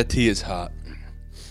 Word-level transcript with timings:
That 0.00 0.08
tea 0.08 0.28
is 0.28 0.40
hot. 0.40 0.72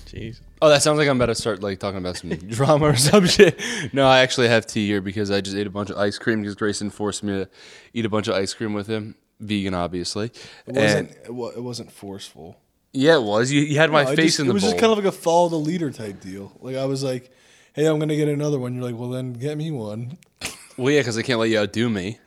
Jeez. 0.08 0.42
Oh, 0.60 0.70
that 0.70 0.82
sounds 0.82 0.98
like 0.98 1.08
I'm 1.08 1.18
about 1.18 1.28
to 1.28 1.36
start 1.36 1.62
like 1.62 1.78
talking 1.78 2.00
about 2.00 2.18
some 2.18 2.30
drama 2.50 2.86
or 2.88 2.96
some 2.96 3.28
shit. 3.28 3.62
No, 3.94 4.08
I 4.08 4.22
actually 4.22 4.48
have 4.48 4.66
tea 4.66 4.88
here 4.88 5.02
because 5.02 5.30
I 5.30 5.40
just 5.40 5.56
ate 5.56 5.68
a 5.68 5.70
bunch 5.70 5.92
of 5.92 5.98
ice 6.00 6.18
cream 6.18 6.42
because 6.42 6.56
Grayson 6.56 6.90
forced 6.90 7.22
me 7.22 7.34
to 7.34 7.50
eat 7.94 8.06
a 8.06 8.10
bunch 8.10 8.28
of 8.28 8.34
ice 8.34 8.56
cream 8.56 8.74
with 8.74 8.88
him. 8.88 9.14
Vegan, 9.40 9.76
obviously. 9.76 10.32
It 10.66 10.74
wasn't. 10.74 11.12
It, 11.26 11.30
wa- 11.32 11.52
it 11.56 11.62
wasn't 11.62 11.92
forceful. 11.92 12.58
yeah, 12.92 13.18
it 13.18 13.22
was. 13.22 13.52
You, 13.52 13.62
you 13.62 13.78
had 13.78 13.92
my 13.92 14.04
No, 14.04 14.10
I 14.10 14.16
face 14.16 14.26
just- 14.38 14.40
in 14.40 14.48
the 14.48 14.50
It 14.50 14.54
was 14.56 14.64
bowl. 14.64 14.72
just 14.72 14.82
kind 14.82 14.92
of 14.94 14.98
like 14.98 15.06
a 15.08 15.12
follow 15.12 15.50
the 15.50 15.56
leader 15.58 15.92
type 15.92 16.20
deal. 16.20 16.52
Like 16.60 16.76
I 16.76 16.86
was 16.86 17.04
like, 17.04 17.32
"Hey, 17.74 17.86
I'm 17.86 18.00
gonna 18.00 18.16
get 18.16 18.30
another 18.30 18.58
one." 18.58 18.74
You're 18.74 18.84
like, 18.84 18.98
"Well, 19.00 19.12
then 19.12 19.34
get 19.34 19.60
me 19.60 19.70
one." 19.70 20.18
well, 20.76 20.92
yeah, 20.92 21.02
because 21.02 21.20
I 21.20 21.22
can't 21.22 21.40
let 21.40 21.52
you 21.52 21.60
outdo 21.60 21.88
me. 21.88 22.18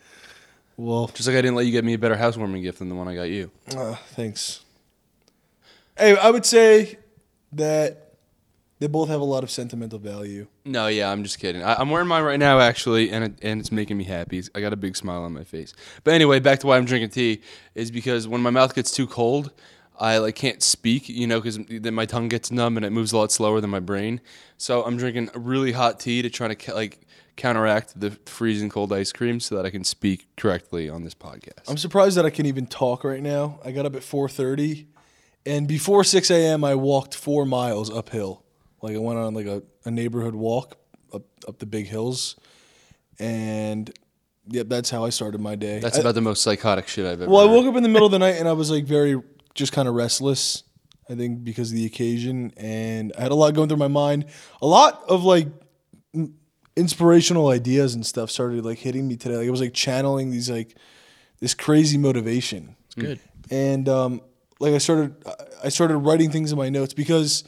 Well, 0.77 1.09
Just 1.09 1.27
like 1.27 1.37
I 1.37 1.43
didn't 1.43 1.57
let 1.57 1.66
you 1.66 1.73
get 1.73 1.84
me 1.84 1.95
a 1.95 1.98
better 1.98 2.16
housewarming 2.16 2.62
gift 2.62 2.79
than 2.79 2.88
the 2.91 2.95
one 2.95 3.09
I 3.09 3.16
got 3.16 3.24
you. 3.24 3.51
uh, 3.77 3.96
thanks. 4.15 4.60
Hey, 5.98 6.16
I 6.16 6.30
would 6.30 6.46
say 6.46 6.98
that 7.52 8.14
they 8.78 8.87
both 8.88 9.09
have 9.09 9.20
a 9.20 9.24
lot 9.24 9.45
of 9.45 9.51
sentimental 9.51 9.98
value. 9.98 10.48
No, 10.65 10.88
yeah, 10.88 11.10
I'm 11.10 11.23
just 11.23 11.38
kidding. 11.38 11.62
I, 11.62 11.74
I'm 11.74 11.91
wearing 11.91 12.09
mine 12.09 12.24
right 12.24 12.38
now, 12.38 12.59
actually, 12.60 13.10
and 13.10 13.24
it, 13.24 13.32
and 13.42 13.60
it's 13.60 13.70
making 13.70 13.96
me 13.98 14.05
happy. 14.05 14.38
It's- 14.38 14.51
I 14.55 14.60
got 14.60 14.73
a 14.73 14.77
big 14.77 14.96
smile 14.96 15.23
on 15.23 15.32
my 15.32 15.45
face. 15.45 15.74
But 16.02 16.15
anyway, 16.15 16.41
back 16.41 16.60
to 16.60 16.66
why 16.66 16.78
I'm 16.78 16.84
drinking 16.84 17.10
tea 17.10 17.42
is 17.74 17.91
because 17.91 18.26
when 18.26 18.40
my 18.40 18.51
mouth 18.51 18.74
gets 18.74 18.90
too 18.90 19.07
cold, 19.07 19.52
I 20.01 20.18
like 20.18 20.35
can't 20.35 20.63
speak, 20.63 21.09
you 21.09 21.26
know, 21.26 21.40
because 21.40 21.59
then 21.68 21.95
my 21.95 22.07
tongue 22.07 22.29
gets 22.29 22.51
numb 22.51 22.76
and 22.76 22.85
it 22.85 22.90
moves 22.90 23.13
a 23.13 23.18
lot 23.18 23.30
slower 23.30 23.60
than 23.60 23.70
my 23.70 23.79
brain. 23.80 24.20
So 24.57 24.82
I'm 24.82 24.96
drinking 24.96 25.30
really 25.35 25.73
hot 25.73 26.01
tea 26.01 26.23
to 26.23 26.30
try 26.30 26.48
to 26.48 26.57
ca- 26.57 26.74
like 26.74 27.07
counteract 27.37 27.98
the 28.01 28.10
freezing 28.26 28.68
cold 28.68 28.93
ice 28.93 29.13
cream 29.13 29.38
so 29.38 29.54
that 29.57 29.65
I 29.66 29.70
can 29.70 29.85
speak 29.85 30.26
correctly 30.37 30.88
on 30.88 31.04
this 31.04 31.15
podcast. 31.15 31.68
I'm 31.68 31.76
surprised 31.76 32.16
that 32.16 32.26
I 32.26 32.30
can 32.30 32.46
even 32.46 32.66
talk 32.66 33.04
right 33.04 33.23
now. 33.23 33.60
I 33.65 33.70
got 33.70 33.87
up 33.87 33.95
at 33.95 34.02
4:30, 34.02 34.87
and 35.46 35.66
before 35.66 36.04
6 36.04 36.30
a.m., 36.30 36.65
I 36.65 36.74
walked 36.74 37.15
four 37.15 37.45
miles 37.45 37.90
uphill. 37.90 38.45
Like 38.80 38.95
I 38.95 38.98
went 38.98 39.18
on 39.18 39.35
like 39.35 39.46
a, 39.46 39.62
a 39.85 39.90
neighborhood 39.90 40.35
walk 40.35 40.76
up 41.12 41.23
up 41.46 41.59
the 41.59 41.66
big 41.66 41.87
hills, 41.87 42.37
and 43.18 43.93
yep, 44.48 44.68
that's 44.68 44.90
how 44.90 45.04
I 45.04 45.10
started 45.10 45.40
my 45.40 45.54
day. 45.54 45.79
That's 45.79 45.98
I- 45.98 46.01
about 46.01 46.15
the 46.15 46.20
most 46.20 46.43
psychotic 46.43 46.88
shit 46.88 47.07
I've 47.07 47.23
ever. 47.23 47.30
Well, 47.30 47.48
I 47.48 47.52
woke 47.52 47.66
up 47.66 47.76
in 47.76 47.82
the 47.82 47.88
middle 47.88 48.07
of 48.07 48.13
the 48.13 48.18
night 48.18 48.37
and 48.37 48.48
I 48.48 48.52
was 48.52 48.70
like 48.70 48.85
very 48.85 49.20
just 49.54 49.73
kind 49.73 49.88
of 49.88 49.95
restless. 49.95 50.65
I 51.09 51.15
think 51.15 51.45
because 51.45 51.70
of 51.70 51.76
the 51.76 51.85
occasion, 51.85 52.52
and 52.57 53.13
I 53.18 53.23
had 53.23 53.32
a 53.32 53.35
lot 53.35 53.54
going 53.54 53.68
through 53.68 53.79
my 53.79 53.88
mind. 53.88 54.26
A 54.63 54.66
lot 54.66 55.02
of 55.09 55.24
like 55.24 55.48
inspirational 56.76 57.48
ideas 57.48 57.95
and 57.95 58.04
stuff 58.07 58.30
started 58.30 58.65
like 58.65 58.79
hitting 58.79 59.07
me 59.07 59.16
today. 59.16 59.37
Like 59.37 59.46
I 59.46 59.51
was 59.51 59.60
like 59.60 59.74
channeling 59.74 60.30
these 60.30 60.48
like 60.51 60.76
this 61.40 61.54
crazy 61.54 61.98
motivation. 61.98 62.76
It's 62.87 62.95
good. 62.95 63.20
And 63.51 63.88
um, 63.88 64.20
like 64.62 64.75
I 64.75 64.78
started, 64.78 65.15
I 65.65 65.69
started 65.71 65.97
writing 65.99 66.31
things 66.31 66.53
in 66.53 66.59
my 66.59 66.69
notes 66.71 66.94
because 66.94 67.43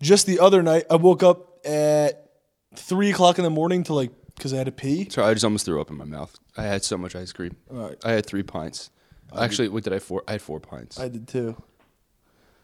just 0.00 0.26
the 0.26 0.38
other 0.38 0.62
night 0.62 0.84
I 0.88 0.94
woke 0.96 1.22
up 1.24 1.64
at 1.66 2.30
three 2.76 3.10
o'clock 3.10 3.38
in 3.38 3.44
the 3.44 3.50
morning 3.50 3.82
to 3.84 3.94
like 3.94 4.10
because 4.36 4.54
I 4.54 4.58
had 4.58 4.66
to 4.66 4.72
pee. 4.72 5.08
Sorry, 5.10 5.28
I 5.28 5.34
just 5.34 5.44
almost 5.44 5.66
threw 5.66 5.80
up 5.80 5.90
in 5.90 5.96
my 5.96 6.04
mouth. 6.04 6.38
I 6.56 6.62
had 6.62 6.84
so 6.84 6.96
much 6.96 7.14
ice 7.16 7.32
cream. 7.32 7.56
Alright. 7.70 7.98
I 8.04 8.12
had 8.12 8.24
three 8.26 8.42
pints. 8.42 8.90
Actually, 9.36 9.68
what 9.68 9.82
did 9.82 9.92
I 9.92 9.98
four? 9.98 10.22
I 10.28 10.32
had 10.32 10.42
four 10.42 10.60
pints. 10.60 10.98
I 11.00 11.08
did 11.08 11.26
too. 11.26 11.60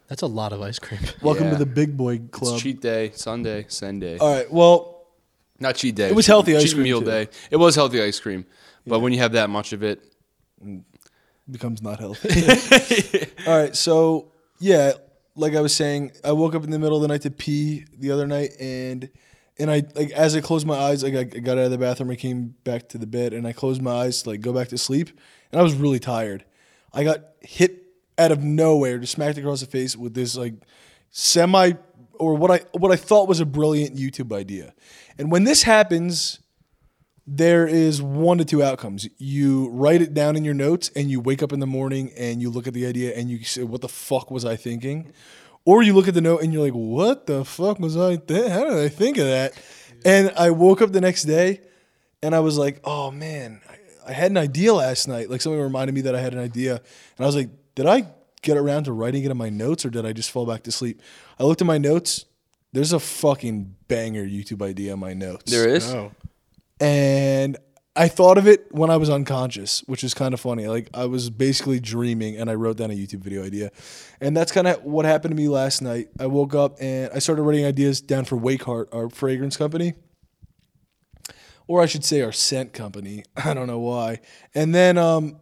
That's 0.07 0.23
a 0.23 0.27
lot 0.27 0.53
of 0.53 0.63
ice 0.63 0.79
cream. 0.79 1.01
Welcome 1.23 1.45
Yeah. 1.47 1.51
to 1.53 1.57
the 1.59 1.67
big 1.67 1.97
boy 1.97 2.19
club. 2.31 2.55
It's 2.55 2.63
cheat 2.63 2.81
day, 2.81 3.11
Sunday, 3.15 3.67
Sunday. 3.69 4.17
All 4.19 4.33
right. 4.33 4.51
Well, 4.51 5.07
Not 5.59 5.75
cheat 5.75 5.97
day. 5.97 6.09
It 6.09 6.15
was 6.15 6.27
healthy 6.27 6.57
ice 6.57 6.63
cheat 6.65 6.75
cream, 6.75 6.85
meal 6.85 7.01
too. 7.01 7.07
day. 7.07 7.29
It 7.51 7.57
was 7.57 7.75
healthy 7.75 8.01
ice 8.03 8.21
cream, 8.21 8.47
but 8.87 9.01
when 9.01 9.13
you 9.13 9.19
have 9.19 9.33
that 9.33 9.51
much 9.51 9.73
of 9.73 9.83
it, 9.83 10.03
becomes 11.51 11.83
not 11.83 11.99
healthy. 11.99 13.27
All 13.47 13.59
right, 13.59 13.75
so 13.75 14.33
yeah, 14.59 14.93
like 15.35 15.55
I 15.55 15.61
was 15.61 15.75
saying, 15.75 16.13
I 16.25 16.33
woke 16.33 16.55
up 16.55 16.65
in 16.65 16.71
the 16.71 16.79
middle 16.79 16.97
of 16.97 17.03
the 17.03 17.09
night 17.09 17.23
to 17.23 17.31
pee 17.31 17.85
the 17.97 18.11
other 18.11 18.27
night, 18.27 18.53
and 18.61 19.09
and 19.59 19.71
I 19.71 19.85
like 19.95 20.11
as 20.11 20.37
I 20.37 20.41
closed 20.41 20.67
my 20.67 20.77
eyes, 20.77 21.03
like 21.03 21.15
I 21.15 21.25
got 21.25 21.59
out 21.59 21.65
of 21.65 21.71
the 21.71 21.79
bathroom, 21.79 22.11
I 22.11 22.17
came 22.17 22.55
back 22.65 22.89
to 22.91 22.99
the 22.99 23.07
bed, 23.07 23.33
and 23.33 23.47
I 23.47 23.53
closed 23.53 23.83
my 23.83 23.93
eyes 23.93 24.23
to 24.23 24.31
like 24.31 24.41
go 24.41 24.53
back 24.53 24.69
to 24.69 24.79
sleep, 24.79 25.11
and 25.53 25.61
I 25.61 25.63
was 25.63 25.75
really 25.75 25.99
tired. 25.99 26.45
I 26.93 27.05
got 27.05 27.21
hit 27.41 27.85
out 28.19 28.33
of 28.33 28.43
nowhere, 28.43 28.99
just 28.99 29.13
smacked 29.13 29.39
across 29.39 29.61
the 29.61 29.67
face 29.67 29.97
with 29.97 30.15
this 30.15 30.37
like 30.37 30.55
semi 31.11 31.73
or 32.15 32.35
what 32.35 32.51
I 32.51 32.61
what 32.73 32.93
I 32.93 32.97
thought 32.97 33.29
was 33.29 33.41
a 33.41 33.47
brilliant 33.47 33.97
YouTube 33.97 34.37
idea, 34.37 34.75
and 35.19 35.31
when 35.31 35.45
this 35.45 35.63
happens 35.63 36.41
there 37.31 37.67
is 37.67 38.01
one 38.01 38.39
to 38.39 38.45
two 38.45 38.63
outcomes. 38.63 39.07
You 39.19 39.69
write 39.69 40.01
it 40.01 40.15
down 40.15 40.35
in 40.35 40.45
your 40.45 40.55
notes 40.55 40.91
and 40.97 41.11
you 41.11 41.21
wake 41.21 41.43
up 41.43 41.53
in 41.53 41.61
the 41.61 41.67
morning 41.67 42.11
and 42.17 42.41
you 42.41 42.49
look 42.49 42.67
at 42.67 42.73
the 42.73 42.87
idea 42.87 43.15
and 43.15 43.29
you 43.29 43.45
say, 43.45 43.65
What 43.65 43.83
the 43.83 43.89
fuck 43.89 44.31
was 44.31 44.47
I 44.47 44.57
thinking? 44.57 45.13
Or 45.67 45.83
you 45.83 45.93
look 45.93 46.09
at 46.09 46.15
the 46.15 46.23
note 46.23 46.43
and 46.43 46.55
you're 46.55 46.63
like, 46.63 46.73
What 46.73 47.27
the 47.27 47.45
fuck 47.45 47.79
was 47.81 47.99
I 47.99 48.17
th- 48.17 48.51
how 48.51 48.65
did 48.65 48.79
I 48.79 48.89
think 48.89 49.19
of 49.19 49.27
that? 49.27 49.53
And 50.07 50.33
I 50.39 50.51
woke 50.51 50.81
up 50.81 50.93
the 50.93 51.03
next 51.03 51.25
day 51.25 51.61
and 52.23 52.35
I 52.35 52.41
was 52.41 52.57
like, 52.57 52.81
Oh 52.85 53.11
man, 53.11 53.61
I, 53.69 54.11
I 54.11 54.13
had 54.15 54.31
an 54.31 54.39
idea 54.39 54.73
last 54.73 55.07
night. 55.07 55.29
Like 55.29 55.43
somebody 55.43 55.63
reminded 55.63 55.95
me 55.95 56.01
that 56.03 56.15
I 56.15 56.21
had 56.21 56.33
an 56.33 56.41
idea. 56.41 56.77
And 56.77 57.25
I 57.25 57.27
was 57.27 57.37
like, 57.37 57.51
Did 57.75 57.85
I 57.85 58.07
get 58.41 58.57
around 58.57 58.85
to 58.85 58.93
writing 58.93 59.25
it 59.25 59.31
in 59.31 59.37
my 59.37 59.51
notes 59.51 59.85
or 59.85 59.91
did 59.91 60.07
I 60.07 60.15
just 60.15 60.31
fall 60.31 60.47
back 60.47 60.63
to 60.63 60.73
sleep? 60.73 61.03
I 61.39 61.45
looked 61.45 61.61
at 61.61 61.67
my 61.67 61.79
notes. 61.79 62.25
There's 62.73 62.93
a 62.95 63.01
fucking 63.01 63.77
banger 63.87 64.25
YouTube 64.25 64.63
idea 64.63 64.95
in 64.95 64.99
my 64.99 65.13
notes 65.13 65.51
there 65.51 65.69
is. 65.69 65.93
Oh. 65.93 66.13
And 66.81 67.57
I 67.99 68.07
thought 68.07 68.39
of 68.39 68.47
it 68.47 68.67
when 68.71 68.91
I 68.91 68.97
was 68.97 69.11
unconscious, 69.11 69.81
which 69.87 70.05
is 70.05 70.15
kind 70.15 70.33
of 70.33 70.39
funny. 70.39 70.69
Like 70.69 70.89
I 70.95 71.07
was 71.07 71.31
basically 71.31 71.81
dreaming, 71.81 72.37
and 72.37 72.49
I 72.49 72.55
wrote 72.55 72.77
down 72.77 72.93
a 72.93 72.95
YouTube 72.95 73.21
video 73.21 73.45
idea, 73.45 73.73
and 74.21 74.37
that's 74.37 74.53
kind 74.53 74.69
of 74.69 74.85
what 74.85 75.05
happened 75.05 75.33
to 75.33 75.37
me 75.37 75.49
last 75.49 75.83
night. 75.83 76.09
I 76.21 76.27
woke 76.27 76.55
up 76.55 76.77
and 76.81 77.11
I 77.13 77.19
started 77.19 77.43
writing 77.43 77.65
ideas 77.65 78.01
down 78.01 78.25
for 78.25 78.37
Wakeheart, 78.37 78.95
our 78.95 79.11
fragrance 79.11 79.57
company, 79.57 79.95
or 81.67 81.83
I 81.83 81.87
should 81.87 82.05
say 82.05 82.23
our 82.23 82.31
scent 82.31 82.73
company. 82.73 83.25
I 83.37 83.53
don't 83.53 83.67
know 83.67 83.81
why. 83.81 84.21
And 84.55 84.73
then 84.73 84.97
um, 84.97 85.37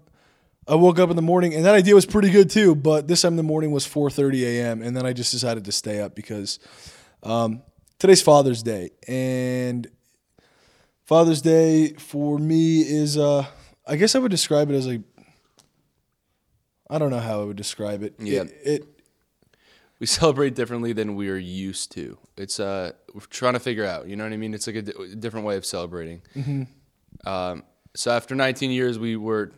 I 0.67 0.77
woke 0.77 0.99
up 0.99 1.11
in 1.11 1.17
the 1.17 1.23
morning, 1.23 1.55
and 1.55 1.63
that 1.67 1.75
idea 1.75 1.95
was 1.95 2.07
pretty 2.07 2.31
good 2.31 2.49
too. 2.49 2.75
But 2.75 3.07
this 3.07 3.21
time 3.21 3.35
in 3.35 3.37
the 3.37 3.43
morning 3.43 3.71
was 3.71 3.87
4:30 3.87 4.43
a.m., 4.45 4.81
and 4.81 4.97
then 4.97 5.05
I 5.05 5.13
just 5.13 5.31
decided 5.31 5.67
to 5.67 5.73
stay 5.73 6.01
up 6.01 6.15
because 6.15 6.59
um, 7.23 7.63
today's 7.99 8.23
Father's 8.23 8.63
Day, 8.63 8.93
and 9.07 9.87
Father's 11.07 11.41
Day 11.41 11.91
for 11.95 12.39
me 12.39 12.81
is 12.81 13.17
uh 13.17 13.47
I 13.87 13.97
guess 13.97 14.15
I 14.15 14.19
would 14.19 14.31
describe 14.31 14.71
it 14.71 14.75
as 14.75 14.87
like 14.87 15.03
I 16.91 16.99
don't 16.99 17.11
know 17.11 17.21
how 17.21 17.41
I 17.41 17.45
would 17.45 17.57
describe 17.57 18.03
it. 18.03 18.15
Yeah. 18.19 18.43
It, 18.43 18.61
it 18.65 18.89
We 19.99 20.07
celebrate 20.07 20.55
differently 20.55 20.93
than 20.93 21.15
we 21.15 21.29
are 21.31 21.37
used 21.37 21.93
to. 21.93 22.19
It's 22.37 22.61
uh, 22.61 22.93
we're 23.15 23.21
trying 23.31 23.55
to 23.55 23.61
figure 23.61 23.85
out. 23.85 24.09
You 24.09 24.17
know 24.17 24.25
what 24.25 24.33
I 24.33 24.37
mean? 24.37 24.55
It's 24.55 24.67
like 24.67 24.77
a, 24.77 24.83
different 25.17 25.47
way 25.47 25.57
of 25.57 25.65
celebrating. 25.65 26.23
Mm-hmm. 26.35 27.29
Um, 27.29 27.65
so 27.95 28.11
after 28.11 28.35
19 28.35 28.71
years, 28.71 28.99
we 28.99 29.17
were 29.17 29.53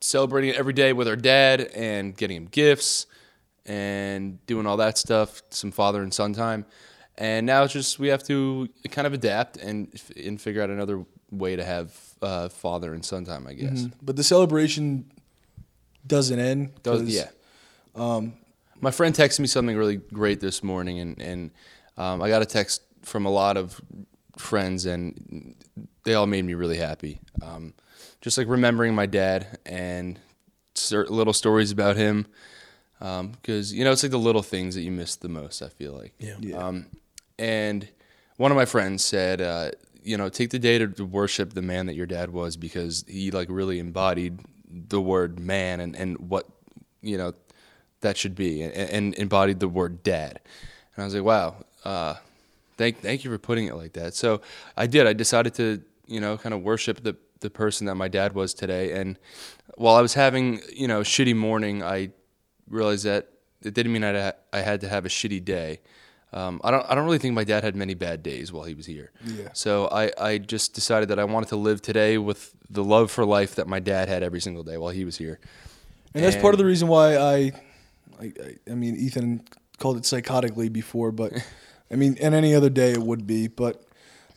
celebrating 0.00 0.50
it 0.50 0.56
every 0.56 0.72
day 0.72 0.92
with 0.92 1.08
our 1.08 1.16
dad 1.16 1.60
and 1.74 2.16
getting 2.16 2.36
him 2.36 2.46
gifts 2.46 3.06
and 3.64 4.44
doing 4.46 4.66
all 4.66 4.76
that 4.76 4.98
stuff. 4.98 5.42
Some 5.50 5.70
father 5.70 6.02
and 6.02 6.12
son 6.12 6.34
time. 6.34 6.66
And 7.22 7.46
now 7.46 7.62
it's 7.62 7.72
just 7.72 7.98
we 8.00 8.08
have 8.08 8.24
to 8.24 8.68
kind 8.90 9.06
of 9.06 9.12
adapt 9.12 9.56
and 9.56 9.88
and 10.26 10.40
figure 10.40 10.60
out 10.62 10.70
another 10.70 11.04
way 11.30 11.54
to 11.54 11.62
have 11.64 11.94
uh, 12.20 12.48
father 12.48 12.92
and 12.94 13.04
son 13.04 13.24
time. 13.24 13.46
I 13.46 13.52
guess. 13.54 13.86
but 14.02 14.16
the 14.16 14.24
celebration 14.24 15.04
doesn't 16.04 16.40
end. 16.40 16.70
Does, 16.82 17.00
'cause- 17.02 17.14
yeah. 17.14 17.28
Um, 17.94 18.32
my 18.80 18.90
friend 18.90 19.14
texted 19.14 19.38
me 19.40 19.46
something 19.46 19.76
really 19.76 19.96
great 19.96 20.40
this 20.40 20.62
morning, 20.64 20.98
and 20.98 21.20
and 21.22 21.50
um, 21.96 22.22
I 22.22 22.28
got 22.28 22.42
a 22.42 22.46
text 22.46 22.82
from 23.02 23.24
a 23.26 23.30
lot 23.30 23.56
of 23.56 23.80
friends, 24.36 24.84
and 24.86 25.54
they 26.04 26.14
all 26.14 26.26
made 26.26 26.44
me 26.44 26.54
really 26.54 26.78
happy. 26.78 27.20
Um, 27.40 27.74
just 28.20 28.36
like 28.38 28.48
remembering 28.48 28.94
my 28.96 29.06
dad 29.06 29.58
and 29.64 30.18
cer- 30.74 31.06
little 31.06 31.32
stories 31.34 31.70
about 31.70 31.96
him, 31.96 32.26
because 32.98 33.72
you 33.72 33.84
know 33.84 33.92
it's 33.92 34.02
like 34.02 34.10
the 34.12 34.18
little 34.18 34.42
things 34.42 34.74
that 34.74 34.82
you 34.82 34.90
miss 34.90 35.14
the 35.16 35.28
most. 35.28 35.62
I 35.62 35.68
feel 35.68 35.92
like. 35.92 36.14
Yeah. 36.18 36.36
Yeah. 36.40 36.56
Um, 36.56 36.86
and 37.42 37.88
one 38.36 38.52
of 38.52 38.56
my 38.56 38.64
friends 38.64 39.04
said, 39.04 39.40
uh, 39.40 39.72
you 40.04 40.16
know, 40.16 40.28
take 40.28 40.50
the 40.50 40.60
day 40.60 40.78
to, 40.78 41.04
worship 41.04 41.54
the 41.54 41.62
man 41.62 41.86
that 41.86 41.94
your 41.94 42.06
dad 42.06 42.30
was 42.30 42.56
because 42.56 43.04
he 43.08 43.32
like 43.32 43.48
really 43.50 43.80
embodied 43.80 44.38
the 44.70 45.00
word 45.00 45.40
man 45.40 45.80
and, 45.80 45.96
and 45.96 46.16
what, 46.30 46.46
you 47.00 47.18
know, 47.18 47.34
that 48.00 48.16
should 48.16 48.36
be 48.36 48.62
and, 48.62 48.72
and 48.72 49.14
embodied 49.16 49.58
the 49.58 49.66
word 49.66 50.04
dad. 50.04 50.38
And 50.94 51.02
I 51.02 51.04
was 51.04 51.14
like, 51.16 51.24
wow, 51.24 51.56
uh, 51.84 52.14
thank, 52.76 53.00
thank 53.00 53.24
you 53.24 53.30
for 53.30 53.38
putting 53.38 53.66
it 53.66 53.74
like 53.74 53.94
that. 53.94 54.14
So 54.14 54.40
I 54.76 54.86
did, 54.86 55.08
I 55.08 55.12
decided 55.12 55.52
to, 55.54 55.82
you 56.06 56.20
know, 56.20 56.38
kind 56.38 56.54
of 56.54 56.62
worship 56.62 57.02
the, 57.02 57.16
the 57.40 57.50
person 57.50 57.88
that 57.88 57.96
my 57.96 58.06
dad 58.06 58.34
was 58.34 58.54
today. 58.54 58.92
And 58.92 59.18
while 59.74 59.96
I 59.96 60.00
was 60.00 60.14
having, 60.14 60.60
you 60.72 60.86
know, 60.86 61.00
shitty 61.00 61.34
morning, 61.34 61.82
I 61.82 62.10
realized 62.68 63.04
that 63.04 63.30
it 63.62 63.74
didn't 63.74 63.92
mean 63.92 64.04
I, 64.04 64.32
I 64.52 64.60
had 64.60 64.80
to 64.82 64.88
have 64.88 65.04
a 65.04 65.08
shitty 65.08 65.44
day. 65.44 65.80
Um, 66.32 66.60
I 66.64 66.70
don't. 66.70 66.84
I 66.88 66.94
don't 66.94 67.04
really 67.04 67.18
think 67.18 67.34
my 67.34 67.44
dad 67.44 67.62
had 67.62 67.76
many 67.76 67.94
bad 67.94 68.22
days 68.22 68.52
while 68.52 68.64
he 68.64 68.72
was 68.74 68.86
here. 68.86 69.10
Yeah. 69.24 69.48
So 69.52 69.88
I, 69.88 70.10
I 70.18 70.38
just 70.38 70.72
decided 70.74 71.10
that 71.10 71.18
I 71.18 71.24
wanted 71.24 71.50
to 71.50 71.56
live 71.56 71.82
today 71.82 72.16
with 72.16 72.54
the 72.70 72.82
love 72.82 73.10
for 73.10 73.24
life 73.26 73.56
that 73.56 73.66
my 73.68 73.80
dad 73.80 74.08
had 74.08 74.22
every 74.22 74.40
single 74.40 74.62
day 74.62 74.78
while 74.78 74.90
he 74.92 75.04
was 75.04 75.18
here. 75.18 75.38
And 76.14 76.24
that's 76.24 76.36
part 76.36 76.54
of 76.54 76.58
the 76.58 76.64
reason 76.64 76.88
why 76.88 77.16
I 77.16 77.34
I, 78.20 78.24
I, 78.24 78.56
I 78.70 78.74
mean, 78.74 78.96
Ethan 78.96 79.42
called 79.78 79.98
it 79.98 80.04
psychotically 80.04 80.72
before, 80.72 81.12
but 81.12 81.32
I 81.90 81.96
mean, 81.96 82.16
and 82.20 82.34
any 82.34 82.54
other 82.54 82.70
day 82.70 82.92
it 82.92 83.02
would 83.02 83.26
be. 83.26 83.48
But 83.48 83.82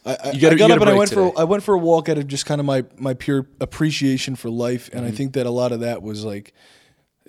I, 0.06 0.18
I, 0.22 0.32
You 0.32 0.42
gotta- 0.42 0.56
I 0.56 0.58
got 0.58 0.72
up 0.72 0.82
and 0.82 0.90
I 0.90 0.94
went 0.96 1.12
for. 1.12 1.32
I 1.40 1.46
went 1.46 1.64
for 1.64 1.76
a 1.76 1.80
walk 1.80 2.10
out 2.10 2.18
of 2.18 2.28
just 2.28 2.46
kind 2.46 2.60
of 2.60 2.66
my 2.66 2.84
my 2.98 3.14
pure 3.14 3.48
appreciation 3.62 4.36
for 4.36 4.50
life, 4.50 4.90
and 4.92 5.06
I 5.06 5.08
Mm-hmm. 5.08 5.16
think 5.16 5.34
that 5.34 5.46
a 5.46 5.50
lot 5.52 5.72
of 5.72 5.80
that 5.80 6.02
was 6.02 6.26
like 6.26 6.54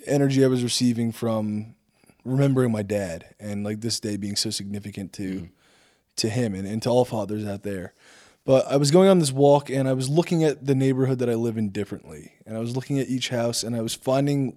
energy 0.06 0.44
I 0.44 0.48
was 0.48 0.64
receiving 0.64 1.12
from 1.12 1.75
remembering 2.26 2.72
my 2.72 2.82
dad 2.82 3.34
and 3.38 3.64
like 3.64 3.80
this 3.80 4.00
day 4.00 4.16
being 4.16 4.36
so 4.36 4.50
significant 4.50 5.12
to 5.14 5.22
Mm-hmm. 5.22 5.44
to 6.16 6.28
him 6.30 6.54
and, 6.54 6.66
and 6.66 6.82
to 6.82 6.88
all 6.88 7.04
fathers 7.04 7.44
out 7.44 7.62
there. 7.62 7.92
But 8.46 8.66
I 8.68 8.76
was 8.76 8.90
going 8.90 9.08
on 9.08 9.18
this 9.18 9.32
walk 9.32 9.68
and 9.70 9.88
I 9.88 9.92
was 9.92 10.08
looking 10.08 10.44
at 10.44 10.64
the 10.64 10.74
neighborhood 10.74 11.18
that 11.18 11.28
I 11.28 11.34
live 11.34 11.58
in 11.58 11.70
differently. 11.70 12.32
And 12.46 12.56
I 12.56 12.60
was 12.60 12.74
looking 12.74 12.98
at 12.98 13.08
each 13.08 13.28
house 13.28 13.62
and 13.62 13.76
I 13.76 13.82
was 13.82 13.92
finding 13.92 14.56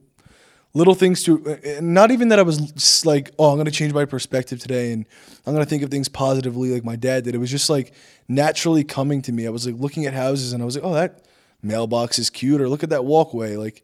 little 0.73 0.93
things 0.93 1.23
to 1.23 1.59
not 1.81 2.11
even 2.11 2.29
that 2.29 2.39
I 2.39 2.43
was 2.43 3.03
like, 3.03 3.31
oh, 3.39 3.49
I'm 3.49 3.55
going 3.55 3.65
to 3.65 3.71
change 3.71 3.93
my 3.93 4.05
perspective 4.05 4.59
today 4.59 4.93
and 4.93 5.05
I'm 5.45 5.53
going 5.53 5.65
to 5.65 5.69
think 5.69 5.81
of 5.83 5.89
things 5.89 6.07
positively 6.07 6.69
like 6.69 6.85
my 6.85 6.95
dad 6.95 7.23
did. 7.23 7.33
It 7.33 7.39
was 7.39 7.51
just 7.51 7.69
like 7.69 7.93
naturally 8.27 8.83
coming 8.83 9.21
to 9.23 9.31
me. 9.31 9.47
I 9.47 9.49
was 9.49 9.65
like 9.65 9.81
looking 9.81 10.05
at 10.05 10.13
houses 10.13 10.53
and 10.53 10.61
I 10.61 10.65
was 10.65 10.75
like, 10.75 10.85
oh, 10.85 10.93
that 10.93 11.25
mailbox 11.61 12.19
is 12.19 12.29
cute 12.29 12.61
or 12.61 12.69
look 12.69 12.83
at 12.83 12.91
that 12.91 13.05
walkway. 13.05 13.57
Like 13.57 13.83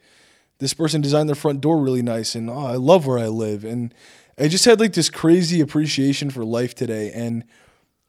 this 0.60 0.74
person 0.74 1.02
designed 1.02 1.30
their 1.30 1.36
front 1.36 1.62
door 1.62 1.82
really 1.82 2.02
nice 2.02 2.36
and 2.36 2.50
oh, 2.50 2.66
I 2.66 2.76
love 2.76 3.06
where 3.06 3.20
I 3.20 3.28
live. 3.28 3.66
And 3.66 3.94
I 4.38 4.48
just 4.48 4.66
had 4.66 4.80
like 4.80 4.94
this 4.94 5.10
crazy 5.10 5.62
appreciation 5.62 6.30
for 6.30 6.44
life 6.44 6.76
today. 6.76 7.12
And 7.14 7.44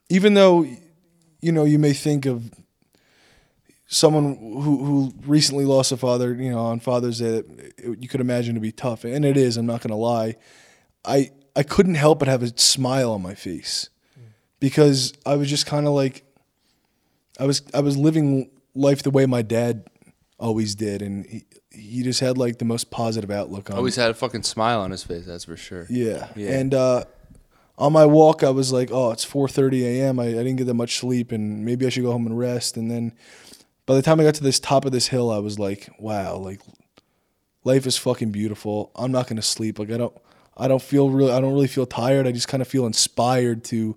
even 0.09 0.35
though, 0.35 0.67
you 1.41 1.53
know, 1.53 1.65
you 1.65 1.79
may 1.79 1.93
think 1.93 2.27
of 2.27 2.51
someone 3.87 4.37
who, 4.37 4.85
who 4.85 5.15
recently 5.27 5.65
lost 5.65 5.93
a 5.93 5.97
father, 5.97 6.35
you 6.35 6.51
know, 6.51 6.59
on 6.59 6.81
Father's 6.81 7.19
Day, 7.19 7.43
that 7.43 7.97
you 8.01 8.09
could 8.09 8.21
imagine 8.21 8.55
to 8.55 8.61
be 8.61 8.73
tough. 8.73 9.05
And 9.05 9.25
it 9.25 9.37
is, 9.37 9.57
I'm 9.57 9.67
not 9.67 9.81
going 9.81 9.91
to 9.91 9.97
lie. 9.97 10.37
I, 11.05 11.31
I 11.55 11.63
couldn't 11.63 11.95
help 11.95 12.19
but 12.19 12.29
have 12.29 12.43
a 12.43 12.59
smile 12.59 13.13
on 13.13 13.23
my 13.23 13.35
face 13.35 13.89
because 14.59 15.13
I 15.25 15.37
was 15.37 15.49
just 15.49 15.67
kind 15.67 15.87
of 15.87 15.93
like, 15.93 16.25
I 17.39 17.45
was, 17.45 17.63
I 17.73 17.81
was 17.81 17.97
living 17.97 18.51
life 18.75 19.03
the 19.03 19.11
way 19.11 19.27
my 19.27 19.43
dad 19.43 19.87
always 20.39 20.75
did. 20.75 21.03
And 21.03 21.27
he, 21.27 21.45
he 21.77 22.03
just 22.03 22.21
had 22.21 22.39
like 22.39 22.59
the 22.59 22.65
most 22.65 22.91
positive 22.91 23.31
outlook 23.31 23.71
on 23.71 23.77
Always 23.77 23.97
had 23.97 24.11
a 24.11 24.15
fucking 24.15 24.43
smile 24.43 24.81
on 24.81 24.91
his 24.91 25.03
face. 25.03 25.27
That's 25.27 25.45
for 25.45 25.57
sure. 25.57 25.87
yeah. 25.91 26.29
Yeah. 26.35 26.59
And 26.59 26.75
uh, 26.75 27.05
on 27.79 27.93
my 27.93 28.07
walk, 28.07 28.43
I 28.43 28.51
was 28.51 28.73
like, 28.73 28.91
oh, 28.91 29.11
it's 29.11 29.25
4:30 29.25 29.83
a.m. 29.83 30.19
I, 30.19 30.27
I 30.27 30.33
didn't 30.33 30.57
get 30.57 30.67
that 30.67 30.75
much 30.75 30.99
sleep, 30.99 31.33
and 31.33 31.65
maybe 31.65 31.87
I 31.87 31.91
should 31.91 32.03
go 32.05 32.13
home 32.13 32.27
and 32.27 32.39
rest. 32.39 32.77
And 32.77 32.91
then 32.91 33.13
by 33.85 33.95
the 33.95 34.03
time 34.03 34.19
I 34.19 34.25
got 34.25 34.35
to 34.37 34.43
this 34.43 34.59
top 34.59 34.85
of 34.85 34.93
this 34.93 35.09
hill, 35.09 35.31
I 35.31 35.39
was 35.39 35.59
like, 35.59 35.89
wow, 35.99 36.37
like 36.37 36.61
life 37.65 37.87
is 37.87 37.97
fucking 37.97 38.31
beautiful. 38.33 38.91
I'm 38.97 39.13
not 39.13 39.29
gonna 39.29 39.43
sleep. 39.43 39.79
Like 39.79 39.91
I 39.91 39.97
don't, 39.99 40.17
I 40.57 40.69
don't 40.69 40.83
feel 40.83 41.11
really, 41.11 41.33
I 41.33 41.41
don't 41.41 41.53
really 41.53 41.67
feel 41.69 41.87
tired. 41.87 42.27
I 42.27 42.33
just 42.33 42.49
kind 42.49 42.63
of 42.63 42.69
feel 42.69 42.87
inspired 42.87 43.63
to 43.65 43.97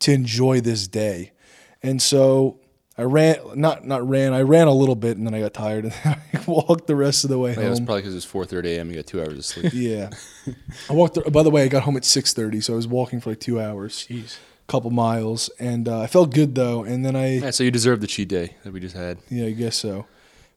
to 0.00 0.12
enjoy 0.12 0.60
this 0.60 0.86
day. 0.86 1.32
And 1.82 2.00
so 2.00 2.60
I 3.02 3.04
ran, 3.06 3.36
not 3.56 3.84
not 3.84 4.08
ran. 4.08 4.32
I 4.32 4.42
ran 4.42 4.68
a 4.68 4.72
little 4.72 4.94
bit, 4.94 5.16
and 5.16 5.26
then 5.26 5.34
I 5.34 5.40
got 5.40 5.52
tired, 5.52 5.84
and 5.84 5.92
then 6.04 6.20
I 6.34 6.44
walked 6.46 6.86
the 6.86 6.94
rest 6.94 7.24
of 7.24 7.30
the 7.30 7.38
way 7.38 7.54
Yeah, 7.54 7.66
it 7.66 7.70
was 7.70 7.80
probably 7.80 8.02
because 8.02 8.14
it 8.14 8.32
was 8.32 8.46
4:30 8.48 8.64
a.m. 8.76 8.90
You 8.90 8.96
got 8.96 9.06
two 9.06 9.20
hours 9.20 9.38
of 9.38 9.44
sleep. 9.44 9.72
Yeah. 9.74 10.10
I 10.88 10.92
walked. 10.92 11.18
By 11.32 11.42
the 11.42 11.50
way, 11.50 11.64
I 11.64 11.68
got 11.68 11.82
home 11.82 11.96
at 11.96 12.04
six 12.04 12.32
thirty, 12.32 12.60
so 12.60 12.74
I 12.74 12.76
was 12.76 12.86
walking 12.86 13.20
for 13.20 13.30
like 13.30 13.40
two 13.40 13.60
hours, 13.60 14.06
Jeez. 14.08 14.38
couple 14.68 14.90
miles, 14.90 15.50
and 15.58 15.88
uh, 15.88 16.00
I 16.00 16.06
felt 16.06 16.32
good 16.32 16.54
though. 16.54 16.84
And 16.84 17.04
then 17.04 17.16
I, 17.16 17.38
yeah, 17.38 17.50
so 17.50 17.64
you 17.64 17.70
deserve 17.72 18.00
the 18.00 18.06
cheat 18.06 18.28
day 18.28 18.56
that 18.62 18.72
we 18.72 18.78
just 18.80 18.94
had. 18.96 19.18
yeah, 19.28 19.46
I 19.46 19.50
guess 19.50 19.76
so. 19.76 20.06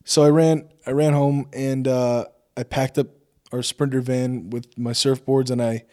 So 0.03 0.23
I 0.23 0.29
ran. 0.29 0.69
I 0.85 0.91
ran 0.91 1.13
home 1.13 1.49
and 1.51 1.87
uh, 1.87 2.25
I 2.55 2.61
packed 2.63 2.99
up 2.99 3.07
our 3.51 3.63
sprinter 3.63 4.01
van 4.01 4.51
with 4.51 4.77
my 4.77 4.91
surfboards, 4.91 5.49
and 5.49 5.61
I, 5.61 5.85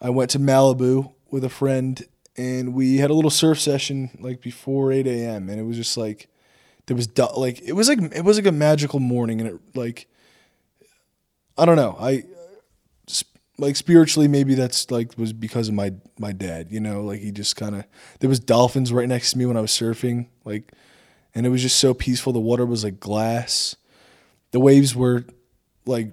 I 0.00 0.10
went 0.10 0.30
to 0.32 0.38
Malibu 0.40 1.12
with 1.30 1.44
a 1.44 1.48
friend, 1.48 2.02
and 2.36 2.74
we 2.74 2.98
had 2.98 3.10
a 3.10 3.14
little 3.14 3.30
surf 3.30 3.60
session 3.60 4.10
like 4.20 4.40
before 4.40 4.92
eight 4.92 5.06
a.m. 5.06 5.48
And 5.48 5.60
it 5.60 5.64
was 5.64 5.76
just 5.76 5.96
like, 5.96 6.28
there 6.86 6.96
was 6.96 7.06
du- 7.06 7.26
like 7.36 7.60
it 7.62 7.72
was 7.72 7.88
like 7.88 8.00
it 8.14 8.24
was 8.24 8.36
like 8.36 8.46
a 8.46 8.52
magical 8.52 9.00
morning, 9.00 9.40
and 9.40 9.48
it 9.48 9.60
like, 9.74 10.06
I 11.58 11.64
don't 11.64 11.76
know, 11.76 11.96
I 11.98 12.24
like 13.60 13.76
spiritually 13.76 14.26
maybe 14.26 14.54
that's 14.54 14.90
like 14.90 15.16
was 15.18 15.32
because 15.32 15.68
of 15.68 15.74
my 15.74 15.92
my 16.18 16.32
dad 16.32 16.68
you 16.70 16.80
know 16.80 17.04
like 17.04 17.20
he 17.20 17.30
just 17.30 17.56
kind 17.56 17.76
of 17.76 17.84
there 18.18 18.28
was 18.28 18.40
dolphins 18.40 18.92
right 18.92 19.08
next 19.08 19.32
to 19.32 19.38
me 19.38 19.46
when 19.46 19.56
i 19.56 19.60
was 19.60 19.70
surfing 19.70 20.26
like 20.44 20.72
and 21.34 21.46
it 21.46 21.50
was 21.50 21.62
just 21.62 21.78
so 21.78 21.92
peaceful 21.92 22.32
the 22.32 22.40
water 22.40 22.64
was 22.64 22.82
like 22.82 22.98
glass 22.98 23.76
the 24.52 24.58
waves 24.60 24.96
were 24.96 25.24
like 25.86 26.12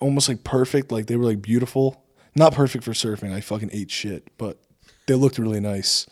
almost 0.00 0.28
like 0.28 0.42
perfect 0.42 0.90
like 0.90 1.06
they 1.06 1.16
were 1.16 1.24
like 1.24 1.42
beautiful 1.42 2.02
not 2.34 2.54
perfect 2.54 2.82
for 2.82 2.92
surfing 2.92 3.32
i 3.32 3.40
fucking 3.40 3.70
ate 3.72 3.90
shit 3.90 4.26
but 4.38 4.58
they 5.06 5.14
looked 5.14 5.38
really 5.38 5.60
nice. 5.60 6.06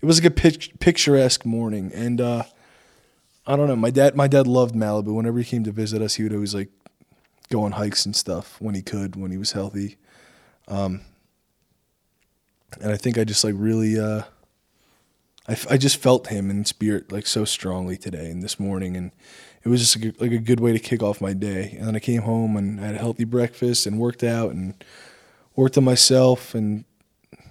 It 0.00 0.06
was 0.06 0.20
like 0.20 0.30
a 0.30 0.34
pic- 0.34 0.78
picturesque 0.78 1.44
morning 1.44 1.90
and 1.94 2.20
uh 2.20 2.44
i 3.46 3.56
don't 3.56 3.66
know 3.66 3.76
my 3.76 3.90
dad 3.90 4.14
my 4.14 4.28
dad 4.28 4.46
loved 4.46 4.74
malibu. 4.74 5.14
Whenever 5.14 5.38
he 5.38 5.44
came 5.44 5.64
to 5.64 5.72
visit 5.72 6.02
us 6.02 6.14
he 6.14 6.22
would 6.22 6.34
always 6.34 6.54
like 6.54 6.70
go 7.50 7.62
on 7.62 7.72
hikes 7.72 8.04
and 8.04 8.14
stuff 8.14 8.60
when 8.60 8.74
he 8.74 8.82
could 8.82 9.16
when 9.16 9.30
he 9.30 9.38
was 9.38 9.52
healthy. 9.52 9.96
Um 10.68 11.00
and 12.80 12.92
i 12.92 12.96
think 12.96 13.16
i 13.16 13.24
just 13.24 13.44
like 13.44 13.54
really 13.56 13.98
uh 13.98 14.22
I, 15.48 15.56
I 15.70 15.76
just 15.76 15.96
felt 15.96 16.26
him 16.26 16.50
in 16.50 16.64
spirit 16.64 17.12
like 17.12 17.26
so 17.26 17.44
strongly 17.44 17.96
today 17.96 18.30
and 18.30 18.42
this 18.42 18.58
morning 18.58 18.96
and 18.96 19.12
it 19.66 19.68
was 19.68 19.80
just 19.80 19.96
like 19.96 20.14
a, 20.14 20.22
like 20.22 20.32
a 20.32 20.38
good 20.38 20.60
way 20.60 20.72
to 20.72 20.78
kick 20.78 21.02
off 21.02 21.20
my 21.20 21.32
day. 21.32 21.74
And 21.76 21.88
then 21.88 21.96
i 21.96 21.98
came 21.98 22.22
home 22.22 22.56
and 22.56 22.80
I 22.80 22.86
had 22.86 22.94
a 22.94 22.98
healthy 22.98 23.24
breakfast 23.24 23.84
and 23.84 23.98
worked 23.98 24.22
out 24.22 24.52
and 24.52 24.74
worked 25.56 25.76
on 25.76 25.82
myself 25.82 26.54
and 26.54 26.84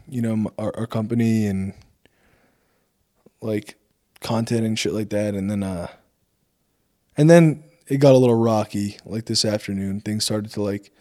you 0.09 0.21
know 0.21 0.51
our, 0.57 0.75
our 0.77 0.87
company 0.87 1.45
and 1.47 1.73
like 3.41 3.75
content 4.21 4.65
and 4.65 4.77
shit 4.79 4.93
like 4.93 5.09
that 5.09 5.35
and 5.35 5.49
then 5.49 5.61
uh 5.63 5.87
and 7.17 7.29
then 7.29 7.63
it 7.87 7.97
got 7.97 8.13
a 8.15 8.17
little 8.17 8.35
rocky 8.35 8.97
like 9.05 9.25
this 9.25 9.45
afternoon 9.45 10.01
things 10.01 10.23
started 10.23 10.51
to 10.51 10.61
like 10.61 10.91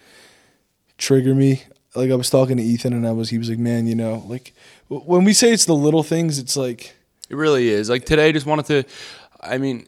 trigger 0.99 1.35
me 1.35 1.63
like 1.95 2.11
i 2.11 2.15
was 2.15 2.29
talking 2.31 2.57
to 2.57 2.63
ethan 2.63 2.93
and 2.93 3.07
i 3.07 3.13
was 3.13 3.31
he 3.31 3.39
was 3.39 3.49
like 3.49 3.59
man 3.59 3.87
you 3.87 3.95
know 3.95 4.23
like 4.27 4.53
w- 4.91 5.07
when 5.09 5.25
we 5.25 5.33
say 5.33 5.53
it's 5.53 5.65
the 5.65 5.75
little 5.75 6.03
things 6.03 6.39
it's 6.39 6.57
like 6.57 6.95
It 7.31 7.37
really 7.37 7.69
is. 7.71 7.89
Like 7.89 8.05
today, 8.05 8.29
I 8.29 8.33
just 8.33 8.45
wanted 8.47 8.67
to. 8.67 8.85
I 9.41 9.57
mean, 9.57 9.87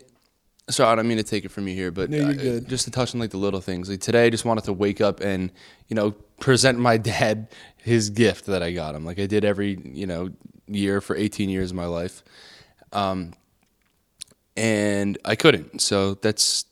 sorry, 0.71 0.91
I 0.91 0.95
don't 0.97 1.07
mean 1.07 1.19
to 1.19 1.23
take 1.23 1.45
it 1.45 1.51
from 1.51 1.69
you 1.69 1.75
here, 1.75 1.91
but 1.93 2.09
No, 2.09 2.17
you're 2.17 2.33
good. 2.35 2.69
just 2.69 2.85
to 2.87 2.91
touch 2.91 3.15
on 3.15 3.21
like 3.21 3.31
the 3.31 3.37
little 3.37 3.61
things. 3.61 3.91
Like 3.91 4.01
today, 4.01 4.25
I 4.27 4.31
just 4.31 4.47
wanted 4.47 4.65
to 4.65 4.73
wake 4.73 5.03
up 5.03 5.21
and 5.21 5.51
you 5.89 5.95
know 5.95 6.13
present 6.41 6.79
my 6.79 6.97
dad 7.13 7.49
his 7.87 8.11
gift 8.11 8.47
that 8.47 8.63
I 8.63 8.73
got 8.73 8.95
him. 8.97 9.05
Like 9.07 9.19
I 9.21 9.27
did 9.27 9.45
every 9.45 9.79
you 9.85 10.07
know 10.07 10.31
year 10.67 11.01
for 11.01 11.15
18 11.17 11.49
years 11.49 11.71
of 11.71 11.77
my 11.77 11.87
life, 11.87 12.23
um, 12.93 13.33
and 14.57 15.19
I 15.25 15.37
couldn't. 15.37 15.81
So 15.81 16.15
that's 16.15 16.65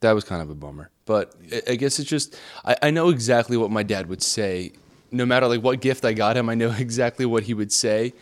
that 0.00 0.12
was 0.12 0.24
kind 0.24 0.40
of 0.42 0.50
a 0.50 0.54
bummer. 0.54 0.90
But 1.06 1.34
I- 1.52 1.72
I 1.72 1.74
guess 1.76 1.98
it's 1.98 2.08
just 2.08 2.36
I, 2.64 2.76
I 2.82 2.90
know 2.90 3.08
exactly 3.10 3.56
what 3.56 3.70
my 3.70 3.82
dad 3.82 4.08
would 4.08 4.22
say. 4.22 4.72
No 5.10 5.26
matter 5.26 5.46
like 5.48 5.62
what 5.62 5.80
gift 5.80 6.04
I 6.04 6.12
got 6.12 6.36
him, 6.36 6.48
I 6.48 6.54
know 6.54 6.70
exactly 6.78 7.26
what 7.26 7.42
he 7.44 7.54
would 7.54 7.72
say, 7.72 8.12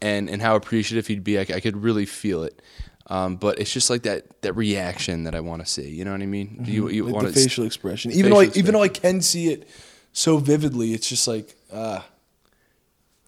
and 0.00 0.28
and 0.28 0.40
how 0.42 0.56
appreciative 0.56 1.06
he'd 1.06 1.24
be. 1.24 1.38
I 1.38 1.44
could 1.60 1.76
really 1.76 2.06
feel 2.06 2.42
it. 2.44 2.60
Um, 3.06 3.34
but 3.36 3.58
it's 3.58 3.72
just 3.72 3.90
like 3.90 4.02
that 4.04 4.40
that 4.42 4.52
reaction 4.54 5.24
that 5.24 5.34
I 5.34 5.40
want 5.40 5.64
to 5.64 5.70
see. 5.70 5.90
You 5.90 6.04
know 6.04 6.12
what 6.12 6.22
I 6.22 6.26
mean? 6.26 6.60
Do 6.62 6.70
you 6.70 6.88
you 6.88 7.04
like 7.04 7.14
want 7.14 7.26
the 7.26 7.32
facial 7.32 7.64
expression 7.64 8.12
even 8.12 8.30
though 8.30 8.40
I, 8.40 8.46
facial 8.46 8.58
even 8.60 8.74
though 8.74 8.82
i 8.82 8.88
can 8.88 9.20
see 9.20 9.48
it 9.48 9.68
so 10.12 10.38
vividly 10.38 10.92
it's 10.92 11.08
just 11.08 11.26
like 11.28 11.54
ah 11.72 12.04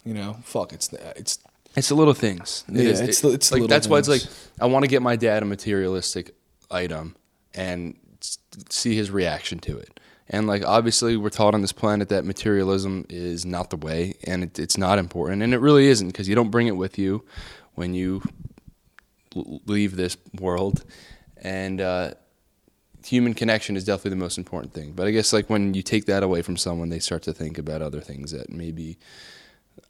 you 0.05 0.13
know 0.13 0.37
fuck 0.43 0.73
it's 0.73 0.87
the, 0.89 0.97
it's 1.17 1.39
It's 1.75 1.89
the 1.89 1.95
little 1.95 2.13
things. 2.13 2.63
It 2.67 2.75
Yeah, 2.75 2.89
is. 2.91 2.99
it's 3.01 3.23
It- 3.23 3.33
it's 3.33 3.51
like 3.51 3.67
that's 3.67 3.87
why 3.87 3.97
it's 3.99 4.07
like. 4.07 4.21
I 4.61 4.67
want 4.67 4.83
to 4.83 4.89
get 4.89 5.01
my 5.01 5.15
dad 5.15 5.41
a 5.41 5.45
materialistic 5.45 6.35
item 6.69 7.15
and 7.55 7.95
see 8.69 8.95
his 8.95 9.09
reaction 9.09 9.57
to 9.59 9.77
it. 9.79 9.99
And 10.29 10.45
like 10.45 10.63
obviously 10.65 11.17
we're 11.17 11.31
taught 11.31 11.55
on 11.55 11.61
this 11.61 11.71
planet 11.73 12.09
that 12.09 12.25
materialism 12.25 13.05
is 13.09 13.43
not 13.45 13.69
the 13.71 13.77
way 13.77 14.13
and 14.27 14.43
it, 14.43 14.59
it's 14.59 14.77
not 14.77 14.99
important 14.99 15.41
and 15.43 15.51
it 15.53 15.59
really 15.59 15.87
isn't 15.87 16.07
because 16.09 16.27
you 16.29 16.35
don't 16.35 16.51
bring 16.51 16.67
it 16.67 16.77
with 16.77 16.97
you 16.99 17.23
when 17.75 17.93
you 17.95 18.21
leave 19.65 19.95
this 19.95 20.15
world 20.39 20.83
and 21.37 21.81
uh, 21.81 22.11
human 23.05 23.33
connection 23.33 23.75
is 23.75 23.83
definitely 23.83 24.11
the 24.11 24.23
most 24.23 24.37
important 24.37 24.73
thing. 24.73 24.93
But 24.93 25.07
I 25.07 25.11
guess 25.11 25.33
like 25.33 25.49
when 25.49 25.73
you 25.73 25.81
take 25.81 26.05
that 26.05 26.23
away 26.23 26.41
from 26.41 26.57
someone, 26.57 26.89
they 26.89 26.99
start 26.99 27.23
to 27.23 27.33
think 27.33 27.57
about 27.57 27.81
other 27.81 28.01
things 28.01 28.31
that 28.31 28.49
maybe 28.49 28.97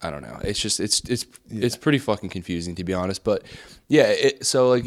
I 0.01 0.12
don't 0.12 0.22
know. 0.22 0.39
It's 0.43 0.60
just 0.60 0.79
it's 0.79 1.01
it's 1.01 1.25
it's 1.50 1.77
pretty 1.77 2.00
fucking 2.00 2.29
confusing 2.29 2.75
to 2.75 2.84
be 2.84 2.93
honest. 2.93 3.24
But 3.24 3.43
yeah, 3.88 4.08
it, 4.08 4.46
so 4.46 4.70
like 4.70 4.84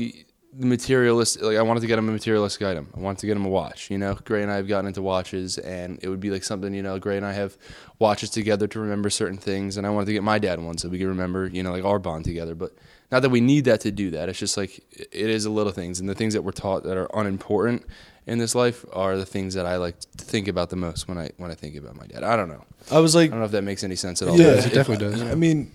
the 0.59 0.67
materialist, 0.67 1.41
like 1.43 1.57
I 1.57 1.63
wanted 1.63 1.81
to 1.81 1.87
get 1.87 1.99
him 1.99 2.09
a 2.09 2.13
materialistic 2.13 2.67
item. 2.67 2.89
I 2.97 3.01
wanted 3.01 3.19
to 3.21 3.27
get 3.27 3.37
him 3.37 3.45
a 3.45 3.49
watch. 3.49 3.91
You 3.91 3.99
know, 3.99 4.15
Gray 4.15 4.43
and 4.43 4.51
I 4.51 4.57
have 4.57 4.69
gotten 4.69 4.87
into 4.87 5.03
watches, 5.03 5.59
and 5.59 5.99
it 6.03 6.09
would 6.09 6.21
be 6.21 6.31
like 6.31 6.45
something. 6.45 6.73
You 6.73 6.83
know, 6.83 6.99
Gray 6.99 7.17
and 7.17 7.27
I 7.27 7.33
have 7.33 7.57
watches 7.99 8.31
together 8.31 8.67
to 8.69 8.81
remember 8.81 9.11
certain 9.11 9.39
things, 9.39 9.77
and 9.77 9.87
I 9.87 9.91
wanted 9.91 10.07
to 10.07 10.13
get 10.13 10.23
my 10.23 10.39
dad 10.39 10.61
one 10.61 10.79
so 10.79 10.89
we 10.89 10.99
could 10.99 11.09
remember. 11.09 11.47
You 11.47 11.63
know, 11.63 11.73
like 11.73 11.85
our 11.85 11.99
bond 11.99 12.25
together. 12.25 12.55
But 12.55 12.73
not 13.11 13.21
that 13.21 13.31
we 13.31 13.41
need 13.41 13.67
that 13.67 13.81
to 13.83 13.91
do 13.91 14.11
that. 14.11 14.29
It's 14.29 14.39
just 14.39 14.57
like 14.57 14.83
it 14.93 15.31
is 15.31 15.45
the 15.45 15.51
little 15.51 15.73
things 15.73 16.01
and 16.01 16.09
the 16.09 16.15
things 16.15 16.35
that 16.35 16.43
we're 16.43 16.53
taught 16.53 16.85
that 16.85 16.97
are 16.97 17.09
unimportant 17.15 17.85
in 18.27 18.39
this 18.39 18.55
life 18.55 18.85
are 18.93 19.17
the 19.17 19.27
things 19.27 19.55
that 19.55 19.67
I 19.67 19.77
like 19.77 19.99
to 20.01 20.25
think 20.25 20.49
about 20.49 20.71
the 20.71 20.77
most 20.77 21.09
when 21.09 21.17
I 21.17 21.31
when 21.37 21.51
I 21.51 21.55
think 21.55 21.77
about 21.77 21.97
my 21.97 22.07
dad. 22.07 22.25
I 22.25 22.37
don't 22.37 22.49
know. 22.49 22.65
I 22.91 22.99
was 22.99 23.15
like, 23.15 23.31
I 23.31 23.31
don't 23.31 23.41
know 23.41 23.47
if 23.47 23.53
that 23.53 23.63
makes 23.63 23.85
any 23.85 23.97
sense 23.97 24.21
at 24.21 24.29
all. 24.29 24.39
Yeah, 24.39 24.55
it 24.55 24.73
definitely 24.73 25.09
does. 25.09 25.23
I 25.23 25.35
mean, 25.35 25.71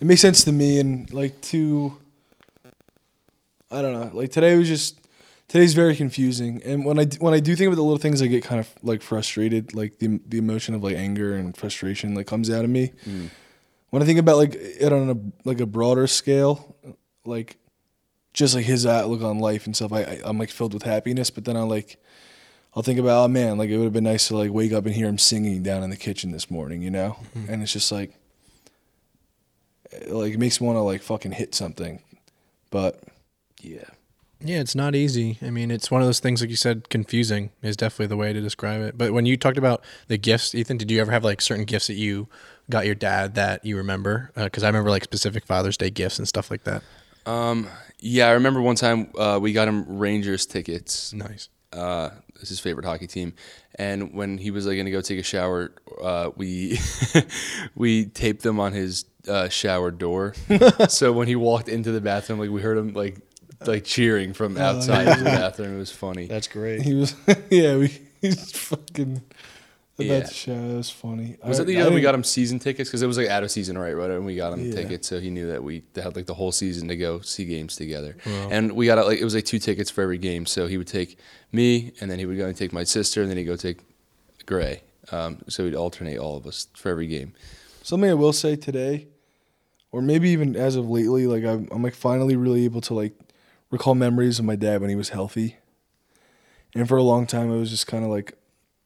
it 0.00 0.06
makes 0.06 0.20
sense 0.20 0.44
to 0.44 0.52
me, 0.52 0.78
and 0.78 1.12
like 1.12 1.40
to, 1.42 1.96
I 3.70 3.82
don't 3.82 3.92
know. 3.92 4.10
Like 4.12 4.30
today 4.30 4.56
was 4.56 4.68
just 4.68 5.00
today's 5.48 5.72
very 5.72 5.96
confusing, 5.96 6.62
and 6.62 6.84
when 6.84 6.98
I 6.98 7.06
when 7.20 7.32
I 7.32 7.40
do 7.40 7.56
think 7.56 7.68
about 7.68 7.76
the 7.76 7.82
little 7.82 7.98
things, 7.98 8.20
I 8.20 8.26
get 8.26 8.44
kind 8.44 8.60
of 8.60 8.68
like 8.82 9.02
frustrated. 9.02 9.74
Like 9.74 9.98
the 9.98 10.20
the 10.26 10.38
emotion 10.38 10.74
of 10.74 10.84
like 10.84 10.96
anger 10.96 11.34
and 11.34 11.56
frustration 11.56 12.14
like 12.14 12.26
comes 12.26 12.50
out 12.50 12.64
of 12.64 12.70
me. 12.70 12.92
Mm. 13.06 13.30
When 13.90 14.02
I 14.02 14.06
think 14.06 14.18
about 14.18 14.36
like 14.36 14.54
it 14.54 14.92
on 14.92 15.08
a 15.10 15.48
like 15.48 15.60
a 15.60 15.66
broader 15.66 16.06
scale, 16.06 16.76
like 17.24 17.56
just 18.38 18.54
like 18.54 18.64
his 18.64 18.86
outlook 18.86 19.22
on 19.22 19.38
life 19.38 19.66
and 19.66 19.76
stuff, 19.76 19.92
I, 19.92 20.02
I 20.02 20.20
I'm 20.24 20.38
like 20.38 20.50
filled 20.50 20.74
with 20.74 20.84
happiness. 20.84 21.30
But 21.30 21.44
then 21.44 21.56
I 21.56 21.62
like. 21.62 21.98
I'll 22.76 22.82
think 22.82 23.00
about, 23.00 23.24
oh 23.24 23.28
man, 23.28 23.58
like 23.58 23.70
it 23.70 23.76
would 23.78 23.84
have 23.84 23.92
been 23.92 24.04
nice 24.04 24.28
to 24.28 24.36
like 24.36 24.52
wake 24.52 24.72
up 24.72 24.86
and 24.86 24.94
hear 24.94 25.08
him 25.08 25.18
singing 25.18 25.62
down 25.62 25.82
in 25.82 25.90
the 25.90 25.96
kitchen 25.96 26.30
this 26.30 26.50
morning, 26.50 26.82
you 26.82 26.90
know? 26.90 27.16
And 27.48 27.62
it's 27.62 27.72
just 27.72 27.90
like, 27.90 28.12
like 30.06 30.34
it 30.34 30.38
makes 30.38 30.60
me 30.60 30.66
want 30.66 30.76
to 30.76 30.82
like 30.82 31.02
fucking 31.02 31.32
hit 31.32 31.54
something, 31.54 32.00
but 32.70 33.02
Yeah. 33.62 33.84
Yeah, 34.40 34.60
it's 34.60 34.76
not 34.76 34.94
easy. 34.94 35.38
I 35.42 35.50
mean, 35.50 35.72
it's 35.72 35.90
one 35.90 36.00
of 36.00 36.06
those 36.06 36.20
things, 36.20 36.40
like 36.40 36.50
you 36.50 36.56
said, 36.56 36.88
confusing 36.90 37.50
is 37.60 37.76
definitely 37.76 38.06
the 38.06 38.16
way 38.16 38.32
to 38.32 38.40
describe 38.40 38.80
it. 38.82 38.96
But 38.96 39.12
when 39.12 39.26
you 39.26 39.36
talked 39.36 39.58
about 39.58 39.82
the 40.06 40.16
gifts, 40.16 40.54
Ethan, 40.54 40.76
did 40.76 40.90
you 40.92 41.00
ever 41.00 41.10
have 41.10 41.24
like 41.24 41.40
certain 41.40 41.64
gifts 41.64 41.88
that 41.88 41.94
you 41.94 42.28
got 42.70 42.86
your 42.86 42.94
dad 42.94 43.34
that 43.34 43.64
you 43.64 43.76
remember? 43.76 44.30
Because 44.36 44.62
I 44.62 44.68
remember 44.68 44.90
like 44.90 45.02
specific 45.02 45.44
Father's 45.44 45.76
Day 45.76 45.90
gifts 45.90 46.18
and 46.18 46.28
stuff 46.28 46.50
like 46.52 46.62
that. 46.64 46.82
Um. 47.26 47.68
Yeah, 48.00 48.28
I 48.28 48.32
remember 48.32 48.60
one 48.60 48.76
time 48.76 49.10
uh, 49.18 49.38
we 49.40 49.52
got 49.52 49.68
him 49.68 49.98
Rangers 49.98 50.46
tickets. 50.46 51.12
Nice. 51.12 51.48
uh, 51.72 52.10
it's 52.40 52.48
his 52.50 52.60
favorite 52.60 52.86
hockey 52.86 53.06
team. 53.06 53.34
And 53.74 54.14
when 54.14 54.38
he 54.38 54.50
was 54.50 54.66
like 54.66 54.76
gonna 54.76 54.90
go 54.90 55.00
take 55.00 55.18
a 55.18 55.22
shower, 55.24 55.72
uh, 56.02 56.30
we 56.36 56.78
we 57.74 58.06
taped 58.06 58.42
them 58.42 58.60
on 58.60 58.72
his 58.72 59.04
uh, 59.28 59.48
shower 59.48 59.90
door. 59.90 60.34
so 60.88 61.12
when 61.12 61.26
he 61.28 61.36
walked 61.36 61.68
into 61.68 61.90
the 61.92 62.00
bathroom, 62.00 62.38
like 62.38 62.50
we 62.50 62.60
heard 62.62 62.78
him 62.78 62.92
like 62.94 63.20
like 63.66 63.84
cheering 63.84 64.32
from 64.32 64.56
outside 64.56 65.08
of 65.08 65.18
the 65.18 65.24
bathroom. 65.24 65.74
It 65.76 65.78
was 65.78 65.90
funny. 65.92 66.26
That's 66.26 66.46
great. 66.48 66.82
he 66.82 66.94
was, 66.94 67.14
yeah, 67.50 67.76
we 67.76 67.90
he's 68.20 68.52
fucking 68.52 69.12
about 69.12 69.37
Yeah. 70.06 70.20
to 70.22 70.32
show. 70.34 70.68
That 70.68 70.76
was 70.76 70.90
funny. 70.90 71.36
Was 71.44 71.58
I- 71.58 71.62
it 71.62 71.66
the 71.66 71.72
year 71.72 71.84
that 71.84 71.92
we 71.92 72.00
got 72.00 72.14
him 72.14 72.22
season 72.24 72.58
tickets? 72.58 72.88
Because 72.88 73.02
it 73.02 73.06
was 73.06 73.18
like 73.18 73.28
out 73.28 73.42
of 73.42 73.50
season, 73.50 73.76
right? 73.76 73.92
Right, 73.92 74.10
and 74.10 74.24
we 74.24 74.36
got 74.36 74.52
him 74.52 74.66
Yeah. 74.66 74.74
tickets, 74.74 75.08
so 75.08 75.18
he 75.20 75.28
knew 75.30 75.48
that 75.48 75.62
we 75.64 75.82
had 75.96 76.14
like 76.14 76.26
the 76.26 76.34
whole 76.34 76.52
season 76.52 76.86
to 76.88 76.96
go 76.96 77.20
see 77.20 77.44
games 77.44 77.74
together. 77.76 78.16
And 78.24 78.72
we 78.72 78.86
got 78.86 79.04
like 79.06 79.18
it 79.18 79.24
was 79.24 79.34
like 79.34 79.44
two 79.44 79.58
tickets 79.58 79.90
for 79.90 80.02
every 80.02 80.18
game. 80.18 80.46
So 80.46 80.66
he 80.68 80.78
would 80.78 80.86
take 80.86 81.18
me, 81.52 81.92
and 82.00 82.10
then 82.10 82.18
he 82.18 82.26
would 82.26 82.36
go 82.36 82.46
and 82.46 82.56
take 82.56 82.72
my 82.72 82.84
sister, 82.84 83.22
and 83.22 83.30
then 83.30 83.36
he'd 83.38 83.44
go 83.44 83.56
take 83.56 83.78
Gray. 84.46 84.82
Um, 85.10 85.38
so 85.48 85.64
he'd 85.64 85.74
alternate 85.74 86.18
all 86.18 86.36
of 86.36 86.46
us 86.46 86.68
for 86.74 86.90
every 86.90 87.06
game. 87.06 87.32
Something 87.82 88.10
I 88.10 88.14
will 88.14 88.32
say 88.34 88.54
today, 88.56 89.08
or 89.90 90.02
maybe 90.02 90.28
even 90.30 90.54
as 90.54 90.76
of 90.76 90.88
lately, 90.88 91.26
like 91.26 91.44
I'm, 91.44 91.66
I'm 91.72 91.82
like 91.82 91.94
finally 91.94 92.36
really 92.36 92.64
able 92.66 92.82
to 92.82 92.94
like 92.94 93.14
recall 93.70 93.94
memories 93.94 94.38
of 94.38 94.44
my 94.44 94.54
dad 94.56 94.80
when 94.80 94.90
he 94.90 94.96
was 94.96 95.08
healthy. 95.08 95.56
And 96.74 96.86
for 96.86 96.96
a 96.98 97.02
long 97.02 97.26
time, 97.26 97.50
I 97.50 97.56
was 97.56 97.70
just 97.70 97.86
kind 97.86 98.04
of 98.04 98.10
like, 98.10 98.34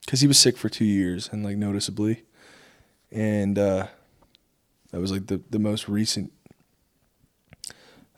because 0.05 0.21
he 0.21 0.27
was 0.27 0.39
sick 0.39 0.57
for 0.57 0.69
two 0.69 0.85
years 0.85 1.29
and 1.33 1.45
like 1.45 1.57
noticeably, 1.57 2.25
and 3.11 3.59
uh, 3.59 3.87
that 4.91 5.01
was 5.01 5.13
like 5.13 5.27
the 5.27 5.41
the 5.51 5.59
most 5.59 5.89
recent. 5.89 6.33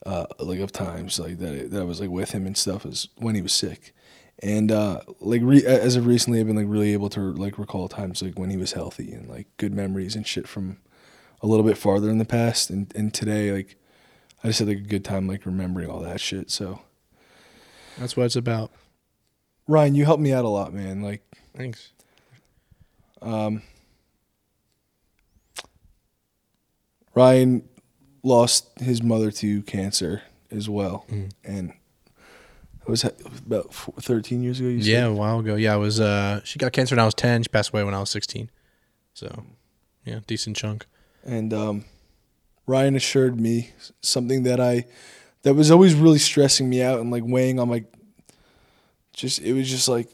Uh, 0.06 0.26
like 0.38 0.58
of 0.58 0.70
times 0.70 1.18
like 1.18 1.38
that 1.38 1.70
that 1.70 1.80
I 1.80 1.84
was 1.84 1.98
like 1.98 2.10
with 2.10 2.32
him 2.32 2.46
and 2.46 2.56
stuff 2.56 2.84
was 2.84 3.08
when 3.16 3.34
he 3.34 3.40
was 3.40 3.54
sick, 3.54 3.94
and 4.40 4.70
uh, 4.70 5.00
like 5.20 5.40
re- 5.42 5.64
as 5.64 5.96
of 5.96 6.06
recently 6.06 6.40
I've 6.40 6.46
been 6.46 6.56
like 6.56 6.66
really 6.68 6.92
able 6.92 7.08
to 7.10 7.32
like 7.32 7.58
recall 7.58 7.88
times 7.88 8.20
like 8.20 8.38
when 8.38 8.50
he 8.50 8.58
was 8.58 8.72
healthy 8.72 9.12
and 9.12 9.28
like 9.30 9.46
good 9.56 9.72
memories 9.72 10.14
and 10.14 10.26
shit 10.26 10.46
from 10.46 10.76
a 11.40 11.46
little 11.46 11.64
bit 11.64 11.78
farther 11.78 12.10
in 12.10 12.18
the 12.18 12.26
past 12.26 12.68
and 12.68 12.92
and 12.94 13.14
today 13.14 13.50
like 13.50 13.76
I 14.42 14.48
just 14.48 14.58
had 14.58 14.68
like 14.68 14.76
a 14.76 14.80
good 14.82 15.06
time 15.06 15.26
like 15.26 15.46
remembering 15.46 15.88
all 15.88 16.00
that 16.00 16.20
shit. 16.20 16.50
So 16.50 16.80
That's 17.98 18.14
what 18.14 18.24
it's 18.24 18.36
about. 18.36 18.70
Ryan, 19.66 19.94
you 19.94 20.04
helped 20.04 20.22
me 20.22 20.34
out 20.34 20.44
a 20.44 20.48
lot, 20.48 20.74
man. 20.74 21.00
Like 21.00 21.22
Thanks. 21.56 21.90
um, 23.22 23.62
Ryan 27.14 27.68
lost 28.22 28.68
his 28.80 29.02
mother 29.02 29.30
to 29.30 29.62
cancer 29.62 30.22
as 30.50 30.68
well, 30.68 31.04
Mm. 31.10 31.30
and 31.44 31.70
it 31.70 32.88
was 32.88 33.04
about 33.04 33.72
four, 33.72 33.94
thirteen 34.00 34.42
years 34.42 34.60
ago. 34.60 34.68
You 34.68 34.82
said? 34.82 34.90
Yeah, 34.90 35.04
a 35.06 35.12
while 35.12 35.38
ago. 35.40 35.54
Yeah, 35.54 35.74
I 35.74 35.76
was. 35.76 36.00
Uh, 36.00 36.40
she 36.44 36.58
got 36.58 36.72
cancer 36.72 36.94
when 36.94 37.00
I 37.00 37.04
was 37.04 37.14
ten. 37.14 37.42
She 37.42 37.48
passed 37.48 37.70
away 37.70 37.84
when 37.84 37.94
I 37.94 38.00
was 38.00 38.10
sixteen. 38.10 38.50
So, 39.14 39.44
yeah, 40.04 40.20
decent 40.26 40.56
chunk. 40.56 40.86
and 41.24 41.54
um, 41.54 41.84
Ryan 42.66 42.96
assured 42.96 43.40
me 43.40 43.70
something 44.02 44.42
that 44.42 44.60
I 44.60 44.86
that 45.42 45.54
was 45.54 45.70
always 45.70 45.94
really 45.94 46.18
stressing 46.18 46.68
me 46.68 46.82
out 46.82 46.98
and 47.00 47.10
like 47.10 47.22
weighing 47.24 47.60
on 47.60 47.68
my 47.68 47.84
just 49.12 49.38
it 49.40 49.52
was 49.52 49.70
just 49.70 49.86
like 49.88 50.08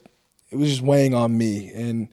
it 0.51 0.57
was 0.57 0.69
just 0.69 0.83
weighing 0.83 1.15
on 1.15 1.37
me. 1.37 1.71
And 1.75 2.09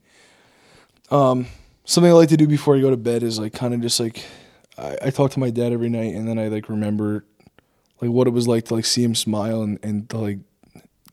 um 1.11 1.47
something 1.85 2.11
I 2.11 2.15
like 2.15 2.29
to 2.29 2.37
do 2.37 2.47
before 2.47 2.75
I 2.75 2.81
go 2.81 2.89
to 2.89 2.97
bed 2.97 3.23
is 3.23 3.39
like 3.39 3.53
kind 3.53 3.73
of 3.73 3.81
just 3.81 3.99
like 3.99 4.25
I, 4.77 4.97
I 5.03 5.09
talk 5.09 5.31
to 5.31 5.39
my 5.39 5.49
dad 5.49 5.71
every 5.71 5.89
night 5.89 6.13
and 6.15 6.27
then 6.27 6.37
I 6.37 6.47
like 6.49 6.69
remember 6.69 7.25
like 8.01 8.11
what 8.11 8.27
it 8.27 8.31
was 8.31 8.47
like 8.47 8.65
to 8.65 8.75
like 8.75 8.85
see 8.85 9.03
him 9.03 9.15
smile 9.15 9.61
and, 9.61 9.79
and 9.81 10.09
to 10.09 10.17
like 10.17 10.39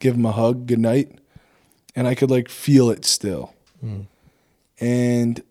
give 0.00 0.16
him 0.16 0.26
a 0.26 0.32
hug 0.32 0.66
good 0.66 0.80
night. 0.80 1.18
And 1.96 2.08
I 2.08 2.14
could 2.14 2.30
like 2.30 2.48
feel 2.48 2.90
it 2.90 3.04
still. 3.04 3.54
Mm. 3.84 4.06
and 4.80 5.42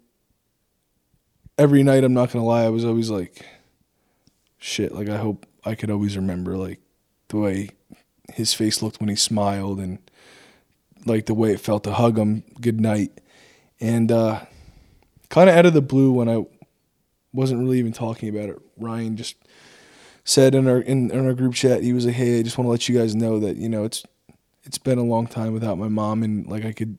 every 1.57 1.83
night 1.83 2.03
I'm 2.03 2.15
not 2.15 2.31
gonna 2.31 2.45
lie 2.45 2.63
I 2.63 2.69
was 2.69 2.83
always 2.83 3.11
like 3.11 3.45
shit 4.57 4.91
like 4.91 5.07
I 5.07 5.17
hope 5.17 5.45
I 5.63 5.75
could 5.75 5.91
always 5.91 6.15
remember 6.15 6.57
like 6.57 6.79
the 7.27 7.37
way 7.37 7.69
his 8.33 8.53
face 8.53 8.81
looked 8.81 8.99
when 8.99 9.09
he 9.09 9.15
smiled 9.15 9.79
and 9.79 9.99
like 11.05 11.25
the 11.25 11.33
way 11.33 11.51
it 11.51 11.59
felt 11.59 11.83
to 11.83 11.93
hug 11.93 12.17
him 12.17 12.43
good 12.61 12.79
night 12.79 13.19
and 13.79 14.11
uh 14.11 14.41
kind 15.29 15.49
of 15.49 15.55
out 15.55 15.65
of 15.65 15.73
the 15.73 15.81
blue 15.81 16.11
when 16.11 16.29
I 16.29 16.45
wasn't 17.33 17.61
really 17.61 17.79
even 17.79 17.93
talking 17.93 18.29
about 18.29 18.49
it 18.49 18.59
Ryan 18.77 19.17
just 19.17 19.35
said 20.23 20.55
in 20.55 20.67
our 20.67 20.79
in, 20.79 21.11
in 21.11 21.25
our 21.25 21.33
group 21.33 21.53
chat 21.53 21.83
he 21.83 21.93
was 21.93 22.05
like 22.05 22.15
hey 22.15 22.39
I 22.39 22.43
just 22.43 22.57
want 22.57 22.67
to 22.67 22.71
let 22.71 22.87
you 22.87 22.97
guys 22.97 23.15
know 23.15 23.39
that 23.39 23.57
you 23.57 23.69
know 23.69 23.83
it's 23.83 24.03
it's 24.63 24.77
been 24.77 24.97
a 24.97 25.03
long 25.03 25.27
time 25.27 25.53
without 25.53 25.77
my 25.77 25.89
mom 25.89 26.23
and 26.23 26.47
like 26.47 26.65
I 26.65 26.71
could 26.71 26.97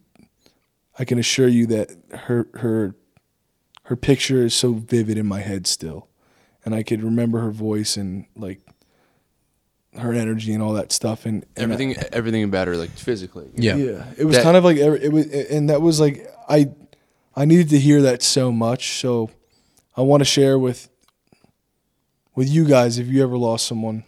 I 0.98 1.04
can 1.04 1.18
assure 1.18 1.48
you 1.48 1.66
that 1.66 1.90
her 2.12 2.48
her 2.54 2.94
her 3.84 3.96
picture 3.96 4.44
is 4.44 4.54
so 4.54 4.72
vivid 4.72 5.18
in 5.18 5.26
my 5.26 5.40
head 5.40 5.66
still. 5.66 6.08
And 6.64 6.74
I 6.74 6.82
could 6.82 7.02
remember 7.02 7.40
her 7.40 7.50
voice 7.50 7.96
and 7.96 8.26
like 8.34 8.60
her 9.98 10.12
energy 10.12 10.52
and 10.52 10.62
all 10.62 10.72
that 10.74 10.90
stuff 10.92 11.24
and, 11.26 11.44
and 11.56 11.58
I- 11.58 11.62
Everything, 11.74 11.96
everything 12.12 12.42
about 12.44 12.66
her, 12.68 12.76
like 12.76 12.90
physically. 12.90 13.48
Yeah. 13.54 13.76
yeah, 13.76 14.04
it 14.18 14.24
was 14.24 14.36
That- 14.36 14.42
kind 14.42 14.56
of 14.56 14.64
like 14.64 14.76
it 14.76 15.12
was, 15.12 15.26
and 15.26 15.70
that 15.70 15.80
was 15.82 16.00
like 16.00 16.26
I, 16.48 16.70
I 17.36 17.44
needed 17.44 17.68
to 17.70 17.78
hear 17.78 18.02
that 18.02 18.22
so 18.22 18.50
much. 18.52 18.98
So, 19.00 19.30
I 19.96 20.00
want 20.02 20.20
to 20.22 20.24
share 20.24 20.58
with, 20.58 20.88
with 22.34 22.48
you 22.48 22.64
guys 22.64 22.98
if 22.98 23.06
you 23.06 23.22
ever 23.22 23.36
lost 23.38 23.66
someone. 23.66 24.02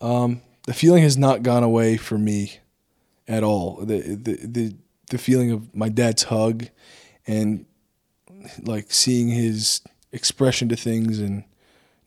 Um, 0.00 0.42
the 0.66 0.74
feeling 0.74 1.02
has 1.02 1.16
not 1.16 1.42
gone 1.42 1.62
away 1.62 1.96
for 1.96 2.18
me, 2.18 2.58
at 3.28 3.44
all. 3.44 3.76
The 3.84 4.00
the 4.00 4.46
the 4.46 4.74
the 5.10 5.18
feeling 5.18 5.52
of 5.52 5.74
my 5.74 5.88
dad's 5.88 6.24
hug, 6.24 6.66
and 7.26 7.66
like 8.62 8.90
seeing 8.92 9.28
his 9.28 9.80
expression 10.10 10.68
to 10.70 10.76
things 10.76 11.18
and 11.20 11.44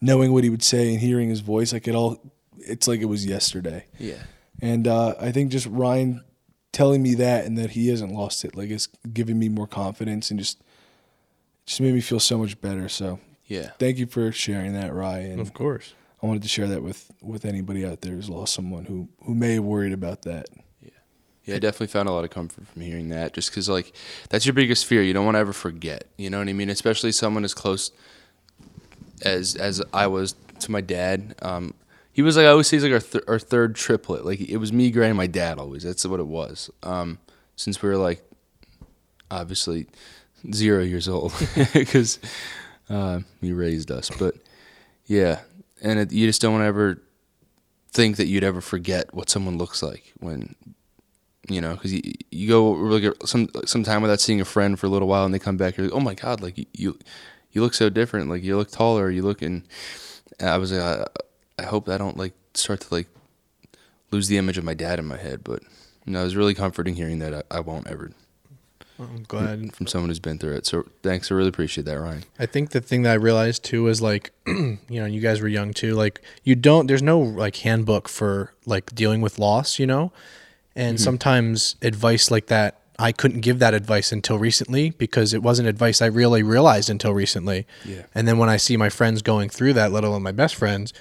knowing 0.02 0.32
what 0.34 0.44
he 0.44 0.50
would 0.50 0.64
say 0.64 0.92
and 0.92 1.00
hearing 1.00 1.30
his 1.30 1.40
voice, 1.42 1.74
like 1.74 1.88
it 1.88 1.96
all, 1.96 2.22
it's 2.58 2.88
like 2.88 3.00
it 3.02 3.06
was 3.06 3.26
yesterday. 3.26 3.86
Yeah. 4.00 4.18
And 4.62 4.88
uh, 4.88 5.16
I 5.20 5.32
think 5.32 5.52
just 5.52 5.68
Ryan 5.68 6.24
telling 6.72 7.02
me 7.02 7.16
that 7.16 7.46
and 7.46 7.58
that 7.58 7.72
he 7.72 7.90
hasn't 7.90 8.12
lost 8.14 8.44
it, 8.46 8.56
like 8.56 8.70
it's 8.70 8.88
giving 9.14 9.40
me 9.40 9.50
more 9.50 9.68
confidence 9.68 10.30
and 10.32 10.40
just 10.40 10.62
just 11.66 11.82
made 11.82 11.94
me 11.94 12.02
feel 12.02 12.20
so 12.20 12.38
much 12.38 12.60
better. 12.62 12.88
So 12.90 13.20
Yeah. 13.46 13.72
thank 13.80 13.98
you 13.98 14.06
for 14.06 14.32
sharing 14.32 14.74
that, 14.74 14.94
Ryan. 14.94 15.40
Of 15.40 15.54
course. 15.54 15.94
I 16.22 16.28
wanted 16.28 16.44
to 16.44 16.48
share 16.48 16.68
that 16.68 16.82
with 16.84 17.12
with 17.22 17.46
anybody 17.46 17.86
out 17.86 18.02
there 18.02 18.14
who's 18.14 18.30
lost 18.30 18.54
someone 18.54 18.86
who 18.86 19.10
who 19.24 19.36
may 19.36 19.56
have 19.56 19.64
worried 19.64 19.94
about 19.94 20.24
that. 20.24 20.48
Yeah, 20.82 20.90
yeah, 21.44 21.56
I 21.56 21.60
definitely 21.60 21.88
found 21.88 22.10
a 22.10 22.12
lot 22.12 22.24
of 22.24 22.30
comfort 22.32 22.68
from 22.68 22.82
hearing 22.82 23.10
that. 23.10 23.34
Just 23.34 23.52
because, 23.52 23.70
like, 23.70 23.94
that's 24.30 24.46
your 24.46 24.54
biggest 24.54 24.86
fear. 24.86 25.04
You 25.04 25.14
don't 25.14 25.26
want 25.26 25.36
to 25.36 25.40
ever 25.40 25.54
forget. 25.54 26.06
You 26.18 26.30
know 26.30 26.40
what 26.40 26.48
I 26.50 26.54
mean? 26.54 26.70
Especially 26.70 27.12
someone 27.12 27.44
as 27.44 27.54
close 27.54 27.92
as 29.22 29.56
as 29.56 29.82
I 29.94 30.08
was 30.08 30.36
to 30.60 30.72
my 30.72 30.82
dad. 30.82 31.36
Um, 31.42 31.74
he 32.12 32.22
was 32.22 32.38
like 32.38 32.46
I 32.46 32.50
always 32.50 32.68
say, 32.68 32.78
he's 32.78 32.84
like 32.84 32.94
our 32.94 33.00
th- 33.00 33.24
our 33.28 33.40
third 33.40 33.76
triplet. 33.76 34.26
Like 34.26 34.40
it 34.40 34.58
was 34.58 34.72
me, 34.72 34.92
Gray, 34.92 35.10
and 35.10 35.18
my 35.18 35.28
dad. 35.28 35.60
Always. 35.60 35.84
That's 35.84 36.06
what 36.06 36.20
it 36.20 36.28
was. 36.28 36.70
Um, 36.84 37.20
since 37.56 37.82
we 37.82 37.90
were 37.90 37.98
like, 37.98 38.24
obviously, 39.30 39.88
zero 40.54 40.82
years 40.82 41.08
old, 41.08 41.34
because 41.74 42.20
uh, 42.90 43.20
he 43.42 43.52
raised 43.52 43.92
us. 43.92 44.10
But 44.18 44.36
yeah, 45.06 45.42
and 45.82 46.00
it, 46.00 46.12
you 46.12 46.28
just 46.28 46.42
don't 46.42 46.62
ever 46.62 47.02
think 47.92 48.18
that 48.18 48.28
you'd 48.28 48.44
ever 48.44 48.62
forget 48.62 49.14
what 49.14 49.30
someone 49.30 49.58
looks 49.58 49.82
like 49.82 50.14
when 50.20 50.56
you 51.48 51.62
know, 51.62 51.74
because 51.74 51.94
you, 51.94 52.02
you 52.32 52.48
go 52.48 52.72
like 52.72 53.04
some 53.26 53.50
some 53.66 53.84
time 53.84 54.02
without 54.02 54.20
seeing 54.20 54.42
a 54.42 54.46
friend 54.46 54.80
for 54.80 54.88
a 54.88 54.90
little 54.90 55.08
while, 55.08 55.26
and 55.26 55.34
they 55.34 55.40
come 55.40 55.58
back, 55.58 55.78
you're 55.78 55.88
like, 55.88 55.96
oh 55.96 56.00
my 56.00 56.14
god, 56.14 56.42
like 56.42 56.68
you 56.74 56.98
you, 57.56 57.62
look 57.62 57.74
so 57.74 57.90
different, 57.90 58.30
like 58.30 58.44
you 58.44 58.58
look 58.58 58.72
taller, 58.72 59.10
you 59.10 59.24
look, 59.24 59.42
and 59.42 59.64
I 60.40 60.58
was 60.58 60.72
like, 60.72 60.82
I, 60.82 61.64
I 61.64 61.66
hope 61.66 61.90
I 61.90 61.98
don't 61.98 62.18
like 62.18 62.34
start 62.54 62.82
to 62.82 62.94
like 62.94 63.08
lose 64.12 64.28
the 64.28 64.38
image 64.38 64.58
of 64.58 64.64
my 64.64 64.74
dad 64.74 65.00
in 65.00 65.06
my 65.06 65.18
head, 65.18 65.44
but 65.44 65.64
you 66.06 66.14
know, 66.14 66.22
it 66.22 66.26
was 66.26 66.36
really 66.36 66.54
comforting 66.54 66.96
hearing 66.96 67.20
that 67.20 67.34
I, 67.34 67.58
I 67.58 67.60
won't 67.62 67.88
ever 67.88 68.12
I'm 69.00 69.24
glad. 69.24 69.76
from 69.76 69.88
someone 69.88 70.10
who's 70.10 70.20
been 70.20 70.38
through 70.38 70.56
it. 70.56 70.66
So 70.66 70.86
thanks, 71.04 71.32
I 71.32 71.36
really 71.36 71.50
appreciate 71.50 71.86
that, 71.86 72.00
Ryan. 72.00 72.24
I 72.40 72.46
think 72.46 72.70
the 72.70 72.82
thing 72.82 73.04
that 73.04 73.12
I 73.12 73.16
realized 73.16 73.64
too 73.64 73.88
is 73.88 74.02
like, 74.02 74.32
you 74.48 74.80
know, 74.90 75.06
you 75.06 75.22
guys 75.22 75.42
were 75.42 75.48
young 75.48 75.74
too. 75.74 75.96
Like, 75.96 76.22
you 76.44 76.56
don't. 76.56 76.88
There's 76.88 77.02
no 77.02 77.20
like 77.20 77.58
handbook 77.58 78.08
for 78.08 78.54
like 78.66 78.94
dealing 78.96 79.22
with 79.22 79.38
loss, 79.40 79.80
you 79.80 79.88
know, 79.88 80.12
and 80.76 80.98
mm-hmm. 80.98 81.04
sometimes 81.04 81.76
advice 81.82 82.32
like 82.32 82.48
that. 82.48 82.80
I 82.98 83.12
couldn't 83.12 83.42
give 83.42 83.60
that 83.60 83.74
advice 83.74 84.12
until 84.12 84.40
recently 84.40 84.92
because 84.92 85.34
it 85.34 85.44
wasn't 85.44 85.68
advice 85.68 86.02
I 86.02 86.06
really 86.08 86.44
realized 86.44 86.90
until 86.90 87.14
recently. 87.14 87.68
Yeah. 87.84 88.04
And 88.14 88.28
then 88.28 88.38
when 88.38 88.50
I 88.50 88.58
see 88.58 88.78
my 88.78 88.90
friends 88.90 89.22
going 89.22 89.50
through 89.50 89.74
that, 89.74 89.92
let 89.92 90.04
alone 90.04 90.24
my 90.24 90.32
best 90.32 90.56
friends, 90.56 90.94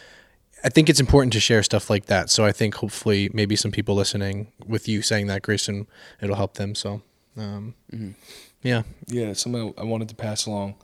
I 0.65 0.71
think 0.71 0.89
it's 0.89 1.01
important 1.01 1.33
to 1.35 1.41
share 1.41 1.63
stuff 1.63 1.91
like 1.91 2.07
that. 2.07 2.31
So 2.31 2.45
I 2.45 2.53
think 2.53 2.77
hopefully 2.77 3.31
maybe 3.33 3.55
some 3.55 3.71
people 3.71 3.95
listening 3.95 4.51
with 4.67 4.89
you 4.89 5.03
saying 5.03 5.27
that, 5.29 5.43
Grayson, 5.43 5.87
it'll 6.21 6.37
help 6.37 6.55
them. 6.55 6.75
So, 6.75 7.03
um, 7.37 7.75
yeah, 8.63 8.83
Yeah, 9.07 9.27
it's 9.27 9.43
something 9.43 9.75
I 9.77 9.85
wanted 9.85 10.09
to 10.09 10.15
pass 10.15 10.47
along. 10.47 10.77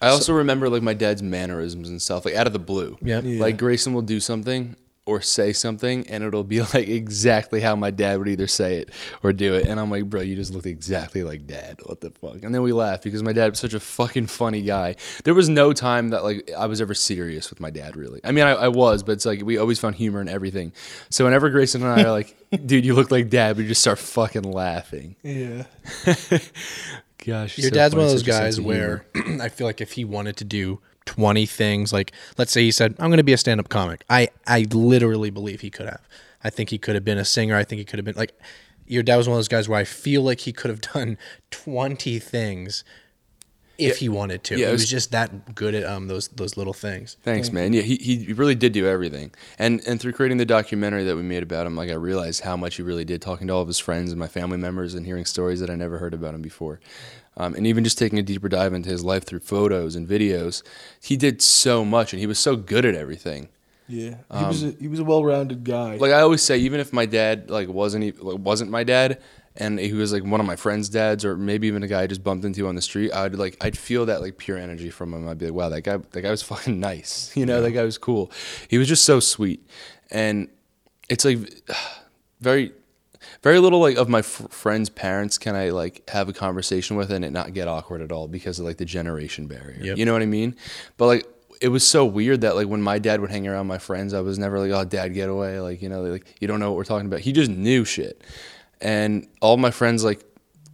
I 0.00 0.08
also 0.08 0.34
remember 0.34 0.68
like 0.68 0.82
my 0.82 0.94
dad's 0.94 1.22
mannerisms 1.22 1.88
and 1.88 2.00
stuff, 2.00 2.24
like 2.24 2.34
out 2.34 2.46
of 2.46 2.52
the 2.52 2.58
blue. 2.58 2.96
Yeah. 3.02 3.20
Yeah. 3.20 3.40
Like 3.40 3.58
Grayson 3.58 3.92
will 3.92 4.02
do 4.02 4.20
something 4.20 4.76
or 5.06 5.20
say 5.20 5.52
something, 5.52 6.08
and 6.08 6.24
it'll 6.24 6.44
be 6.44 6.60
like 6.74 6.88
exactly 6.88 7.60
how 7.60 7.76
my 7.76 7.90
dad 7.90 8.18
would 8.18 8.28
either 8.28 8.46
say 8.46 8.76
it 8.76 8.90
or 9.22 9.32
do 9.32 9.54
it. 9.54 9.66
And 9.66 9.78
I'm 9.78 9.90
like, 9.90 10.04
bro, 10.08 10.20
you 10.20 10.36
just 10.36 10.52
look 10.52 10.66
exactly 10.66 11.22
like 11.22 11.46
dad. 11.46 11.80
What 11.84 12.00
the 12.00 12.10
fuck? 12.10 12.42
And 12.42 12.54
then 12.54 12.62
we 12.62 12.72
laugh 12.72 13.02
because 13.02 13.22
my 13.22 13.32
dad 13.32 13.50
was 13.50 13.58
such 13.58 13.74
a 13.74 13.80
fucking 13.80 14.26
funny 14.26 14.62
guy. 14.62 14.96
There 15.24 15.34
was 15.34 15.48
no 15.48 15.72
time 15.72 16.10
that 16.10 16.24
like 16.24 16.50
I 16.56 16.66
was 16.66 16.80
ever 16.80 16.94
serious 16.94 17.50
with 17.50 17.60
my 17.60 17.70
dad, 17.70 17.96
really. 17.96 18.20
I 18.24 18.32
mean, 18.32 18.44
I, 18.44 18.52
I 18.52 18.68
was, 18.68 19.02
but 19.02 19.12
it's 19.12 19.26
like 19.26 19.42
we 19.42 19.58
always 19.58 19.78
found 19.78 19.96
humor 19.96 20.20
in 20.20 20.28
everything. 20.28 20.72
So 21.10 21.24
whenever 21.24 21.50
Grayson 21.50 21.82
and 21.82 22.00
I 22.00 22.04
are 22.04 22.10
like, 22.10 22.36
dude, 22.66 22.84
you 22.84 22.94
look 22.94 23.10
like 23.10 23.28
dad, 23.28 23.56
we 23.56 23.66
just 23.66 23.80
start 23.80 23.98
fucking 23.98 24.42
laughing. 24.50 25.16
Yeah. 25.22 25.64
Gosh, 27.26 27.58
Your 27.58 27.70
so 27.70 27.74
dad's 27.74 27.94
one 27.94 28.04
of 28.04 28.10
those 28.10 28.22
guys 28.22 28.60
where. 28.60 29.06
I 29.40 29.48
feel 29.48 29.66
like 29.66 29.80
if 29.80 29.92
he 29.92 30.04
wanted 30.04 30.36
to 30.38 30.44
do 30.44 30.80
20 31.06 31.46
things, 31.46 31.92
like 31.92 32.12
let's 32.38 32.52
say 32.52 32.62
he 32.62 32.70
said, 32.70 32.94
I'm 32.98 33.08
going 33.08 33.18
to 33.18 33.24
be 33.24 33.32
a 33.32 33.38
stand 33.38 33.60
up 33.60 33.68
comic, 33.68 34.04
I, 34.10 34.28
I 34.46 34.66
literally 34.70 35.30
believe 35.30 35.60
he 35.60 35.70
could 35.70 35.86
have. 35.86 36.06
I 36.42 36.50
think 36.50 36.70
he 36.70 36.78
could 36.78 36.94
have 36.94 37.04
been 37.04 37.18
a 37.18 37.24
singer. 37.24 37.56
I 37.56 37.64
think 37.64 37.78
he 37.78 37.84
could 37.84 37.98
have 37.98 38.04
been 38.04 38.16
like, 38.16 38.38
your 38.86 39.02
dad 39.02 39.16
was 39.16 39.28
one 39.28 39.34
of 39.34 39.38
those 39.38 39.48
guys 39.48 39.68
where 39.68 39.78
I 39.78 39.84
feel 39.84 40.22
like 40.22 40.40
he 40.40 40.52
could 40.52 40.70
have 40.70 40.80
done 40.92 41.16
20 41.50 42.18
things 42.18 42.84
if 43.78 43.98
he 43.98 44.08
wanted 44.08 44.44
to. 44.44 44.56
Yeah, 44.58 44.66
he 44.66 44.72
was, 44.72 44.82
was- 44.82 44.90
just 44.90 45.10
that 45.12 45.54
good 45.54 45.74
at 45.74 45.84
um 45.84 46.06
those 46.08 46.28
those 46.28 46.56
little 46.56 46.72
things. 46.72 47.16
Thanks, 47.22 47.52
man. 47.52 47.72
Yeah, 47.72 47.82
he, 47.82 47.96
he 47.96 48.32
really 48.32 48.54
did 48.54 48.72
do 48.72 48.86
everything. 48.86 49.32
And 49.58 49.80
and 49.86 50.00
through 50.00 50.12
creating 50.12 50.38
the 50.38 50.44
documentary 50.46 51.04
that 51.04 51.16
we 51.16 51.22
made 51.22 51.42
about 51.42 51.66
him, 51.66 51.76
like 51.76 51.90
I 51.90 51.94
realized 51.94 52.42
how 52.42 52.56
much 52.56 52.76
he 52.76 52.82
really 52.82 53.04
did 53.04 53.20
talking 53.22 53.46
to 53.48 53.52
all 53.54 53.62
of 53.62 53.68
his 53.68 53.78
friends 53.78 54.10
and 54.10 54.18
my 54.18 54.28
family 54.28 54.58
members 54.58 54.94
and 54.94 55.04
hearing 55.06 55.24
stories 55.24 55.60
that 55.60 55.70
I 55.70 55.74
never 55.74 55.98
heard 55.98 56.14
about 56.14 56.34
him 56.34 56.42
before. 56.42 56.80
Um, 57.36 57.54
and 57.54 57.66
even 57.66 57.82
just 57.82 57.98
taking 57.98 58.18
a 58.18 58.22
deeper 58.22 58.48
dive 58.48 58.72
into 58.74 58.90
his 58.90 59.02
life 59.04 59.24
through 59.24 59.40
photos 59.40 59.96
and 59.96 60.06
videos, 60.08 60.62
he 61.02 61.16
did 61.16 61.42
so 61.42 61.84
much 61.84 62.12
and 62.12 62.20
he 62.20 62.26
was 62.28 62.38
so 62.38 62.54
good 62.54 62.84
at 62.84 62.94
everything. 62.94 63.48
Yeah. 63.88 64.14
He 64.32 64.44
was 64.44 64.62
a, 64.62 64.70
he 64.80 64.88
was 64.88 64.98
a 65.00 65.04
well-rounded 65.04 65.64
guy. 65.64 65.96
Like 65.96 66.12
I 66.12 66.20
always 66.20 66.42
say, 66.42 66.56
even 66.58 66.80
if 66.80 66.92
my 66.92 67.06
dad 67.06 67.50
like 67.50 67.68
wasn't 67.68 68.04
e- 68.04 68.12
wasn't 68.20 68.70
my 68.70 68.84
dad, 68.84 69.20
and 69.56 69.78
he 69.78 69.92
was 69.92 70.12
like 70.12 70.24
one 70.24 70.40
of 70.40 70.46
my 70.46 70.56
friends' 70.56 70.88
dads, 70.88 71.24
or 71.24 71.36
maybe 71.36 71.66
even 71.68 71.82
a 71.82 71.88
guy 71.88 72.02
I 72.02 72.06
just 72.06 72.24
bumped 72.24 72.44
into 72.44 72.66
on 72.66 72.74
the 72.74 72.82
street, 72.82 73.12
I'd 73.12 73.34
like 73.34 73.56
I'd 73.60 73.78
feel 73.78 74.06
that 74.06 74.20
like 74.20 74.38
pure 74.38 74.58
energy 74.58 74.90
from 74.90 75.14
him. 75.14 75.28
I'd 75.28 75.38
be 75.38 75.46
like, 75.46 75.54
wow, 75.54 75.68
that 75.68 75.82
guy 75.82 75.98
that 75.98 76.22
guy 76.22 76.30
was 76.30 76.42
fucking 76.52 76.80
nice. 76.80 77.36
You 77.36 77.46
know, 77.46 77.62
that 77.62 77.72
guy 77.72 77.84
was 77.84 77.98
cool. 77.98 78.30
He 78.68 78.78
was 78.78 78.88
just 78.88 79.04
so 79.04 79.20
sweet, 79.20 79.66
and 80.10 80.48
it's 81.08 81.24
like 81.24 81.38
very 82.40 82.72
very 83.42 83.58
little 83.58 83.80
like 83.80 83.96
of 83.96 84.08
my 84.08 84.20
f- 84.20 84.46
friends' 84.50 84.88
parents 84.88 85.38
can 85.38 85.54
I 85.54 85.70
like 85.70 86.08
have 86.10 86.28
a 86.28 86.32
conversation 86.32 86.96
with 86.96 87.10
and 87.10 87.24
it 87.24 87.30
not 87.30 87.54
get 87.54 87.68
awkward 87.68 88.00
at 88.00 88.12
all 88.12 88.28
because 88.28 88.58
of 88.58 88.64
like 88.64 88.76
the 88.76 88.84
generation 88.84 89.46
barrier. 89.46 89.78
Yep. 89.80 89.98
You 89.98 90.04
know 90.04 90.12
what 90.12 90.22
I 90.22 90.26
mean? 90.26 90.56
But 90.96 91.06
like 91.06 91.26
it 91.60 91.68
was 91.68 91.86
so 91.86 92.04
weird 92.04 92.42
that 92.42 92.56
like 92.56 92.68
when 92.68 92.82
my 92.82 92.98
dad 92.98 93.20
would 93.20 93.30
hang 93.30 93.46
around 93.46 93.66
my 93.66 93.78
friends, 93.78 94.12
I 94.12 94.20
was 94.20 94.38
never 94.38 94.58
like, 94.58 94.70
"Oh, 94.70 94.84
dad, 94.84 95.14
get 95.14 95.28
away!" 95.28 95.60
Like 95.60 95.80
you 95.82 95.88
know, 95.88 96.02
like 96.02 96.36
you 96.40 96.48
don't 96.48 96.60
know 96.60 96.70
what 96.70 96.76
we're 96.76 96.84
talking 96.84 97.06
about. 97.06 97.20
He 97.20 97.32
just 97.32 97.50
knew 97.50 97.84
shit, 97.84 98.22
and 98.84 99.26
all 99.40 99.56
my 99.56 99.72
friends 99.72 100.04
like 100.04 100.22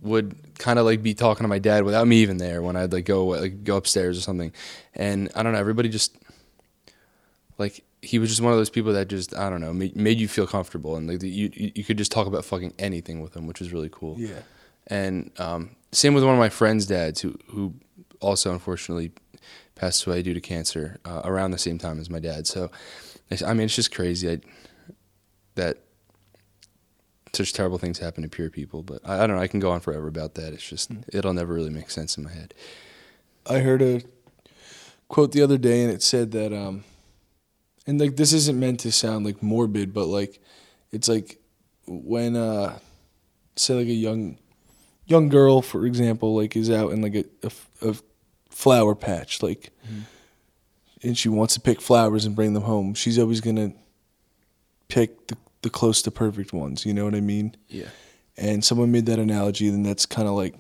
would 0.03 0.35
kind 0.59 0.79
of 0.79 0.85
like 0.85 1.03
be 1.03 1.15
talking 1.15 1.45
to 1.45 1.49
my 1.49 1.59
dad 1.59 1.85
without 1.85 2.07
me 2.07 2.17
even 2.17 2.37
there 2.37 2.61
when 2.61 2.77
I'd 2.77 2.93
like 2.93 3.07
go 3.07 3.27
like 3.27 3.65
go 3.65 3.77
upstairs 3.77 4.19
or 4.19 4.21
something, 4.21 4.53
and 4.95 5.31
I 5.35 5.43
don't 5.43 5.53
know, 5.53 5.59
everybody 5.59 5.89
just 5.89 6.19
like 7.57 7.83
he 8.03 8.19
was 8.19 8.29
just 8.29 8.41
one 8.41 8.53
of 8.53 8.59
those 8.59 8.71
people 8.71 8.93
that 8.95 9.09
just 9.09 9.35
I 9.35 9.49
don't 9.49 9.61
know 9.61 9.73
made, 9.73 9.97
made 9.97 10.19
you 10.19 10.29
feel 10.29 10.47
comfortable 10.47 10.97
and 10.97 11.09
like 11.09 11.23
you 11.23 11.51
you 11.55 11.85
could 11.85 11.97
just 11.97 12.13
talk 12.13 12.27
about 12.27 12.45
fucking 12.45 12.75
anything 12.79 13.21
with 13.21 13.35
him, 13.35 13.47
which 13.47 13.61
was 13.61 13.73
really 13.73 13.91
cool. 13.91 14.17
yeah. 14.19 14.41
And 14.87 15.31
um, 15.39 15.77
same 15.93 16.15
with 16.15 16.25
one 16.25 16.33
of 16.35 16.41
my 16.41 16.49
friends' 16.49 16.87
dads, 16.87 17.21
who 17.21 17.39
who 17.47 17.75
also 18.21 18.53
unfortunately 18.53 19.13
passed 19.77 20.07
away 20.07 20.23
due 20.23 20.35
to 20.35 20.41
cancer 20.41 20.99
uh, 21.05 21.23
around 21.25 21.53
the 21.53 21.59
same 21.59 21.79
time 21.79 22.01
as 22.01 22.11
my 22.11 22.19
dad. 22.19 22.47
So, 22.47 22.71
I 23.47 23.55
mean, 23.55 23.67
it's 23.67 23.77
just 23.77 23.95
crazy 23.95 24.31
I, 24.31 24.41
that 25.55 25.79
such 27.33 27.53
terrible 27.53 27.79
things 27.79 27.99
happen 27.99 28.23
to 28.23 28.29
pure 28.29 28.51
people. 28.51 28.83
But 28.83 29.01
I, 29.05 29.23
I 29.23 29.27
don't 29.27 29.37
know. 29.37 29.43
I 29.43 29.47
can 29.47 29.61
go 29.61 29.71
on 29.71 29.81
forever 29.81 30.09
about 30.09 30.35
that. 30.35 30.53
It's 30.53 30.69
just 30.69 30.91
it'll 31.13 31.35
never 31.35 31.55
really 31.55 31.71
make 31.71 31.91
sense 31.91 32.17
in 32.17 32.25
my 32.25 32.33
head. 32.33 32.55
I 33.47 33.61
heard 33.61 33.83
a 33.83 34.03
quote 35.09 35.33
the 35.33 35.43
other 35.43 35.59
day, 35.59 35.83
and 35.83 35.93
it 35.93 36.03
said 36.03 36.31
that, 36.33 36.53
um, 36.53 36.85
and 37.87 38.01
like 38.01 38.17
this 38.17 38.33
isn't 38.33 38.59
meant 38.59 38.81
to 38.81 38.93
sound 38.93 39.25
like 39.25 39.43
morbid, 39.43 39.93
but 39.93 40.07
like 40.07 40.41
it's 40.93 41.09
like 41.09 41.39
when, 41.87 42.37
uh, 42.37 42.79
say 43.57 43.75
like 43.75 43.89
a 43.89 43.93
young 43.93 44.39
young 45.07 45.29
girl, 45.29 45.63
for 45.63 45.87
example, 45.87 46.37
like 46.37 46.57
is 46.57 46.71
out 46.71 46.93
in 46.93 47.03
like 47.03 47.27
a 47.83 47.95
flower 48.51 48.95
patch, 48.95 49.43
like, 49.43 49.71
and 51.03 51.17
she 51.17 51.29
wants 51.29 51.55
to 51.55 51.61
pick 51.61 51.81
flowers 51.81 52.25
and 52.25 52.37
bring 52.37 52.53
them 52.53 52.63
home. 52.63 52.95
She's 52.95 53.19
always 53.19 53.41
gonna 53.41 53.73
pick 54.89 55.27
the 55.29 55.37
the 55.63 55.71
close 55.71 56.03
to 56.03 56.11
perfect 56.11 56.53
ones. 56.53 56.87
You 56.87 56.95
know 56.95 57.05
what 57.05 57.15
I 57.15 57.21
mean? 57.21 57.55
Yeah. 57.69 57.89
and 58.37 58.65
someone 58.65 58.91
made 58.93 59.07
that 59.07 59.19
analogy, 59.19 59.69
then 59.69 59.83
that's 59.83 60.07
kind 60.07 60.27
of 60.29 60.35
like 60.35 60.55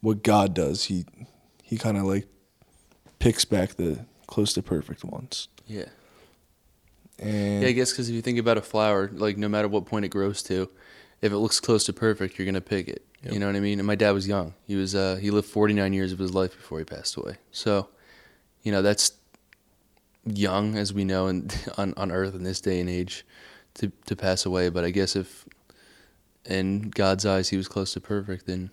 what 0.00 0.22
God 0.22 0.54
does. 0.54 0.84
He 0.84 1.04
he 1.62 1.76
kind 1.76 1.96
of 1.96 2.04
like 2.04 2.26
picks 3.18 3.44
back 3.44 3.74
the 3.74 4.06
close 4.26 4.52
to 4.54 4.62
perfect 4.62 5.04
ones. 5.04 5.48
Yeah. 5.66 5.86
And 7.18 7.62
Yeah, 7.62 7.68
I 7.68 7.72
guess 7.72 7.92
because 7.92 8.08
if 8.08 8.14
you 8.14 8.22
think 8.22 8.38
about 8.38 8.58
a 8.58 8.62
flower, 8.62 9.10
like 9.12 9.36
no 9.36 9.48
matter 9.48 9.68
what 9.68 9.86
point 9.86 10.04
it 10.04 10.08
grows 10.08 10.42
to, 10.44 10.70
if 11.22 11.32
it 11.32 11.38
looks 11.38 11.60
close 11.60 11.84
to 11.84 11.92
perfect, 11.92 12.38
you're 12.38 12.46
gonna 12.46 12.60
pick 12.60 12.88
it. 12.88 13.04
Yep. 13.22 13.32
You 13.32 13.40
know 13.40 13.46
what 13.46 13.56
I 13.56 13.60
mean? 13.60 13.78
And 13.80 13.86
my 13.86 13.94
dad 13.94 14.10
was 14.12 14.28
young. 14.28 14.54
He 14.66 14.76
was 14.76 14.94
uh, 14.94 15.16
he 15.16 15.30
lived 15.30 15.48
49 15.48 15.92
years 15.92 16.12
of 16.12 16.18
his 16.18 16.34
life 16.34 16.54
before 16.56 16.78
he 16.78 16.84
passed 16.84 17.16
away. 17.16 17.36
So, 17.50 17.88
you 18.62 18.70
know, 18.70 18.82
that's 18.82 19.12
young 20.24 20.76
as 20.76 20.92
we 20.92 21.04
know 21.04 21.26
in, 21.28 21.50
on 21.78 21.94
on 21.96 22.12
Earth 22.12 22.34
in 22.34 22.42
this 22.44 22.60
day 22.60 22.80
and 22.80 22.88
age 22.90 23.24
to 23.76 23.92
to 24.06 24.16
pass 24.16 24.44
away. 24.44 24.68
But 24.68 24.84
I 24.84 24.90
guess 24.90 25.16
if 25.16 25.46
in 26.44 26.90
God's 26.90 27.26
eyes 27.26 27.48
he 27.48 27.56
was 27.56 27.68
close 27.68 27.92
to 27.94 28.00
perfect, 28.00 28.46
then 28.46 28.70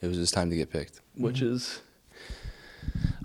it 0.00 0.06
was 0.08 0.16
his 0.16 0.30
time 0.30 0.50
to 0.50 0.56
get 0.56 0.70
picked. 0.70 1.00
Which 1.16 1.42
is, 1.42 1.80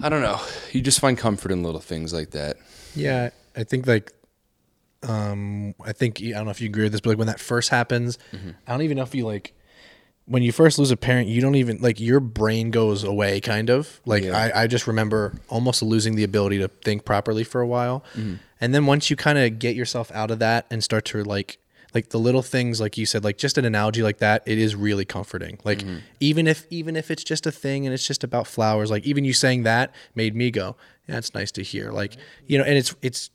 I 0.01 0.09
don't 0.09 0.21
know. 0.21 0.39
You 0.71 0.81
just 0.81 0.99
find 0.99 1.17
comfort 1.17 1.51
in 1.51 1.63
little 1.63 1.81
things 1.81 2.13
like 2.13 2.31
that. 2.31 2.57
Yeah, 2.95 3.29
I 3.55 3.63
think 3.63 3.87
like 3.87 4.13
um 5.03 5.75
I 5.83 5.93
think 5.93 6.19
I 6.21 6.31
don't 6.31 6.45
know 6.45 6.51
if 6.51 6.61
you 6.61 6.67
agree 6.67 6.83
with 6.83 6.91
this, 6.91 7.01
but 7.01 7.11
like 7.11 7.17
when 7.17 7.27
that 7.27 7.39
first 7.39 7.69
happens, 7.69 8.17
I 8.33 8.71
don't 8.71 8.81
even 8.81 8.97
know 8.97 9.03
if 9.03 9.13
you 9.15 9.25
like 9.25 9.53
when 10.27 10.43
you 10.43 10.51
first 10.51 10.77
lose 10.77 10.91
a 10.91 10.97
parent, 10.97 11.27
you 11.27 11.41
don't 11.41 11.55
even 11.55 11.77
like 11.77 11.99
your 11.99 12.19
brain 12.19 12.71
goes 12.71 13.03
away 13.03 13.39
kind 13.39 13.69
of. 13.69 13.99
Like 14.05 14.23
Yeah. 14.23 14.37
I, 14.37 14.63
I 14.63 14.67
just 14.67 14.87
remember 14.87 15.33
almost 15.49 15.81
losing 15.81 16.15
the 16.15 16.23
ability 16.23 16.59
to 16.59 16.67
think 16.67 17.05
properly 17.05 17.43
for 17.43 17.61
a 17.61 17.67
while. 17.67 18.03
Mm-hmm. 18.13 18.35
And 18.59 18.75
then 18.75 18.85
once 18.85 19.09
you 19.09 19.15
kind 19.15 19.37
of 19.37 19.59
get 19.59 19.75
yourself 19.75 20.11
out 20.13 20.31
of 20.31 20.39
that 20.39 20.65
and 20.69 20.83
start 20.83 21.05
to 21.05 21.23
like 21.23 21.57
like 21.93 22.09
the 22.09 22.19
little 22.19 22.41
things 22.41 22.81
like 22.81 22.97
you 22.97 23.05
said 23.05 23.23
like 23.23 23.37
just 23.37 23.57
an 23.57 23.63
analogy 23.63 24.03
like 24.03 24.17
that 24.17 24.43
it 24.45 24.57
is 24.57 24.75
really 24.75 25.05
comforting 25.05 25.57
like 25.63 25.79
mm-hmm. 25.79 25.99
even 26.19 26.45
if 26.45 26.67
even 26.69 26.97
if 26.97 27.09
it's 27.09 27.23
just 27.23 27.47
a 27.47 27.51
thing 27.51 27.85
and 27.87 27.93
it's 27.93 28.05
just 28.05 28.25
about 28.25 28.45
flowers 28.45 28.91
like 28.91 29.05
even 29.05 29.23
you 29.23 29.31
saying 29.31 29.63
that 29.63 29.95
made 30.13 30.35
me 30.35 30.51
go 30.51 30.75
yeah 31.07 31.17
it's 31.17 31.33
nice 31.33 31.49
to 31.49 31.63
hear 31.63 31.91
like 31.91 32.17
you 32.45 32.57
know 32.57 32.63
and 32.65 32.77
it's 32.77 32.93
it's 33.01 33.31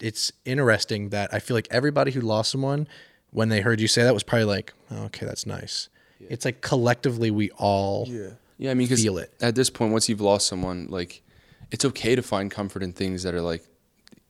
it's 0.00 0.32
interesting 0.44 1.10
that 1.10 1.32
I 1.32 1.38
feel 1.38 1.56
like 1.56 1.68
everybody 1.70 2.10
who 2.12 2.20
lost 2.20 2.50
someone, 2.50 2.88
when 3.30 3.48
they 3.48 3.60
heard 3.60 3.80
you 3.80 3.88
say 3.88 4.02
that, 4.02 4.14
was 4.14 4.22
probably 4.22 4.44
like, 4.44 4.72
oh, 4.90 5.04
"Okay, 5.04 5.26
that's 5.26 5.46
nice." 5.46 5.88
It's 6.20 6.44
like 6.44 6.60
collectively 6.60 7.30
we 7.30 7.50
all 7.52 8.06
yeah, 8.08 8.30
Yeah, 8.58 8.70
I 8.70 8.74
mean, 8.74 8.88
'cause 8.88 9.02
Feel 9.02 9.18
it. 9.18 9.32
at 9.40 9.54
this 9.54 9.70
point, 9.70 9.92
once 9.92 10.08
you've 10.08 10.20
lost 10.20 10.46
someone, 10.46 10.86
like 10.90 11.22
it's 11.70 11.84
okay 11.84 12.14
to 12.14 12.22
find 12.22 12.50
comfort 12.50 12.82
in 12.82 12.92
things 12.92 13.22
that 13.24 13.34
are 13.34 13.40
like, 13.42 13.64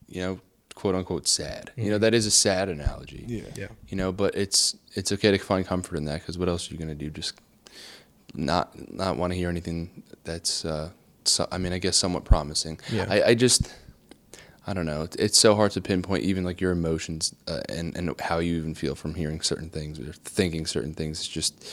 you 0.09 0.21
know, 0.21 0.41
quote 0.75 0.95
unquote 0.95 1.27
sad. 1.29 1.71
You 1.77 1.91
know, 1.91 1.99
that 1.99 2.13
is 2.15 2.27
a 2.27 2.31
sad 2.31 2.69
analogy. 2.69 3.25
Yeah. 3.27 3.43
Yeah. 3.57 3.69
You 3.89 3.97
know, 3.97 4.13
but 4.13 4.35
it's 4.35 4.77
it's 4.95 5.13
okay 5.13 5.31
to 5.31 5.39
find 5.39 5.67
comfort 5.67 5.97
in 5.97 6.05
that 6.07 6.21
because 6.21 6.37
what 6.39 6.49
else 6.49 6.71
are 6.71 6.75
you 6.75 6.79
gonna 6.79 6.95
do? 6.95 7.09
Just 7.11 7.35
not 8.35 8.75
not 8.93 9.17
want 9.17 9.33
to 9.33 9.37
hear 9.39 9.49
anything 9.49 10.03
that's. 10.25 10.65
Uh, 10.65 10.91
so, 11.25 11.49
I 11.51 11.59
mean, 11.59 11.73
I 11.73 11.79
guess 11.79 11.97
somewhat 11.97 12.25
promising. 12.25 12.79
Yeah. 12.93 13.07
I, 13.09 13.23
I 13.31 13.35
just. 13.35 13.73
I 14.67 14.75
don't 14.75 14.87
know. 14.87 15.03
It's, 15.03 15.17
it's 15.17 15.39
so 15.39 15.55
hard 15.55 15.71
to 15.73 15.81
pinpoint 15.81 16.25
even 16.25 16.43
like 16.45 16.61
your 16.61 16.73
emotions 16.73 17.35
uh, 17.47 17.61
and 17.69 17.97
and 17.97 18.21
how 18.21 18.39
you 18.41 18.57
even 18.57 18.75
feel 18.75 18.95
from 18.95 19.15
hearing 19.15 19.41
certain 19.41 19.71
things 19.71 19.99
or 20.01 20.13
thinking 20.13 20.67
certain 20.67 20.93
things. 20.95 21.21
It's 21.21 21.29
just 21.29 21.73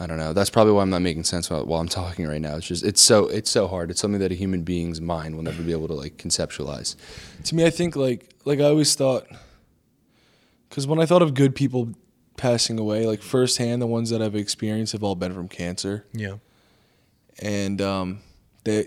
I 0.00 0.06
don't 0.06 0.16
know. 0.16 0.32
That's 0.32 0.48
probably 0.48 0.72
why 0.72 0.82
I'm 0.82 0.90
not 0.90 1.02
making 1.02 1.24
sense 1.24 1.50
while, 1.50 1.66
while 1.66 1.80
I'm 1.80 1.88
talking 2.02 2.26
right 2.26 2.40
now. 2.40 2.56
It's 2.56 2.66
just 2.66 2.84
it's 2.84 3.00
so 3.00 3.26
it's 3.26 3.50
so 3.50 3.66
hard. 3.68 3.90
It's 3.90 4.00
something 4.00 4.20
that 4.20 4.32
a 4.32 4.36
human 4.36 4.62
being's 4.62 5.00
mind 5.00 5.36
will 5.36 5.42
never 5.42 5.62
be 5.62 5.72
able 5.72 5.88
to 5.88 5.94
like 5.94 6.16
conceptualize. 6.16 6.96
To 7.44 7.54
me, 7.54 7.66
I 7.66 7.70
think 7.70 7.94
like 7.96 8.30
like 8.46 8.60
I 8.60 8.64
always 8.64 8.94
thought, 8.94 9.26
because 10.68 10.86
when 10.86 10.98
I 11.00 11.06
thought 11.06 11.20
of 11.22 11.34
good 11.34 11.54
people 11.54 11.90
passing 12.36 12.78
away, 12.78 13.06
like 13.06 13.20
firsthand, 13.20 13.82
the 13.82 13.86
ones 13.86 14.10
that 14.10 14.22
I've 14.22 14.36
experienced 14.36 14.92
have 14.92 15.02
all 15.02 15.14
been 15.16 15.34
from 15.34 15.48
cancer, 15.48 16.06
Yeah. 16.14 16.36
and 17.40 17.80
um, 17.82 18.20
they 18.64 18.86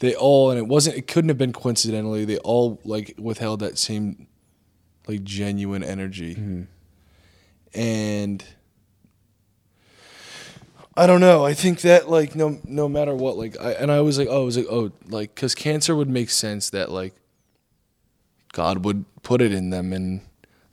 they 0.00 0.14
all 0.14 0.50
and 0.50 0.58
it 0.58 0.66
wasn't 0.66 0.96
it 0.96 1.06
couldn't 1.06 1.28
have 1.28 1.38
been 1.38 1.52
coincidentally. 1.52 2.24
They 2.24 2.38
all 2.38 2.80
like 2.84 3.14
withheld 3.18 3.60
that 3.60 3.78
same 3.78 4.26
like 5.06 5.22
genuine 5.22 5.84
energy, 5.84 6.34
mm-hmm. 6.34 6.62
and. 7.78 8.44
I 10.96 11.06
don't 11.06 11.20
know. 11.20 11.46
I 11.46 11.54
think 11.54 11.82
that 11.82 12.10
like 12.10 12.34
no 12.34 12.60
no 12.64 12.88
matter 12.88 13.14
what 13.14 13.38
like 13.38 13.58
I 13.58 13.72
and 13.72 13.90
I 13.92 14.00
was 14.00 14.18
like 14.18 14.28
oh 14.28 14.42
I 14.42 14.44
was 14.44 14.56
like 14.56 14.66
oh 14.68 14.90
like 15.08 15.34
cuz 15.34 15.54
cancer 15.54 15.94
would 15.94 16.10
make 16.10 16.28
sense 16.28 16.68
that 16.70 16.90
like 16.90 17.14
God 18.52 18.84
would 18.84 19.04
put 19.22 19.40
it 19.40 19.52
in 19.52 19.70
them 19.70 19.92
and 19.94 20.20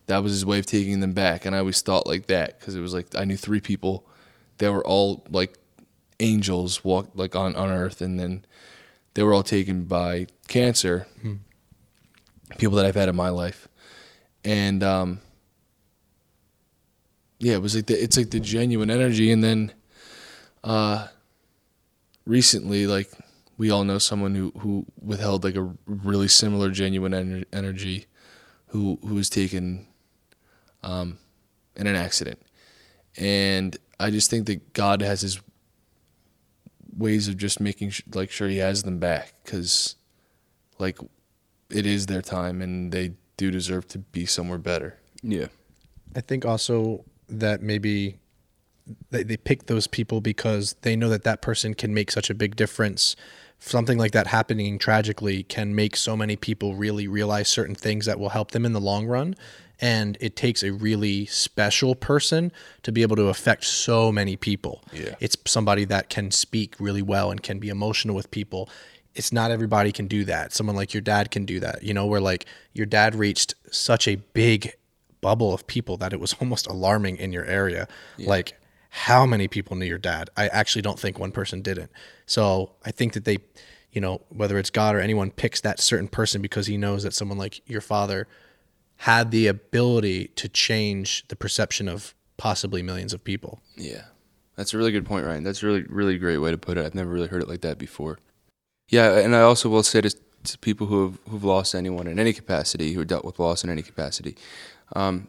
that 0.08 0.24
was 0.24 0.34
his 0.34 0.46
way 0.46 0.60
of 0.60 0.66
taking 0.66 1.00
them 1.00 1.14
back 1.14 1.46
and 1.46 1.56
I 1.56 1.60
always 1.60 1.82
thought 1.82 2.08
like 2.08 2.26
that 2.28 2.60
cuz 2.60 2.76
it 2.76 2.82
was 2.82 2.94
like 2.94 3.16
I 3.16 3.24
knew 3.26 3.38
three 3.38 3.62
people 3.62 4.06
that 4.58 4.74
were 4.74 4.86
all 4.86 5.24
like 5.30 5.60
angels 6.20 6.84
walked 6.84 7.16
like 7.16 7.36
on 7.36 7.56
on 7.56 7.70
earth 7.70 8.02
and 8.02 8.20
then 8.20 8.44
they 9.18 9.24
were 9.24 9.34
all 9.34 9.42
taken 9.42 9.86
by 9.86 10.28
cancer 10.48 11.08
people 12.60 12.76
that 12.78 12.86
I've 12.86 12.94
had 12.94 13.10
in 13.10 13.16
my 13.16 13.30
life. 13.30 13.68
And 14.46 14.84
um 14.84 15.22
yeah 17.40 17.54
it 17.54 17.62
was 17.64 17.76
like 17.76 17.88
the, 17.88 17.96
it's 18.02 18.16
like 18.16 18.30
the 18.30 18.40
genuine 18.40 18.92
energy. 18.92 19.32
And 19.32 19.44
then 19.44 19.74
uh 20.64 21.08
recently 22.26 22.86
like 22.86 23.10
we 23.58 23.72
all 23.72 23.84
know 23.84 23.98
someone 23.98 24.36
who 24.36 24.52
who 24.60 24.86
withheld 25.02 25.44
like 25.44 25.56
a 25.56 25.74
really 25.88 26.28
similar 26.28 26.70
genuine 26.70 27.14
ener- 27.14 27.46
energy 27.52 28.06
who 28.68 29.00
who 29.02 29.16
was 29.16 29.32
taken 29.32 29.88
um 30.84 31.18
in 31.76 31.88
an 31.88 31.96
accident. 31.96 32.40
And 33.18 33.76
i 34.00 34.12
just 34.12 34.30
think 34.30 34.46
that 34.46 34.74
god 34.74 35.02
has 35.02 35.22
his 35.22 35.42
ways 36.98 37.28
of 37.28 37.38
just 37.38 37.60
making 37.60 37.92
sh- 37.92 38.02
like 38.14 38.32
sure 38.32 38.48
he 38.48 38.58
has 38.58 38.84
them 38.84 38.98
back 39.00 39.34
cuz 39.46 39.96
like 40.80 40.98
it 41.70 41.86
is 41.86 42.06
their 42.08 42.22
time 42.22 42.62
and 42.62 42.92
they 42.92 43.14
do 43.36 43.52
deserve 43.52 43.88
to 43.88 44.00
be 44.00 44.26
somewhere 44.26 44.58
better 44.58 44.98
Yeah. 45.22 45.48
I 46.16 46.22
think 46.22 46.46
also 46.46 47.06
that 47.30 47.62
maybe 47.62 48.18
they, 49.12 49.24
they 49.24 49.38
pick 49.38 49.66
those 49.66 49.88
people 49.88 50.22
because 50.22 50.76
they 50.82 50.96
know 50.96 51.10
that 51.10 51.24
that 51.24 51.42
person 51.42 51.74
can 51.74 51.94
make 51.94 52.12
such 52.12 52.30
a 52.30 52.34
big 52.34 52.56
difference. 52.56 53.16
Something 53.60 53.98
like 53.98 54.12
that 54.12 54.28
happening 54.28 54.80
tragically 54.80 55.44
can 55.44 55.76
make 55.76 55.96
so 55.96 56.16
many 56.16 56.36
people 56.36 56.76
really 56.76 57.08
realize 57.08 57.48
certain 57.48 57.76
things 57.76 58.06
that 58.06 58.20
will 58.20 58.30
help 58.30 58.52
them 58.52 58.66
in 58.66 58.74
the 58.74 58.80
long 58.80 59.08
run. 59.08 59.36
And 59.80 60.18
it 60.20 60.36
takes 60.36 60.64
a 60.64 60.72
really 60.72 61.26
special 61.28 61.96
person 61.96 62.52
to 62.84 62.92
be 62.92 63.02
able 63.02 63.16
to 63.18 63.28
affect 63.28 63.66
so 63.66 64.12
many 64.12 64.36
people. 64.36 64.84
Yeah. 64.92 65.16
It's 65.20 65.38
somebody 65.46 65.86
that 65.86 66.10
can 66.10 66.32
speak 66.32 66.76
really 66.80 67.02
well 67.02 67.30
and 67.30 67.42
can 67.42 67.60
be 67.60 67.70
emotional 67.70 68.16
with 68.16 68.32
people. 68.32 68.70
It's 69.14 69.32
not 69.32 69.52
everybody 69.52 69.92
can 69.92 70.08
do 70.08 70.26
that. 70.26 70.52
Someone 70.54 70.76
like 70.76 70.94
your 70.94 71.02
dad 71.02 71.32
can 71.32 71.46
do 71.46 71.60
that. 71.60 71.84
You 71.84 71.94
know, 71.94 72.06
where 72.06 72.22
like 72.22 72.46
your 72.74 72.86
dad 72.86 73.14
reached 73.16 73.54
such 73.72 74.08
a 74.08 74.16
big 74.16 74.74
bubble 75.22 75.54
of 75.54 75.68
people 75.68 75.98
that 75.98 76.14
it 76.14 76.20
was 76.20 76.34
almost 76.42 76.68
alarming 76.68 77.18
in 77.18 77.32
your 77.32 77.46
area. 77.46 77.88
Like 78.18 78.60
how 78.90 79.26
many 79.26 79.48
people 79.48 79.76
knew 79.76 79.86
your 79.86 79.98
dad? 79.98 80.30
I 80.36 80.48
actually 80.48 80.82
don't 80.82 81.00
think 81.00 81.20
one 81.20 81.32
person 81.32 81.62
didn't. 81.62 81.92
So 82.26 82.72
I 82.86 82.92
think 82.92 83.14
that 83.14 83.26
they, 83.26 83.38
you 83.92 84.02
know, 84.02 84.22
whether 84.30 84.58
it's 84.58 84.70
God 84.70 84.96
or 84.96 85.00
anyone 85.00 85.32
picks 85.32 85.62
that 85.62 85.80
certain 85.80 86.08
person 86.08 86.42
because 86.42 86.68
he 86.68 86.78
knows 86.78 87.04
that 87.04 87.14
someone 87.14 87.38
like 87.38 87.62
your 87.70 87.82
father 87.82 88.28
had 88.98 89.32
the 89.32 89.48
ability 89.48 90.28
to 90.36 90.50
change 90.50 91.28
the 91.28 91.36
perception 91.36 91.88
of 91.88 92.14
possibly 92.38 92.82
millions 92.82 93.14
of 93.14 93.24
people. 93.24 93.60
Yeah, 93.76 94.06
that's 94.56 94.74
a 94.74 94.78
really 94.78 94.92
good 94.92 95.06
point, 95.06 95.26
Ryan. 95.26 95.44
That's 95.44 95.62
a 95.64 95.66
really, 95.66 95.84
really 95.84 96.18
great 96.18 96.38
way 96.38 96.52
to 96.52 96.58
put 96.58 96.78
it. 96.78 96.86
I've 96.86 96.96
never 96.96 97.10
really 97.12 97.28
heard 97.28 97.42
it 97.42 97.48
like 97.50 97.62
that 97.62 97.78
before. 97.78 98.20
Yeah, 98.90 99.18
and 99.18 99.36
I 99.36 99.42
also 99.42 99.70
will 99.70 99.84
say 99.84 100.02
to, 100.02 100.10
to 100.44 100.58
people 100.60 100.88
who 100.88 101.04
have 101.06 101.20
who've 101.30 101.44
lost 101.44 101.76
anyone 101.76 102.08
in 102.08 102.20
any 102.20 102.34
capacity, 102.34 102.94
who 102.94 103.04
dealt 103.06 103.26
with 103.26 103.40
loss 103.40 103.64
in 103.64 103.70
any 103.70 103.82
capacity, 103.82 104.36
um, 104.96 105.28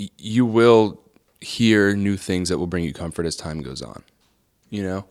y- 0.00 0.08
you 0.18 0.46
will 0.46 1.00
hear 1.40 1.94
new 1.94 2.16
things 2.16 2.48
that 2.48 2.58
will 2.58 2.66
bring 2.66 2.84
you 2.84 2.92
comfort 2.92 3.26
as 3.26 3.36
time 3.36 3.62
goes 3.62 3.82
on. 3.82 4.02
You 4.70 4.82
know. 4.82 5.04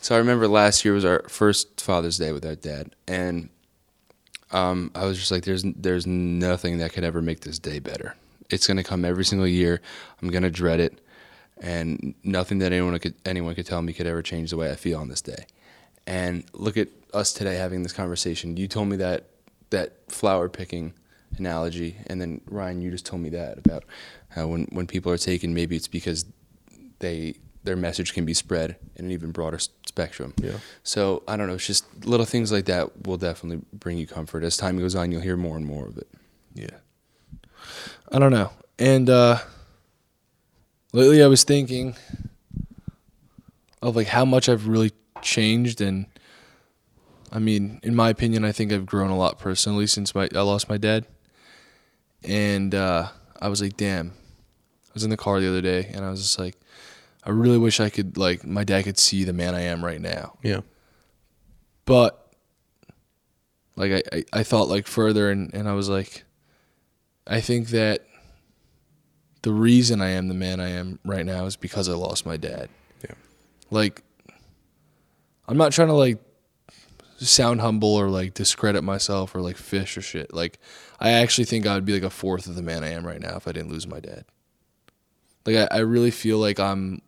So 0.00 0.14
I 0.14 0.18
remember 0.18 0.46
last 0.46 0.84
year 0.84 0.92
was 0.92 1.04
our 1.04 1.24
first 1.28 1.80
Father's 1.80 2.18
Day 2.18 2.30
with 2.32 2.44
our 2.44 2.54
dad, 2.54 2.94
and 3.08 3.48
um, 4.54 4.90
I 4.94 5.04
was 5.04 5.18
just 5.18 5.30
like, 5.30 5.44
"There's 5.44 5.64
there's 5.64 6.06
nothing 6.06 6.78
that 6.78 6.92
could 6.92 7.04
ever 7.04 7.20
make 7.20 7.40
this 7.40 7.58
day 7.58 7.80
better. 7.80 8.16
It's 8.50 8.66
gonna 8.66 8.84
come 8.84 9.04
every 9.04 9.24
single 9.24 9.48
year. 9.48 9.80
I'm 10.22 10.30
gonna 10.30 10.50
dread 10.50 10.80
it, 10.80 11.00
and 11.60 12.14
nothing 12.22 12.58
that 12.60 12.72
anyone 12.72 12.98
could 12.98 13.14
anyone 13.26 13.54
could 13.54 13.66
tell 13.66 13.82
me 13.82 13.92
could 13.92 14.06
ever 14.06 14.22
change 14.22 14.50
the 14.50 14.56
way 14.56 14.70
I 14.70 14.76
feel 14.76 14.98
on 15.00 15.08
this 15.08 15.20
day." 15.22 15.46
And 16.06 16.44
look 16.52 16.76
at 16.76 16.88
us 17.12 17.32
today 17.32 17.56
having 17.56 17.82
this 17.82 17.92
conversation. 17.92 18.56
You 18.56 18.68
told 18.68 18.88
me 18.88 18.96
that 18.96 19.24
that 19.70 19.94
flower 20.08 20.48
picking 20.48 20.94
analogy, 21.38 21.96
and 22.06 22.20
then 22.20 22.40
Ryan, 22.46 22.80
you 22.80 22.90
just 22.92 23.06
told 23.06 23.22
me 23.22 23.30
that 23.30 23.58
about 23.58 23.84
how 24.28 24.46
when 24.46 24.66
when 24.70 24.86
people 24.86 25.10
are 25.12 25.18
taken, 25.18 25.54
maybe 25.54 25.76
it's 25.76 25.88
because 25.88 26.26
they 27.00 27.34
their 27.64 27.76
message 27.76 28.12
can 28.12 28.24
be 28.24 28.34
spread 28.34 28.76
in 28.94 29.06
an 29.06 29.10
even 29.10 29.32
broader 29.32 29.58
spectrum. 29.58 30.34
Yeah. 30.36 30.58
So 30.82 31.22
I 31.26 31.36
don't 31.36 31.48
know. 31.48 31.54
It's 31.54 31.66
just 31.66 31.86
little 32.04 32.26
things 32.26 32.52
like 32.52 32.66
that 32.66 33.06
will 33.06 33.16
definitely 33.16 33.64
bring 33.72 33.98
you 33.98 34.06
comfort. 34.06 34.44
As 34.44 34.56
time 34.56 34.78
goes 34.78 34.94
on, 34.94 35.10
you'll 35.10 35.22
hear 35.22 35.36
more 35.36 35.56
and 35.56 35.66
more 35.66 35.86
of 35.86 35.96
it. 35.96 36.08
Yeah. 36.54 36.78
I 38.12 38.18
don't 38.18 38.32
know. 38.32 38.50
And 38.78 39.08
uh 39.08 39.38
lately 40.92 41.22
I 41.22 41.26
was 41.26 41.42
thinking 41.42 41.96
of 43.80 43.96
like 43.96 44.08
how 44.08 44.24
much 44.26 44.48
I've 44.48 44.68
really 44.68 44.92
changed 45.22 45.80
and 45.80 46.06
I 47.32 47.40
mean, 47.40 47.80
in 47.82 47.96
my 47.96 48.10
opinion, 48.10 48.44
I 48.44 48.52
think 48.52 48.72
I've 48.72 48.86
grown 48.86 49.10
a 49.10 49.16
lot 49.16 49.38
personally 49.38 49.86
since 49.86 50.14
my 50.14 50.28
I 50.34 50.42
lost 50.42 50.68
my 50.68 50.76
dad. 50.76 51.06
And 52.22 52.74
uh 52.74 53.08
I 53.40 53.48
was 53.48 53.62
like, 53.62 53.78
damn. 53.78 54.10
I 54.10 54.92
was 54.92 55.02
in 55.02 55.10
the 55.10 55.16
car 55.16 55.40
the 55.40 55.48
other 55.48 55.62
day 55.62 55.90
and 55.94 56.04
I 56.04 56.10
was 56.10 56.20
just 56.20 56.38
like 56.38 56.56
I 57.24 57.30
really 57.30 57.58
wish 57.58 57.80
I 57.80 57.88
could 57.90 58.16
like 58.16 58.44
my 58.44 58.64
dad 58.64 58.84
could 58.84 58.98
see 58.98 59.24
the 59.24 59.32
man 59.32 59.54
I 59.54 59.62
am 59.62 59.84
right 59.84 60.00
now 60.00 60.36
Yeah. 60.42 60.60
but 61.84 62.20
like 63.76 63.92
I, 63.92 64.02
I, 64.16 64.24
I 64.32 64.42
thought 64.42 64.68
like 64.68 64.86
further 64.86 65.30
and, 65.30 65.52
and 65.54 65.68
I 65.68 65.72
was 65.72 65.88
like 65.88 66.24
I 67.26 67.40
think 67.40 67.68
that 67.68 68.04
the 69.42 69.52
reason 69.52 70.00
I 70.00 70.10
am 70.10 70.28
the 70.28 70.34
man 70.34 70.60
I 70.60 70.70
am 70.70 70.98
right 71.04 71.24
now 71.26 71.46
is 71.46 71.56
because 71.56 71.88
I 71.88 71.92
lost 71.92 72.24
my 72.26 72.36
dad. 72.36 72.68
Yeah. 73.02 73.14
Like 73.70 74.02
I'm 75.48 75.56
not 75.56 75.72
trying 75.72 75.88
to 75.88 75.94
like 75.94 76.18
sound 77.18 77.60
humble 77.60 77.94
or 77.94 78.08
like 78.08 78.34
discredit 78.34 78.82
myself 78.84 79.34
or 79.34 79.40
like 79.40 79.56
fish 79.56 79.96
or 79.96 80.02
shit. 80.02 80.32
Like 80.34 80.58
I 81.00 81.10
actually 81.12 81.44
think 81.44 81.66
I 81.66 81.74
would 81.74 81.84
be 81.84 81.92
like 81.94 82.02
a 82.02 82.10
fourth 82.10 82.46
of 82.46 82.54
the 82.56 82.62
man 82.62 82.84
I 82.84 82.90
am 82.92 83.06
right 83.06 83.20
now 83.20 83.36
if 83.36 83.46
I 83.48 83.52
didn't 83.52 83.70
lose 83.70 83.86
my 83.86 84.00
dad. 84.00 84.24
Like 85.46 85.56
I, 85.56 85.76
I 85.76 85.78
really 85.80 86.10
feel 86.10 86.38
like 86.38 86.58
I'm 86.58 87.02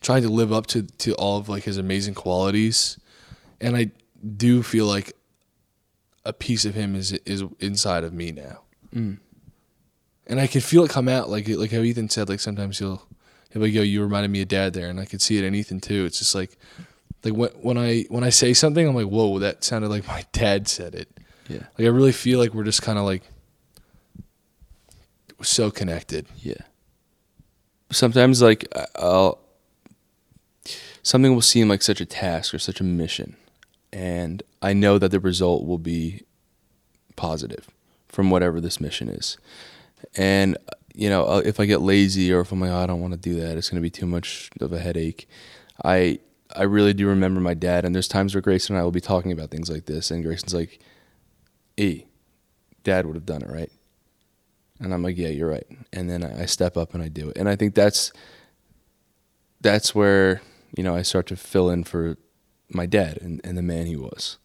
trying 0.00 0.22
to 0.22 0.28
live 0.28 0.52
up 0.52 0.66
to, 0.68 0.82
to 0.82 1.14
all 1.14 1.38
of 1.38 1.48
like 1.48 1.64
his 1.64 1.76
amazing 1.76 2.14
qualities 2.14 2.98
and 3.60 3.76
I 3.76 3.90
do 4.36 4.62
feel 4.62 4.86
like 4.86 5.12
a 6.24 6.32
piece 6.32 6.64
of 6.64 6.74
him 6.74 6.94
is 6.94 7.12
is 7.12 7.44
inside 7.58 8.04
of 8.04 8.12
me 8.12 8.32
now, 8.32 8.62
mm. 8.94 9.18
and 10.26 10.40
I 10.40 10.46
can 10.46 10.60
feel 10.60 10.84
it 10.84 10.90
come 10.90 11.08
out 11.08 11.28
like 11.28 11.48
like 11.48 11.70
how 11.70 11.80
Ethan 11.80 12.08
said. 12.08 12.28
Like 12.28 12.40
sometimes 12.40 12.78
he'll 12.78 13.06
he'll 13.50 13.62
be 13.62 13.68
like, 13.68 13.74
"Yo, 13.74 13.82
you 13.82 14.02
reminded 14.02 14.30
me 14.30 14.42
of 14.42 14.48
Dad 14.48 14.72
there," 14.72 14.88
and 14.88 15.00
I 15.00 15.04
could 15.04 15.22
see 15.22 15.38
it 15.38 15.44
in 15.44 15.54
Ethan 15.54 15.80
too. 15.80 16.04
It's 16.04 16.18
just 16.18 16.34
like 16.34 16.56
like 17.24 17.34
when 17.34 17.50
when 17.60 17.78
I 17.78 18.04
when 18.08 18.24
I 18.24 18.30
say 18.30 18.52
something, 18.52 18.86
I'm 18.86 18.94
like, 18.94 19.06
"Whoa, 19.06 19.38
that 19.38 19.64
sounded 19.64 19.88
like 19.88 20.06
my 20.06 20.24
dad 20.32 20.68
said 20.68 20.94
it." 20.94 21.08
Yeah. 21.48 21.64
Like 21.78 21.86
I 21.86 21.90
really 21.90 22.12
feel 22.12 22.38
like 22.38 22.54
we're 22.54 22.64
just 22.64 22.82
kind 22.82 22.98
of 22.98 23.04
like 23.04 23.22
so 25.42 25.70
connected. 25.70 26.26
Yeah. 26.38 26.54
Sometimes, 27.90 28.40
like, 28.40 28.68
I'll. 28.94 29.39
Something 31.02 31.34
will 31.34 31.42
seem 31.42 31.68
like 31.68 31.82
such 31.82 32.00
a 32.00 32.06
task 32.06 32.52
or 32.54 32.58
such 32.58 32.80
a 32.80 32.84
mission, 32.84 33.36
and 33.92 34.42
I 34.60 34.72
know 34.72 34.98
that 34.98 35.10
the 35.10 35.20
result 35.20 35.66
will 35.66 35.78
be 35.78 36.22
positive 37.16 37.68
from 38.08 38.30
whatever 38.30 38.60
this 38.60 38.80
mission 38.80 39.08
is. 39.08 39.38
And 40.16 40.56
you 40.94 41.08
know, 41.08 41.24
uh, 41.26 41.42
if 41.44 41.60
I 41.60 41.66
get 41.66 41.80
lazy 41.80 42.32
or 42.32 42.40
if 42.40 42.52
I'm 42.52 42.60
like, 42.60 42.70
oh, 42.70 42.76
I 42.76 42.86
don't 42.86 43.00
want 43.00 43.12
to 43.12 43.18
do 43.18 43.40
that, 43.40 43.56
it's 43.56 43.70
going 43.70 43.80
to 43.80 43.86
be 43.86 43.90
too 43.90 44.06
much 44.06 44.50
of 44.60 44.72
a 44.72 44.78
headache. 44.78 45.28
I 45.84 46.18
I 46.54 46.64
really 46.64 46.92
do 46.92 47.06
remember 47.06 47.40
my 47.40 47.54
dad, 47.54 47.84
and 47.84 47.94
there's 47.94 48.08
times 48.08 48.34
where 48.34 48.42
Grayson 48.42 48.74
and 48.74 48.80
I 48.80 48.84
will 48.84 48.90
be 48.90 49.00
talking 49.00 49.32
about 49.32 49.50
things 49.50 49.70
like 49.70 49.86
this, 49.86 50.10
and 50.10 50.24
Grayson's 50.24 50.54
like, 50.54 50.80
"E, 51.76 52.04
Dad 52.82 53.06
would 53.06 53.14
have 53.14 53.26
done 53.26 53.42
it, 53.42 53.48
right?" 53.48 53.70
And 54.80 54.92
I'm 54.92 55.02
like, 55.02 55.16
"Yeah, 55.16 55.28
you're 55.28 55.48
right." 55.48 55.66
And 55.92 56.10
then 56.10 56.24
I 56.24 56.46
step 56.46 56.76
up 56.76 56.92
and 56.92 57.02
I 57.02 57.08
do 57.08 57.28
it, 57.30 57.38
and 57.38 57.48
I 57.48 57.54
think 57.54 57.74
that's 57.74 58.12
that's 59.60 59.94
where 59.94 60.42
you 60.76 60.82
know 60.82 60.94
I 60.94 61.02
start 61.02 61.26
to 61.28 61.36
fill 61.36 61.70
in 61.70 61.84
for 61.84 62.16
my 62.68 62.86
dad 62.86 63.18
and, 63.20 63.40
and 63.44 63.58
the 63.58 63.62
man 63.62 63.86
he 63.86 63.96
was. 63.96 64.38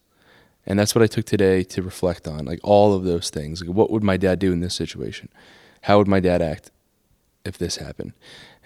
And 0.66 0.78
that's 0.78 0.94
what 0.94 1.02
I 1.02 1.06
took 1.06 1.24
today 1.24 1.62
to 1.62 1.82
reflect 1.82 2.26
on, 2.26 2.44
like 2.44 2.58
all 2.62 2.92
of 2.92 3.04
those 3.04 3.30
things. 3.30 3.62
Like, 3.62 3.74
what 3.74 3.90
would 3.90 4.02
my 4.02 4.16
dad 4.16 4.40
do 4.40 4.52
in 4.52 4.60
this 4.60 4.74
situation? 4.74 5.28
How 5.82 5.98
would 5.98 6.08
my 6.08 6.18
dad 6.18 6.42
act 6.42 6.72
if 7.44 7.56
this 7.56 7.76
happened? 7.76 8.14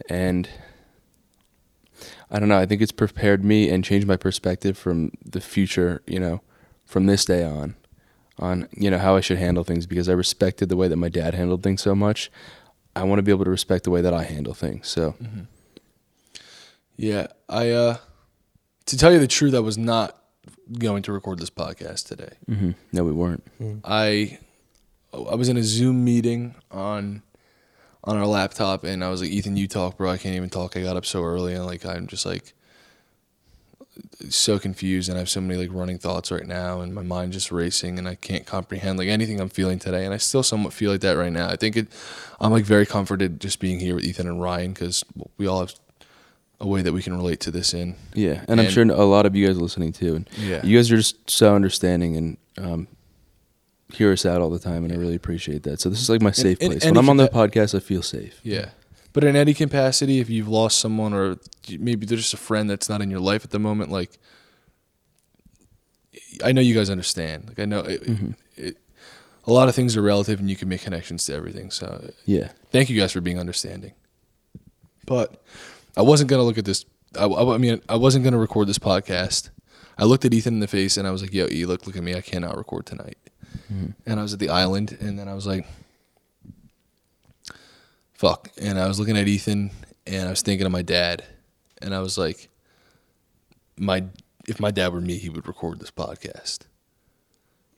And 0.08 0.48
I 2.30 2.38
don't 2.38 2.48
know. 2.48 2.58
I 2.58 2.64
think 2.64 2.80
it's 2.80 2.92
prepared 2.92 3.44
me 3.44 3.68
and 3.68 3.84
changed 3.84 4.06
my 4.06 4.16
perspective 4.16 4.78
from 4.78 5.12
the 5.24 5.42
future, 5.42 6.00
you 6.06 6.18
know, 6.18 6.40
from 6.86 7.04
this 7.04 7.26
day 7.26 7.44
on, 7.44 7.74
on, 8.38 8.68
you 8.72 8.90
know, 8.90 8.98
how 8.98 9.16
I 9.16 9.20
should 9.20 9.38
handle 9.38 9.64
things 9.64 9.86
because 9.86 10.08
I 10.08 10.12
respected 10.12 10.70
the 10.70 10.76
way 10.76 10.88
that 10.88 10.96
my 10.96 11.10
dad 11.10 11.34
handled 11.34 11.62
things 11.62 11.82
so 11.82 11.94
much. 11.94 12.30
I 12.96 13.04
want 13.04 13.18
to 13.18 13.22
be 13.22 13.30
able 13.30 13.44
to 13.44 13.50
respect 13.50 13.84
the 13.84 13.90
way 13.90 14.00
that 14.00 14.14
I 14.14 14.24
handle 14.24 14.54
things. 14.54 14.88
So, 14.88 15.16
mm-hmm. 15.22 15.42
Yeah, 17.00 17.28
I 17.48 17.70
uh 17.70 17.96
to 18.84 18.98
tell 18.98 19.10
you 19.10 19.18
the 19.18 19.26
truth, 19.26 19.54
I 19.54 19.60
was 19.60 19.78
not 19.78 20.22
going 20.78 21.02
to 21.04 21.12
record 21.12 21.38
this 21.38 21.48
podcast 21.48 22.06
today. 22.06 22.34
mhm. 22.48 22.74
no, 22.92 23.04
we 23.04 23.12
weren't. 23.12 23.42
I 23.84 24.38
I 25.14 25.34
was 25.34 25.48
in 25.48 25.56
a 25.56 25.62
Zoom 25.62 26.04
meeting 26.04 26.56
on 26.70 27.22
on 28.04 28.18
our 28.18 28.26
laptop 28.26 28.84
and 28.84 29.02
I 29.02 29.08
was 29.08 29.22
like, 29.22 29.30
Ethan, 29.30 29.56
you 29.56 29.66
talk, 29.66 29.96
bro. 29.96 30.10
I 30.10 30.18
can't 30.18 30.34
even 30.36 30.50
talk. 30.50 30.76
I 30.76 30.82
got 30.82 30.98
up 30.98 31.06
so 31.06 31.24
early 31.24 31.54
and 31.54 31.64
like 31.64 31.86
I'm 31.86 32.06
just 32.06 32.26
like 32.26 32.52
so 34.28 34.58
confused 34.58 35.08
and 35.08 35.16
I 35.16 35.20
have 35.20 35.30
so 35.30 35.40
many 35.40 35.58
like 35.58 35.72
running 35.72 35.96
thoughts 35.98 36.30
right 36.30 36.46
now 36.46 36.82
and 36.82 36.94
my 36.94 37.02
mind 37.02 37.32
just 37.32 37.50
racing 37.50 37.98
and 37.98 38.06
I 38.06 38.14
can't 38.14 38.44
comprehend 38.44 38.98
like 38.98 39.08
anything 39.08 39.40
I'm 39.40 39.48
feeling 39.48 39.78
today 39.78 40.04
and 40.04 40.12
I 40.12 40.18
still 40.18 40.42
somewhat 40.42 40.74
feel 40.74 40.90
like 40.92 41.00
that 41.00 41.16
right 41.16 41.32
now. 41.32 41.48
I 41.48 41.56
think 41.56 41.78
it 41.78 41.88
I'm 42.42 42.52
like 42.52 42.64
very 42.64 42.84
comforted 42.84 43.40
just 43.40 43.58
being 43.58 43.80
here 43.80 43.94
with 43.94 44.04
Ethan 44.04 44.28
and 44.28 44.42
Ryan 44.42 44.74
because 44.74 45.02
we 45.38 45.46
all 45.46 45.60
have 45.60 45.72
a 46.60 46.66
way 46.66 46.82
that 46.82 46.92
we 46.92 47.02
can 47.02 47.16
relate 47.16 47.40
to 47.40 47.50
this 47.50 47.72
in. 47.72 47.96
Yeah, 48.14 48.44
and, 48.48 48.60
I'm 48.60 48.68
sure 48.68 48.84
a 48.84 49.04
lot 49.04 49.26
of 49.26 49.34
you 49.34 49.46
guys 49.46 49.56
are 49.56 49.60
listening 49.60 49.92
too, 49.92 50.14
and 50.16 50.28
Yeah. 50.38 50.64
you 50.64 50.76
guys 50.76 50.90
are 50.92 50.96
just 50.96 51.30
so 51.30 51.54
understanding 51.54 52.16
and 52.16 52.36
um, 52.58 52.88
hear 53.92 54.12
us 54.12 54.26
out 54.26 54.40
all 54.40 54.50
the 54.50 54.58
time, 54.58 54.84
and 54.84 54.92
I 54.92 54.96
really 54.96 55.14
appreciate 55.14 55.62
that. 55.64 55.80
So 55.80 55.88
this 55.88 56.00
is 56.00 56.10
like 56.10 56.20
my 56.22 56.30
safe 56.30 56.58
and 56.60 56.72
place. 56.72 56.84
any 56.84 56.92
when 56.92 56.98
I'm 57.04 57.08
on 57.08 57.16
the 57.16 57.28
podcast, 57.28 57.74
I 57.74 57.80
feel 57.80 58.02
safe. 58.02 58.40
Yeah. 58.42 58.70
But 59.12 59.24
in 59.24 59.34
any 59.34 59.54
capacity, 59.54 60.20
if 60.20 60.30
you've 60.30 60.48
lost 60.48 60.78
someone 60.78 61.12
or 61.12 61.36
maybe 61.78 62.06
they're 62.06 62.16
just 62.18 62.34
a 62.34 62.36
friend 62.36 62.70
that's 62.70 62.88
not 62.88 63.00
in 63.02 63.10
your 63.10 63.18
life 63.18 63.44
at 63.44 63.50
the 63.50 63.58
moment, 63.58 63.90
like, 63.90 64.18
I 66.44 66.52
know 66.52 66.60
you 66.60 66.74
guys 66.74 66.90
understand. 66.90 67.48
Like, 67.48 67.58
I 67.58 67.64
know 67.64 67.80
it, 67.80 68.02
it, 68.56 68.76
a 69.46 69.52
lot 69.52 69.68
of 69.68 69.74
things 69.74 69.96
are 69.96 70.02
relative 70.02 70.38
and 70.38 70.48
you 70.48 70.54
can 70.54 70.68
make 70.68 70.82
connections 70.82 71.24
to 71.26 71.34
everything. 71.34 71.70
So, 71.72 72.12
Yeah, 72.24 72.50
thank 72.70 72.88
you 72.88 73.00
guys 73.00 73.10
for 73.12 73.20
being 73.20 73.38
understanding. 73.40 73.92
But 75.06 75.42
I 76.00 76.02
wasn't 76.02 76.30
going 76.30 76.40
to 76.40 76.44
look 76.44 76.56
at 76.56 76.64
this. 76.64 76.86
I, 77.18 77.26
I, 77.26 77.54
I 77.54 77.58
mean, 77.58 77.82
I 77.90 77.96
wasn't 77.96 78.24
going 78.24 78.32
to 78.32 78.38
record 78.38 78.66
this 78.66 78.78
podcast. 78.78 79.50
I 79.98 80.04
looked 80.04 80.24
at 80.24 80.32
Ethan 80.32 80.54
in 80.54 80.60
the 80.60 80.66
face 80.66 80.96
and 80.96 81.06
I 81.06 81.10
was 81.10 81.20
like, 81.20 81.34
yo, 81.34 81.46
E, 81.50 81.66
look, 81.66 81.86
look 81.86 81.94
at 81.94 82.02
me. 82.02 82.14
I 82.14 82.22
cannot 82.22 82.56
record 82.56 82.86
tonight. 82.86 83.18
Mm-hmm. 83.70 83.88
And 84.06 84.18
I 84.18 84.22
was 84.22 84.32
at 84.32 84.38
the 84.38 84.48
island 84.48 84.96
and 84.98 85.18
then 85.18 85.28
I 85.28 85.34
was 85.34 85.46
like, 85.46 85.66
fuck. 88.14 88.48
And 88.58 88.78
I 88.80 88.88
was 88.88 88.98
looking 88.98 89.18
at 89.18 89.28
Ethan 89.28 89.72
and 90.06 90.26
I 90.26 90.30
was 90.30 90.40
thinking 90.40 90.64
of 90.64 90.72
my 90.72 90.80
dad. 90.80 91.22
And 91.82 91.94
I 91.94 92.00
was 92.00 92.16
like, 92.16 92.48
my 93.76 94.04
if 94.48 94.58
my 94.58 94.70
dad 94.70 94.94
were 94.94 95.02
me, 95.02 95.18
he 95.18 95.28
would 95.28 95.46
record 95.46 95.80
this 95.80 95.90
podcast. 95.90 96.60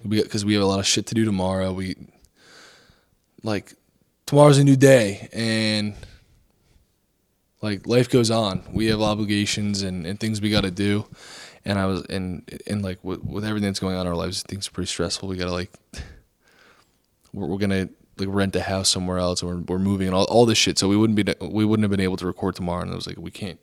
Because 0.09 0.45
we 0.45 0.55
have 0.55 0.63
a 0.63 0.67
lot 0.67 0.79
of 0.79 0.87
shit 0.87 1.07
to 1.07 1.15
do 1.15 1.25
tomorrow. 1.25 1.73
We 1.73 1.97
like 3.43 3.75
tomorrow's 4.27 4.59
a 4.59 4.65
new 4.65 4.77
day 4.77 5.29
and 5.33 5.95
like 7.63 7.87
life 7.87 8.11
goes 8.11 8.31
on 8.31 8.63
we 8.73 8.87
have 8.87 9.01
obligations 9.01 9.83
and, 9.83 10.05
and 10.07 10.21
things 10.21 10.41
we 10.41 10.51
got 10.51 10.63
to 10.63 10.71
do 10.71 11.07
and 11.65 11.79
i 11.79 11.87
was 11.87 12.05
and 12.07 12.43
and 12.67 12.83
like 12.83 13.03
with, 13.03 13.23
with 13.25 13.45
everything 13.45 13.69
that's 13.69 13.81
going 13.81 13.95
on 13.95 14.03
in 14.03 14.07
our 14.07 14.17
lives 14.17 14.43
things 14.43 14.69
are 14.69 14.73
pretty 14.73 14.89
stressful 14.89 15.29
we 15.29 15.37
gotta 15.37 15.53
like 15.53 15.71
we're, 17.33 17.47
we're 17.47 17.59
gonna 17.59 17.89
like 18.19 18.29
rent 18.31 18.55
a 18.57 18.63
house 18.63 18.89
somewhere 18.89 19.19
else 19.19 19.43
or 19.43 19.55
we're, 19.55 19.63
we're 19.69 19.79
moving 19.79 20.07
and 20.07 20.15
all, 20.15 20.25
all 20.25 20.45
this 20.45 20.59
shit 20.59 20.79
so 20.79 20.89
we 20.89 20.97
wouldn't 20.97 21.17
be 21.17 21.35
we 21.47 21.65
wouldn't 21.65 21.85
have 21.85 21.91
been 21.91 22.01
able 22.01 22.17
to 22.17 22.27
record 22.27 22.55
tomorrow 22.55 22.83
and 22.83 22.91
i 22.91 22.95
was 22.95 23.07
like 23.07 23.17
we 23.17 23.31
can't 23.31 23.61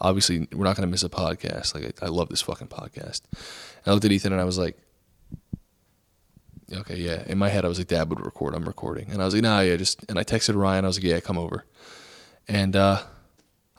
obviously 0.00 0.46
we're 0.52 0.64
not 0.64 0.76
gonna 0.76 0.86
miss 0.86 1.02
a 1.02 1.08
podcast 1.08 1.74
like 1.74 2.02
i, 2.02 2.06
I 2.06 2.08
love 2.08 2.28
this 2.28 2.42
fucking 2.42 2.68
podcast 2.68 3.22
and 3.32 3.86
i 3.86 3.92
looked 3.92 4.04
at 4.04 4.12
ethan 4.12 4.32
and 4.32 4.40
i 4.40 4.44
was 4.44 4.58
like 4.58 4.78
okay, 6.74 6.96
yeah. 6.96 7.22
In 7.26 7.36
my 7.36 7.50
head, 7.50 7.66
I 7.66 7.68
was 7.68 7.76
like, 7.76 7.88
Dad 7.88 8.08
would 8.08 8.24
record. 8.24 8.54
I'm 8.54 8.64
recording, 8.64 9.10
and 9.10 9.20
I 9.20 9.26
was 9.26 9.34
like, 9.34 9.42
Nah, 9.42 9.60
yeah, 9.60 9.76
just. 9.76 10.04
And 10.08 10.18
I 10.18 10.24
texted 10.24 10.56
Ryan. 10.56 10.86
I 10.86 10.88
was 10.88 10.96
like, 10.96 11.04
Yeah, 11.04 11.20
come 11.20 11.36
over. 11.36 11.66
And 12.48 12.74
uh, 12.74 13.02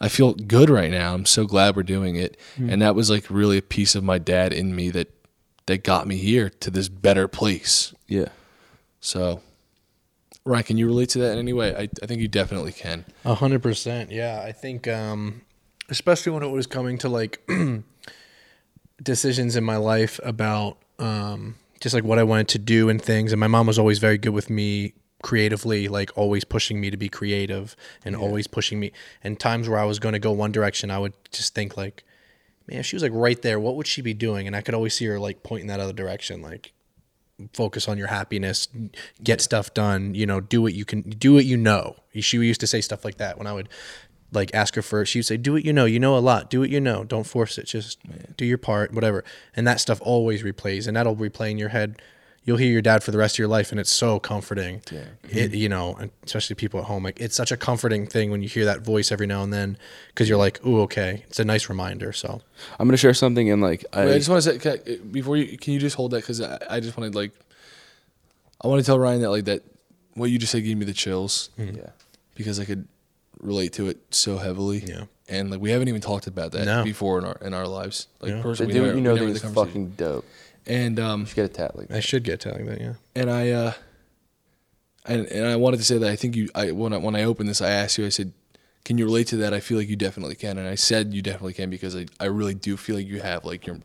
I 0.04 0.10
feel 0.10 0.34
good 0.34 0.70
right 0.70 0.92
now. 0.92 1.14
I'm 1.14 1.26
so 1.26 1.46
glad 1.46 1.78
we're 1.78 1.84
doing 1.84 2.18
it, 2.18 2.36
and 2.58 2.82
that 2.82 2.94
was 2.94 3.10
like 3.10 3.30
really 3.30 3.58
a 3.58 3.62
piece 3.62 3.96
of 3.96 4.04
my 4.04 4.18
dad 4.18 4.52
in 4.52 4.76
me 4.76 4.90
that 4.90 5.10
that 5.68 5.86
got 5.86 6.08
me 6.08 6.18
here 6.18 6.50
to 6.50 6.70
this 6.70 6.90
better 6.90 7.30
place. 7.30 7.94
yeah. 8.08 8.28
So, 9.00 9.40
Ryan, 10.46 10.64
can 10.66 10.78
you 10.78 10.88
relate 10.88 11.08
to 11.10 11.20
that 11.20 11.32
in 11.34 11.40
any 11.40 11.54
way? 11.54 11.74
I, 11.74 11.90
I 12.02 12.06
think 12.06 12.22
you 12.22 12.28
definitely 12.28 12.74
can. 12.74 13.06
A 13.24 13.34
hundred 13.34 13.64
percent. 13.64 14.12
Yeah, 14.12 14.44
I 14.46 14.52
think, 14.52 14.90
um, 14.90 15.44
especially 15.88 16.34
when 16.34 16.44
it 16.44 16.52
was 16.52 16.68
coming 16.68 16.98
to 16.98 17.08
like 17.08 17.42
decisions 19.02 19.56
in 19.56 19.64
my 19.64 19.78
life 19.78 20.20
about 20.22 20.80
um, 21.00 21.56
just 21.80 21.96
like 21.96 22.04
what 22.04 22.20
I 22.20 22.24
wanted 22.24 22.50
to 22.50 22.60
do 22.60 22.90
and 22.90 23.02
things. 23.02 23.32
And 23.32 23.40
my 23.40 23.48
mom 23.48 23.68
was 23.68 23.80
always 23.80 24.00
very 24.00 24.18
good 24.18 24.34
with 24.34 24.50
me 24.50 24.96
creatively, 25.24 25.88
like 25.88 26.16
always 26.16 26.44
pushing 26.44 26.80
me 26.80 26.92
to 26.92 26.98
be 26.98 27.10
creative 27.10 27.76
and 28.06 28.16
always 28.16 28.46
pushing 28.46 28.80
me. 28.80 28.92
And 29.24 29.40
times 29.40 29.68
where 29.68 29.80
I 29.80 29.86
was 29.86 29.98
going 29.98 30.14
to 30.14 30.20
go 30.20 30.32
one 30.32 30.52
direction, 30.52 30.92
I 30.92 31.00
would 31.00 31.14
just 31.32 31.56
think 31.56 31.76
like, 31.76 32.04
man, 32.68 32.80
if 32.80 32.86
she 32.86 32.96
was 32.96 33.02
like 33.02 33.14
right 33.16 33.42
there, 33.42 33.60
what 33.60 33.76
would 33.76 33.88
she 33.88 34.02
be 34.04 34.14
doing? 34.14 34.46
And 34.46 34.56
I 34.56 34.62
could 34.62 34.76
always 34.76 34.94
see 34.94 35.06
her 35.06 35.20
like 35.20 35.42
pointing 35.42 35.68
that 35.68 35.80
other 35.80 35.94
direction, 35.94 36.44
like 36.44 36.74
focus 37.54 37.88
on 37.88 37.98
your 37.98 38.08
happiness, 38.08 38.68
get 39.24 39.42
stuff 39.42 39.74
done, 39.74 40.14
you 40.14 40.26
know, 40.26 40.40
do 40.40 40.62
what 40.62 40.74
you 40.74 40.86
can 40.86 41.02
do 41.02 41.34
what 41.34 41.46
you 41.46 41.58
know. 41.58 41.96
She 42.20 42.38
used 42.38 42.62
to 42.62 42.68
say 42.68 42.82
stuff 42.82 43.04
like 43.04 43.18
that 43.18 43.38
when 43.38 43.48
I 43.48 43.54
would 43.54 43.70
like 44.32 44.54
ask 44.54 44.76
her 44.76 44.82
for 44.82 45.06
she 45.06 45.20
would 45.20 45.26
say, 45.26 45.38
Do 45.38 45.54
what 45.54 45.66
you 45.66 45.74
know, 45.74 45.86
you 45.86 46.00
know 46.00 46.18
a 46.18 46.20
lot, 46.20 46.50
do 46.50 46.60
what 46.60 46.70
you 46.70 46.82
know, 46.82 47.04
don't 47.04 47.26
force 47.26 47.58
it, 47.58 47.66
just 47.66 48.00
do 48.38 48.46
your 48.46 48.58
part, 48.58 48.94
whatever. 48.94 49.24
And 49.56 49.66
that 49.68 49.80
stuff 49.80 50.00
always 50.02 50.44
replays 50.44 50.88
and 50.88 50.96
that'll 50.98 51.16
replay 51.16 51.52
in 51.52 51.58
your 51.58 51.70
head. 51.70 52.02
You'll 52.46 52.58
hear 52.58 52.72
your 52.72 52.82
dad 52.82 53.04
for 53.04 53.12
the 53.12 53.18
rest 53.18 53.36
of 53.36 53.40
your 53.40 53.48
life 53.48 53.72
and 53.72 53.80
it's 53.80 53.92
so 53.92 54.20
comforting. 54.20 54.82
Yeah. 54.92 55.00
It 55.24 55.30
mm-hmm. 55.30 55.56
you 55.56 55.70
know, 55.70 55.98
especially 56.24 56.56
people 56.56 56.80
at 56.82 56.88
home, 56.88 57.04
like 57.04 57.20
it's 57.22 57.36
such 57.36 57.52
a 57.52 57.58
comforting 57.58 58.06
thing 58.06 58.32
when 58.32 58.42
you 58.42 58.50
hear 58.50 58.66
that 58.66 58.82
voice 58.82 59.12
every 59.12 59.28
now 59.28 59.44
and 59.44 59.54
then 59.54 59.78
because 60.08 60.28
you're 60.28 60.38
like, 60.38 60.60
Oh, 60.64 60.82
okay. 60.82 61.24
It's 61.28 61.40
a 61.40 61.46
nice 61.46 61.70
reminder. 61.70 62.12
So 62.12 62.42
I'm 62.80 62.88
gonna 62.88 62.98
share 62.98 63.14
something 63.14 63.50
and 63.50 63.62
like 63.62 63.86
I, 63.94 64.06
Wait, 64.06 64.16
I 64.16 64.18
just 64.18 64.30
want 64.30 64.44
to 64.44 64.52
say 64.52 64.58
can 64.58 64.80
I- 64.86 64.98
before 64.98 65.38
you 65.38 65.58
can 65.58 65.74
you 65.74 65.80
just 65.80 65.96
hold 65.96 66.12
that 66.12 66.18
because 66.18 66.42
I, 66.42 66.60
I 66.70 66.80
just 66.82 66.98
wanted 66.98 67.16
like 67.16 67.32
I 68.62 68.68
want 68.68 68.82
to 68.82 68.86
tell 68.86 69.00
Ryan 69.00 69.22
that 69.22 69.30
like 69.30 69.46
that 69.46 69.64
what 70.16 70.30
you 70.30 70.38
just 70.38 70.52
said 70.52 70.64
gave 70.64 70.78
me 70.78 70.86
the 70.86 70.94
chills 70.94 71.50
mm-hmm. 71.58 71.78
yeah. 71.78 71.90
because 72.36 72.60
I 72.60 72.66
could 72.66 72.88
relate 73.40 73.74
to 73.74 73.88
it 73.88 73.98
so 74.12 74.38
heavily. 74.38 74.84
Yeah. 74.86 75.06
And 75.30 75.50
like 75.50 75.62
we 75.62 75.72
haven't 75.72 75.88
even 75.88 76.02
talked 76.02 76.28
about 76.28 76.52
that 76.52 76.66
No. 76.66 76.84
before 76.84 77.20
in 77.20 77.26
our 77.26 77.38
in 77.42 77.54
our 77.54 77.68
lives. 77.68 78.08
Like 78.20 78.32
Yeah. 78.32 78.38
The 78.38 78.44
personally, 78.44 78.74
dude 78.74 78.96
you 78.96 79.02
know 79.02 79.14
we 79.14 79.20
never 79.20 79.20
that 79.20 79.26
had 79.28 79.36
is 79.36 79.42
the 79.42 79.48
conversation. 79.48 79.68
fucking 79.68 79.90
dope. 79.96 80.26
And 80.68 81.00
um 81.00 81.22
You 81.22 81.26
should 81.28 81.36
get 81.36 81.46
a 81.46 81.50
tat 81.50 81.76
like 81.78 81.92
I 81.92 81.96
that. 81.96 82.02
should 82.04 82.24
get 82.24 82.40
telling 82.40 82.66
that, 82.68 82.80
yeah. 82.82 82.94
and 83.16 83.30
I 83.30 83.52
uh 83.52 83.74
and 85.06 85.26
and 85.28 85.46
I 85.48 85.56
wanted 85.56 85.78
to 85.78 85.84
say 85.84 85.98
that 85.98 86.10
I 86.10 86.16
think 86.16 86.36
you 86.36 86.50
I 86.56 86.72
when 86.72 86.94
I 86.94 86.98
when 86.98 87.16
I 87.16 87.24
opened 87.24 87.50
this 87.50 87.62
I 87.62 87.70
asked 87.72 87.98
you 87.98 88.06
I 88.06 88.10
said 88.10 88.32
can 88.86 88.98
you 88.98 89.06
relate 89.06 89.28
to 89.28 89.38
that 89.38 89.54
I 89.54 89.60
feel 89.60 89.78
like 89.78 89.88
you 89.90 89.96
definitely 89.96 90.36
can 90.36 90.58
and 90.58 90.68
I 90.68 90.76
said 90.76 91.14
you 91.14 91.22
definitely 91.22 91.54
can 91.54 91.70
because 91.70 91.96
I, 91.96 92.06
I 92.20 92.26
really 92.26 92.54
do 92.54 92.78
feel 92.78 92.96
like 92.96 93.08
you 93.08 93.22
have 93.22 93.44
like 93.46 93.66
your 93.68 93.80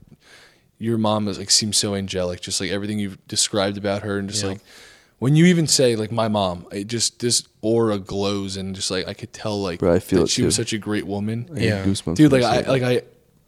your 0.78 0.98
mom 0.98 1.26
is 1.28 1.38
like 1.38 1.50
seems 1.50 1.76
so 1.76 1.94
angelic 1.94 2.40
just 2.40 2.60
like 2.60 2.70
everything 2.70 2.98
you've 3.00 3.18
described 3.26 3.76
about 3.76 4.02
her 4.02 4.18
and 4.18 4.28
just 4.28 4.42
Yeah. 4.42 4.50
like 4.50 4.60
when 5.18 5.34
you 5.34 5.46
even 5.46 5.66
say 5.66 5.96
like 5.96 6.12
my 6.12 6.28
mom 6.28 6.66
it 6.70 6.86
just 6.86 7.18
this 7.18 7.42
aura 7.62 7.98
glows 7.98 8.56
and 8.56 8.76
just 8.76 8.88
like 8.90 9.08
I 9.08 9.14
could 9.14 9.32
tell 9.32 9.60
like 9.60 9.80
Bro, 9.80 9.94
I 9.94 9.98
feel 9.98 10.20
that 10.20 10.24
it 10.26 10.30
she 10.30 10.42
was 10.44 10.54
such 10.54 10.72
a 10.72 10.78
great 10.78 11.06
woman 11.06 11.50
I 11.56 11.60
Yeah. 11.60 11.84
goosebumps 11.84 12.14
dude 12.14 12.30
like 12.30 12.44
I 12.44 12.60
like 12.60 12.82
I 12.84 13.02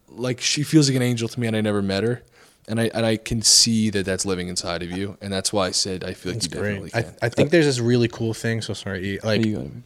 like 0.09 0.41
she 0.41 0.65
feels 0.65 0.89
like 0.89 0.97
an 0.97 1.03
angel 1.03 1.29
to 1.29 1.39
me 1.39 1.47
and 1.47 1.55
I 1.55 1.61
never 1.61 1.83
met 1.83 2.03
her 2.03 2.23
and 2.69 2.81
I 2.81 2.91
and 2.95 3.05
I 3.07 3.17
can 3.17 3.43
see 3.43 3.91
that 3.91 4.05
that's 4.07 4.25
living 4.25 4.49
inside 4.49 4.83
of 4.83 4.91
you 4.91 5.17
and 5.21 5.33
that's 5.33 5.53
why 5.53 5.67
I 5.67 5.71
said 5.73 6.05
I 6.05 6.15
feel 6.15 6.33
like 6.33 6.37
It's 6.45 6.47
you 6.55 6.61
great. 6.61 6.75
definitely 6.75 6.91
I, 6.95 7.03
can. 7.03 7.17
I 7.23 7.29
think 7.29 7.51
there's 7.51 7.67
this 7.67 7.81
really 7.81 8.09
cool 8.09 8.35
thing. 8.35 8.61
So 8.63 8.75
sorry, 8.75 9.15
E, 9.17 9.19
like 9.23 9.45
You. 9.45 9.83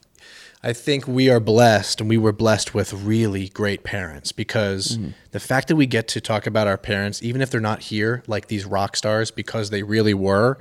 I 0.67 0.73
think 0.73 1.07
we 1.07 1.29
are 1.29 1.41
blessed 1.41 2.01
and 2.01 2.09
we 2.09 2.17
were 2.17 2.33
blessed 2.33 2.73
with 2.73 2.91
really 2.95 3.51
great 3.51 3.85
parents 3.85 4.33
because 4.33 4.99
the 5.33 5.39
fact 5.41 5.69
that 5.69 5.77
we 5.77 5.85
get 5.85 6.09
to 6.09 6.23
talk 6.23 6.47
about 6.47 6.67
our 6.67 6.79
parents, 6.79 7.23
even 7.23 7.43
if 7.43 7.51
they're 7.51 7.61
not 7.61 7.83
here, 7.83 8.23
like 8.27 8.49
these 8.49 8.65
rock 8.65 8.97
stars, 8.97 9.31
because 9.31 9.69
they 9.69 9.83
really 9.83 10.15
were, 10.15 10.57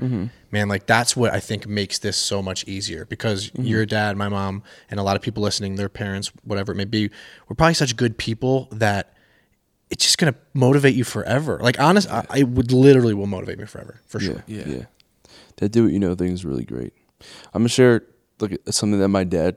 man, 0.52 0.68
like 0.68 0.88
that's 0.88 1.16
what 1.16 1.32
I 1.34 1.40
think 1.40 1.68
makes 1.68 2.00
this 2.00 2.18
so 2.18 2.42
much 2.42 2.68
easier 2.68 3.06
because 3.06 3.50
your 3.58 3.86
dad, 3.86 4.18
my 4.18 4.28
mom, 4.28 4.62
and 4.92 5.00
a 5.00 5.04
lot 5.04 5.16
of 5.16 5.22
people 5.22 5.42
listening, 5.42 5.76
their 5.76 5.88
parents, 5.88 6.34
whatever 6.44 6.74
it 6.74 6.76
may 6.76 6.84
be, 6.84 7.10
were 7.48 7.56
probably 7.56 7.74
such 7.74 7.96
good 7.96 8.18
people 8.18 8.68
that 8.74 9.14
it's 9.94 10.04
just 10.04 10.18
going 10.18 10.34
to 10.34 10.40
motivate 10.54 10.96
you 10.96 11.04
forever. 11.04 11.60
Like, 11.62 11.80
honest, 11.80 12.10
I, 12.12 12.26
I 12.30 12.44
would 12.44 12.72
literally 12.72 13.14
will 13.14 13.28
motivate 13.28 13.60
me 13.60 13.66
forever, 13.66 14.02
for 14.08 14.20
sure. 14.20 14.44
Yeah, 14.48 14.64
Yeah. 14.68 14.76
yeah. 14.76 14.86
That 15.58 15.70
do 15.70 15.84
what 15.84 15.94
you 15.94 16.00
know 16.00 16.16
thing 16.16 16.32
is 16.32 16.44
really 16.44 16.66
great. 16.66 16.94
I'm 17.54 17.62
gonna 17.62 17.70
share 17.70 18.02
like 18.40 18.60
something 18.72 19.00
that 19.00 19.08
my 19.10 19.24
dad 19.24 19.56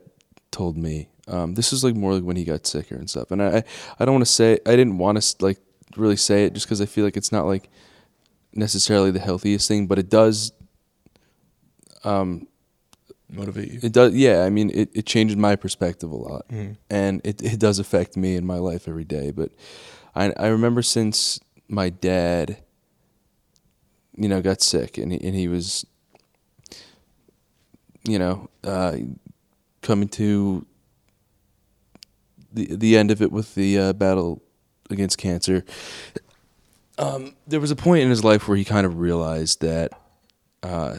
told 0.51 0.77
me. 0.77 1.09
Um, 1.27 1.55
this 1.55 1.72
is 1.72 1.83
like 1.83 1.96
more 1.96 2.12
like 2.14 2.22
when 2.22 2.37
he 2.37 2.44
got 2.44 2.66
sicker 2.66 2.94
and 2.94 3.09
stuff. 3.11 3.31
And 3.33 3.42
I, 3.42 3.49
I, 3.59 3.64
I 3.99 4.05
don't 4.05 4.14
want 4.14 4.27
to 4.27 4.31
say 4.33 4.59
I 4.66 4.77
didn't 4.77 4.99
want 4.99 5.20
to 5.20 5.44
like 5.44 5.59
really 5.96 6.16
say 6.16 6.44
it 6.44 6.53
just 6.53 6.66
because 6.66 6.81
I 6.83 6.87
feel 6.87 7.05
like 7.05 7.16
it's 7.16 7.33
not 7.33 7.46
like 7.46 7.70
necessarily 8.53 9.11
the 9.11 9.18
healthiest 9.20 9.66
thing, 9.68 9.87
but 9.87 9.99
it 9.99 10.11
does. 10.11 10.53
Um, 12.05 12.46
Motivate 13.29 13.72
you. 13.72 13.81
it 13.83 13.92
does. 13.92 14.14
Yeah, 14.14 14.44
I 14.44 14.51
mean, 14.51 14.70
it, 14.72 14.90
it 14.94 15.07
changes 15.07 15.37
my 15.37 15.57
perspective 15.57 16.12
a 16.12 16.16
lot, 16.16 16.44
and 16.90 17.20
it 17.25 17.42
it 17.42 17.59
does 17.59 17.79
affect 17.81 18.16
me 18.16 18.37
in 18.37 18.46
my 18.46 18.59
life 18.59 18.87
every 18.87 19.05
day. 19.05 19.33
But 19.33 19.51
I 20.17 20.33
I 20.37 20.47
remember 20.49 20.83
since 20.83 21.39
my 21.69 21.91
dad, 21.91 22.63
you 24.17 24.29
know, 24.29 24.41
got 24.41 24.63
sick 24.63 24.99
and 24.99 25.13
he, 25.13 25.21
and 25.23 25.37
he 25.37 25.47
was, 25.47 25.87
you 28.05 28.19
know, 28.19 28.49
uh, 28.65 28.97
coming 29.83 30.09
to 30.09 30.67
the 32.53 32.75
the 32.75 32.97
end 32.97 33.11
of 33.11 33.21
it 33.21 33.31
with 33.31 33.55
the 33.55 33.79
uh, 33.79 33.93
battle 33.93 34.43
against 34.91 35.19
cancer. 35.19 35.65
Um, 36.99 37.37
there 37.47 37.61
was 37.61 37.71
a 37.71 37.77
point 37.77 38.03
in 38.03 38.11
his 38.11 38.25
life 38.25 38.49
where 38.49 38.57
he 38.57 38.65
kind 38.65 38.87
of 38.87 38.99
realized 38.99 39.61
that, 39.61 39.93
uh, 40.63 40.97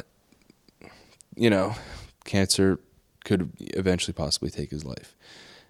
you 1.36 1.50
know, 1.50 1.74
cancer 2.24 2.80
could 3.26 3.52
eventually 3.60 4.14
possibly 4.14 4.52
take 4.52 4.70
his 4.70 4.86
life. 4.86 5.16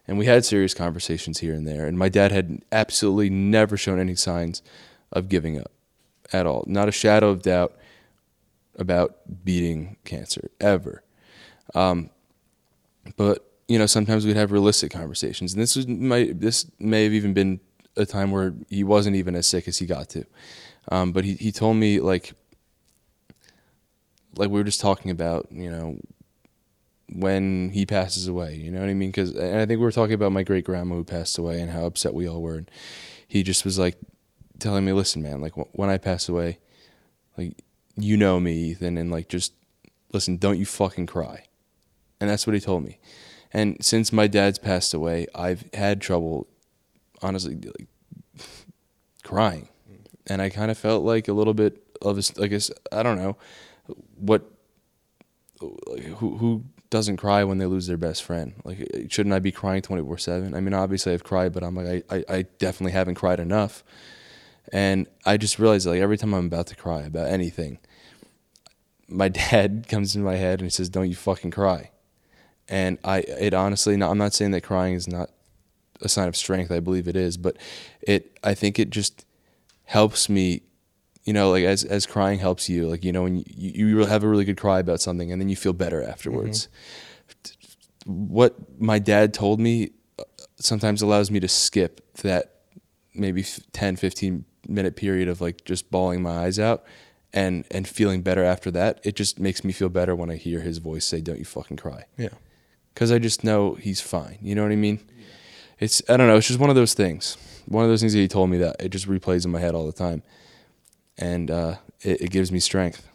And 0.08 0.18
we 0.18 0.26
had 0.26 0.46
serious 0.46 0.74
conversations 0.74 1.40
here 1.40 1.54
and 1.54 1.68
there. 1.68 1.86
And 1.86 1.98
my 1.98 2.10
dad 2.10 2.32
had 2.32 2.62
absolutely 2.72 3.30
never 3.30 3.76
shown 3.76 4.00
any 4.00 4.16
signs 4.16 4.62
of 5.12 5.28
giving 5.28 5.60
up 5.60 5.72
at 6.32 6.46
all. 6.46 6.64
Not 6.68 6.88
a 6.88 6.94
shadow 6.94 7.30
of 7.30 7.42
doubt 7.42 7.76
about 8.78 9.18
beating 9.44 9.98
cancer, 10.06 10.50
ever. 10.62 11.04
Um, 11.76 12.10
but, 13.18 13.46
you 13.68 13.78
know, 13.78 13.86
sometimes 13.86 14.26
we'd 14.26 14.38
have 14.38 14.52
realistic 14.52 14.92
conversations. 14.92 15.54
And 15.54 15.62
this 15.62 15.76
was 15.76 15.88
my, 15.88 16.32
this 16.34 16.72
may 16.80 17.04
have 17.04 17.14
even 17.14 17.34
been 17.34 17.60
a 17.98 18.06
time 18.06 18.32
where 18.32 18.54
he 18.70 18.84
wasn't 18.84 19.16
even 19.16 19.36
as 19.36 19.48
sick 19.48 19.68
as 19.68 19.78
he 19.80 19.86
got 19.86 20.10
to. 20.10 20.26
Um, 20.90 21.12
but 21.12 21.26
he, 21.26 21.34
he 21.34 21.52
told 21.52 21.76
me, 21.76 22.00
like, 22.00 22.34
like 24.36 24.50
we 24.50 24.60
were 24.60 24.64
just 24.64 24.80
talking 24.80 25.12
about, 25.12 25.48
you 25.52 25.70
know, 25.70 26.00
when 27.12 27.70
he 27.72 27.86
passes 27.86 28.28
away. 28.28 28.56
You 28.56 28.72
know 28.72 28.80
what 28.80 28.90
I 28.90 28.94
mean? 28.94 29.10
Because 29.10 29.32
and 29.36 29.56
I 29.60 29.66
think 29.66 29.80
we 29.80 29.86
were 29.86 29.92
talking 29.92 30.14
about 30.14 30.32
my 30.32 30.44
great 30.44 30.66
grandma 30.66 30.96
who 30.96 31.04
passed 31.04 31.38
away 31.38 31.62
and 31.62 31.72
how 31.72 31.86
upset 31.86 32.14
we 32.14 32.28
all 32.28 32.42
were. 32.42 32.56
And 32.58 32.72
he 33.28 33.44
just 33.44 33.64
was 33.66 33.80
like 33.80 33.98
telling 34.60 34.86
me, 34.86 34.94
"Listen, 34.94 35.22
man, 35.22 35.42
like 35.42 35.54
wh- 35.54 35.74
when 35.78 35.90
I 35.90 35.98
pass 35.98 36.28
away, 36.30 36.60
like 37.38 37.64
you 37.96 38.18
know 38.18 38.40
me, 38.40 38.54
Ethan, 38.72 38.98
and 38.98 39.12
like 39.12 39.30
just 39.30 39.54
listen, 40.14 40.38
don't 40.38 40.60
you 40.60 40.66
fucking 40.66 41.08
cry." 41.08 41.46
And 42.20 42.30
that's 42.30 42.48
what 42.48 42.54
he 42.56 42.60
told 42.60 42.84
me. 42.84 43.00
And 43.54 43.78
since 43.84 44.12
my 44.12 44.28
dad's 44.28 44.60
passed 44.60 44.94
away, 44.94 45.28
I've 45.34 45.64
had 45.74 46.02
trouble, 46.02 46.48
honestly, 47.22 47.56
like 47.56 47.88
crying, 49.24 49.70
and 50.28 50.42
I 50.42 50.50
kind 50.50 50.72
of 50.72 50.78
felt 50.78 51.04
like 51.04 51.28
a 51.28 51.34
little 51.34 51.54
bit 51.54 51.82
of 52.02 52.18
a, 52.18 52.20
s- 52.20 52.38
like 52.38 52.52
a 52.52 52.56
s- 52.56 52.72
I 52.92 53.04
don't 53.04 53.18
know 53.18 53.38
what 54.18 54.44
like, 55.62 56.04
who 56.04 56.38
who 56.38 56.64
doesn't 56.90 57.18
cry 57.18 57.44
when 57.44 57.58
they 57.58 57.66
lose 57.66 57.88
their 57.88 57.98
best 57.98 58.24
friend? 58.24 58.54
Like, 58.64 58.82
uh, 58.82 59.00
shouldn't 59.10 59.34
I 59.34 59.40
be 59.40 59.52
crying 59.52 59.82
twenty 59.82 60.04
four 60.04 60.18
seven? 60.18 60.54
I 60.54 60.62
mean, 60.62 60.74
obviously 60.74 61.14
I've 61.14 61.24
cried, 61.24 61.54
but 61.54 61.64
I'm 61.64 61.76
like, 61.76 62.06
I, 62.10 62.16
I, 62.16 62.24
I 62.30 62.42
definitely 62.58 62.94
haven't 62.94 63.16
cried 63.16 63.40
enough. 63.40 63.84
And 64.72 65.08
I 65.26 65.38
just 65.38 65.60
realized 65.60 65.88
like 65.88 66.02
every 66.02 66.18
time 66.18 66.34
I'm 66.34 66.48
about 66.48 66.68
to 66.68 66.76
cry 66.76 67.02
about 67.02 67.28
anything, 67.28 67.80
my 69.08 69.28
dad 69.30 69.86
comes 69.88 70.16
in 70.16 70.24
my 70.24 70.36
head 70.36 70.60
and 70.60 70.66
he 70.66 70.70
says, 70.70 70.90
"Don't 70.90 71.10
you 71.10 71.16
fucking 71.16 71.52
cry." 71.52 71.92
And 72.70 72.98
I, 73.04 73.20
it 73.20 73.54
honestly, 73.54 73.96
no, 73.96 74.10
I'm 74.10 74.18
not 74.18 74.34
saying 74.34 74.52
that 74.52 74.62
crying 74.62 74.94
is 74.94 75.08
not 75.08 75.30
a 76.02 76.10
sign 76.10 76.28
of 76.28 76.36
strength. 76.36 76.72
I 76.72 76.80
believe 76.80 77.08
it 77.08 77.16
is, 77.16 77.38
but 77.38 77.58
it, 78.02 78.38
I 78.44 78.54
think 78.54 78.78
it 78.78 78.90
just 78.90 79.26
helps 79.86 80.28
me 80.28 80.62
you 81.28 81.34
know, 81.34 81.52
like 81.52 81.66
as 81.66 81.84
as 81.84 82.06
crying 82.06 82.40
helps 82.40 82.70
you, 82.70 82.88
like 82.88 83.04
you 83.04 83.12
know, 83.12 83.24
when 83.24 83.44
you, 83.46 83.88
you 83.88 83.98
have 84.06 84.24
a 84.24 84.28
really 84.28 84.46
good 84.46 84.58
cry 84.58 84.80
about 84.80 85.02
something, 85.02 85.30
and 85.32 85.42
then 85.42 85.50
you 85.50 85.56
feel 85.58 85.74
better 85.74 86.02
afterwards. 86.02 86.70
What 88.06 88.56
my 88.80 89.00
dad 89.00 89.34
told 89.34 89.60
me 89.60 89.92
uh, 90.18 90.24
sometimes 90.56 91.02
allows 91.02 91.30
me 91.30 91.40
to 91.42 91.48
skip 91.48 92.02
that 92.22 92.54
maybe 93.14 93.44
10, 93.74 93.98
15 93.98 94.46
minute 94.70 94.96
period 94.96 95.28
of 95.28 95.42
like 95.42 95.66
just 95.66 95.92
bawling 95.92 96.22
my 96.22 96.46
eyes 96.46 96.60
out 96.60 96.84
and 97.34 97.66
and 97.72 97.88
feeling 97.88 98.22
better 98.22 98.44
after 98.44 98.72
that. 98.72 99.02
It 99.04 99.16
just 99.18 99.40
makes 99.40 99.64
me 99.66 99.74
feel 99.74 99.90
better 99.90 100.16
when 100.16 100.30
I 100.32 100.38
hear 100.38 100.62
his 100.62 100.78
voice 100.78 101.06
say, 101.06 101.20
"Don't 101.20 101.40
you 101.40 101.46
fucking 101.46 101.78
cry," 101.78 102.06
Yeah. 102.18 102.30
because 102.94 103.12
I 103.12 103.20
just 103.20 103.44
know 103.44 103.74
he's 103.74 104.00
fine. 104.00 104.38
You 104.42 104.56
know 104.56 104.64
what 104.64 104.72
I 104.72 104.78
mean? 104.78 105.00
It's 105.80 106.02
I 106.08 106.16
don't 106.16 106.28
know. 106.28 106.38
It's 106.38 106.48
just 106.48 106.60
one 106.60 106.70
of 106.70 106.78
those 106.78 106.94
things. 106.94 107.36
One 107.66 107.84
of 107.84 107.90
those 107.90 108.00
things 108.00 108.14
that 108.14 108.20
he 108.20 108.30
told 108.30 108.50
me 108.50 108.58
that 108.60 108.78
it 108.80 108.90
just 108.90 109.08
replays 109.10 109.44
in 109.44 109.52
my 109.52 109.60
head 109.60 109.76
all 109.76 109.86
the 109.86 109.92
time 109.92 110.24
and 111.18 111.50
uh, 111.52 111.76
it, 112.02 112.22
it 112.22 112.32
gives 112.32 112.52
me 112.52 112.60
strength. 112.60 113.08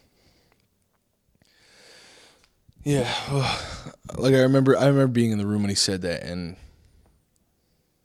Yeah, 2.85 3.09
like 4.17 4.35
I 4.35 4.41
remember, 4.41 4.77
I 4.77 4.87
remember 4.87 5.07
being 5.13 5.31
in 5.31 5.39
the 5.39 5.47
room 5.47 5.63
when 5.63 5.69
he 5.69 5.77
said 5.77 6.03
that, 6.03 6.25
and 6.25 6.57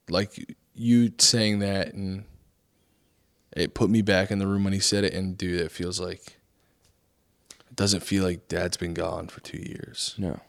like 0.07 0.55
you 0.75 1.11
saying 1.17 1.59
that, 1.59 1.93
and 1.93 2.25
it 3.55 3.73
put 3.73 3.89
me 3.89 4.03
back 4.03 4.29
in 4.29 4.37
the 4.37 4.45
room 4.45 4.63
when 4.63 4.73
he 4.73 4.79
said 4.79 5.03
it. 5.03 5.13
And 5.15 5.35
dude, 5.35 5.61
it 5.61 5.71
feels 5.71 5.99
like 5.99 6.37
it 7.69 7.75
doesn't 7.75 8.01
feel 8.03 8.23
like 8.23 8.47
Dad's 8.47 8.77
been 8.77 8.93
gone 8.93 9.29
for 9.29 9.39
two 9.41 9.57
years. 9.57 10.13
No, 10.19 10.39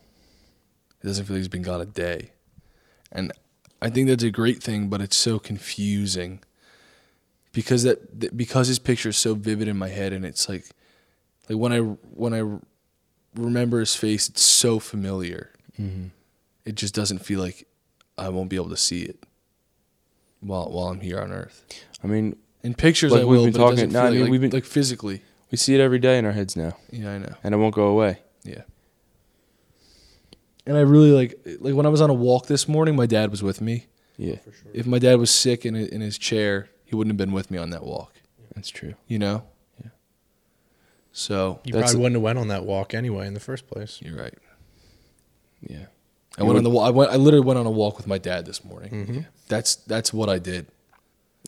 It 1.02 1.06
doesn't 1.06 1.24
feel 1.24 1.36
like 1.36 1.40
he's 1.40 1.48
been 1.48 1.62
gone 1.62 1.80
a 1.80 1.86
day, 1.86 2.32
and 3.10 3.32
I 3.80 3.88
think 3.88 4.08
that's 4.08 4.24
a 4.24 4.30
great 4.30 4.62
thing. 4.62 4.90
But 4.90 5.00
it's 5.00 5.16
so 5.16 5.38
confusing 5.38 6.40
because 7.52 7.82
that 7.84 8.20
that- 8.20 8.36
because 8.36 8.68
his 8.68 8.78
picture 8.78 9.08
is 9.10 9.16
so 9.16 9.34
vivid 9.34 9.68
in 9.68 9.76
my 9.76 9.88
head, 9.88 10.12
and 10.12 10.24
it's 10.24 10.48
like 10.48 10.64
like 11.48 11.58
when 11.58 11.72
I 11.72 11.78
when 11.80 12.34
I 12.34 12.58
remember 13.34 13.80
his 13.80 13.94
face, 13.94 14.28
it's 14.28 14.42
so 14.42 14.78
familiar. 14.78 15.50
Mm-hmm. 15.80 16.08
It 16.64 16.74
just 16.74 16.94
doesn't 16.94 17.20
feel 17.20 17.40
like 17.40 17.66
I 18.16 18.28
won't 18.30 18.50
be 18.50 18.56
able 18.56 18.70
to 18.70 18.76
see 18.76 19.02
it 19.02 19.24
while 20.40 20.70
while 20.70 20.88
I'm 20.88 21.00
here 21.00 21.20
on 21.20 21.32
Earth. 21.32 21.64
I 22.02 22.06
mean 22.06 22.36
In 22.64 22.74
pictures, 22.74 23.12
Like 23.12 23.22
I 23.22 23.24
we've 23.24 23.44
been 23.44 23.52
talking- 23.52 23.78
it 23.78 23.86
doesn't 23.86 23.92
no, 23.92 24.00
I 24.06 24.10
mean, 24.10 24.20
like, 24.22 24.30
we've 24.30 24.40
been- 24.40 24.50
like 24.50 24.64
physically. 24.64 25.22
we 25.50 25.56
see 25.56 25.74
it 25.76 25.80
every 25.80 25.98
day 26.00 26.18
in 26.18 26.24
our 26.24 26.32
heads 26.32 26.56
now, 26.56 26.76
Yeah, 26.90 27.12
I 27.14 27.18
know. 27.18 27.34
and 27.44 27.54
it 27.54 27.58
won't 27.58 27.74
go 27.74 27.86
away. 27.86 28.18
Yeah. 28.44 28.62
And 30.66 30.76
I 30.76 30.80
really 30.80 31.12
like 31.12 31.38
like 31.60 31.74
when 31.74 31.86
I 31.86 31.88
was 31.88 32.00
on 32.00 32.10
a 32.10 32.14
walk 32.14 32.46
this 32.46 32.68
morning, 32.68 32.94
my 32.96 33.06
dad 33.06 33.30
was 33.30 33.42
with 33.42 33.60
me. 33.60 33.86
Yeah, 34.16 34.36
for 34.36 34.52
sure. 34.52 34.70
If 34.74 34.86
my 34.86 34.98
dad 34.98 35.14
was 35.18 35.30
sick 35.30 35.64
in 35.64 35.74
in 35.76 36.00
his 36.00 36.18
chair, 36.18 36.68
he 36.88 36.96
wouldn't 36.96 37.12
have 37.12 37.16
been 37.18 37.32
with 37.32 37.50
me 37.50 37.58
on 37.58 37.70
that 37.70 37.82
walk. 37.84 38.12
that's 38.54 38.70
true. 38.70 38.94
You 39.06 39.18
know. 39.18 39.44
Yeah. 39.84 39.90
So 41.12 41.60
You 41.64 41.72
That's- 41.72 41.90
probably 41.92 42.02
wouldn't 42.02 42.16
have 42.16 42.22
went 42.22 42.38
on 42.38 42.48
that 42.48 42.64
walk 42.64 42.94
anyway 42.94 43.26
in 43.26 43.34
the 43.34 43.40
first 43.40 43.66
place. 43.66 44.00
you're 44.02 44.16
right. 44.16 44.34
Yeah, 45.60 45.86
I 46.38 46.44
went 46.44 46.56
on 46.56 46.62
the 46.64 46.70
wa- 46.70 46.86
I 46.86 46.90
went. 46.90 47.10
I 47.10 47.16
literally 47.16 47.44
went 47.44 47.58
on 47.58 47.66
a 47.66 47.70
walk 47.70 47.96
with 47.96 48.06
my 48.06 48.18
dad 48.18 48.46
this 48.46 48.64
morning. 48.64 49.06
Mhm. 49.06 49.26
That's 49.48 49.74
that's 49.74 50.12
what 50.12 50.28
I 50.28 50.38
did. 50.38 50.66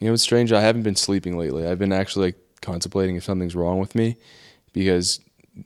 you 0.01 0.09
know 0.09 0.15
it's 0.15 0.23
strange. 0.23 0.53
I 0.53 0.61
haven't 0.63 0.83
been 0.83 0.97
sleeping 0.97 1.37
lately. 1.39 1.65
I've 1.67 1.79
been 1.79 1.93
actually 1.93 2.29
like 2.29 2.37
contemplating 2.61 3.15
if 3.17 3.23
something's 3.25 3.55
wrong 3.55 3.79
with 3.79 3.95
me, 3.95 4.17
because 4.73 5.21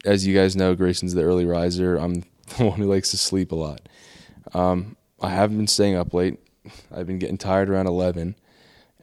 as 0.05 0.27
you 0.27 0.35
guys 0.35 0.55
know, 0.57 0.75
Grayson's 0.75 1.15
the 1.15 1.23
early 1.23 1.47
riser. 1.47 1.97
I'm 1.97 2.15
the 2.59 2.65
one 2.67 2.79
who 2.79 2.85
likes 2.85 3.11
to 3.13 3.17
sleep 3.17 3.51
a 3.53 3.55
lot. 3.57 3.81
Um, 4.53 4.97
I 5.23 5.31
haven't 5.31 5.57
been 5.57 5.67
staying 5.69 5.95
up 5.97 6.13
late. 6.13 6.39
I've 6.95 7.07
been 7.07 7.19
getting 7.19 7.39
tired 7.39 7.71
around 7.71 7.87
eleven, 7.87 8.35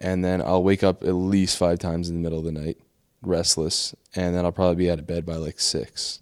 and 0.01 0.25
then 0.25 0.41
I'll 0.41 0.63
wake 0.63 0.83
up 0.83 1.03
at 1.03 1.13
least 1.13 1.57
five 1.57 1.79
times 1.79 2.09
in 2.09 2.15
the 2.15 2.21
middle 2.21 2.39
of 2.39 2.45
the 2.45 2.51
night, 2.51 2.77
restless, 3.21 3.95
and 4.15 4.35
then 4.35 4.43
I'll 4.43 4.51
probably 4.51 4.75
be 4.75 4.91
out 4.91 4.99
of 4.99 5.05
bed 5.07 5.25
by 5.25 5.35
like 5.35 5.59
six, 5.59 6.21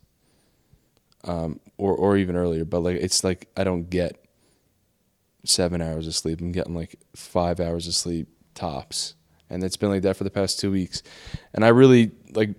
um, 1.24 1.60
or 1.78 1.96
or 1.96 2.18
even 2.18 2.36
earlier. 2.36 2.66
But 2.66 2.82
like 2.82 2.98
it's 2.98 3.24
like 3.24 3.48
I 3.56 3.64
don't 3.64 3.90
get 3.90 4.24
seven 5.46 5.82
hours 5.82 6.08
of 6.08 6.16
sleep. 6.16 6.42
I'm 6.42 6.52
getting 6.52 6.76
like 6.76 7.00
five 7.16 7.62
hours 7.62 7.88
of 7.88 7.96
sleep 7.96 8.28
tops, 8.54 9.16
and 9.50 9.64
it's 9.64 9.78
been 9.78 9.90
like 9.90 10.04
that 10.04 10.18
for 10.18 10.26
the 10.26 10.30
past 10.30 10.60
two 10.60 10.72
weeks. 10.72 11.02
And 11.54 11.64
I 11.64 11.70
really 11.70 12.12
like 12.34 12.50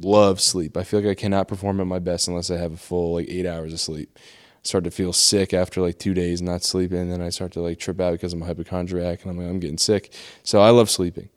love 0.00 0.40
sleep. 0.40 0.76
I 0.76 0.82
feel 0.82 1.00
like 1.00 1.08
I 1.08 1.14
cannot 1.14 1.46
perform 1.46 1.80
at 1.80 1.86
my 1.86 2.00
best 2.00 2.26
unless 2.26 2.50
I 2.50 2.56
have 2.56 2.72
a 2.72 2.76
full 2.76 3.14
like 3.14 3.28
eight 3.28 3.46
hours 3.46 3.72
of 3.72 3.80
sleep. 3.80 4.18
Start 4.62 4.84
to 4.84 4.90
feel 4.90 5.12
sick 5.12 5.52
after 5.52 5.80
like 5.80 5.98
two 5.98 6.14
days 6.14 6.40
not 6.40 6.62
sleeping. 6.62 6.98
And 6.98 7.12
then 7.12 7.20
I 7.20 7.30
start 7.30 7.52
to 7.52 7.60
like 7.60 7.78
trip 7.78 8.00
out 8.00 8.12
because 8.12 8.32
I'm 8.32 8.42
a 8.42 8.46
hypochondriac 8.46 9.22
and 9.22 9.30
I'm 9.30 9.38
like, 9.38 9.48
I'm 9.48 9.60
getting 9.60 9.78
sick. 9.78 10.12
So 10.42 10.60
I 10.60 10.70
love 10.70 10.88
sleeping. 10.88 11.28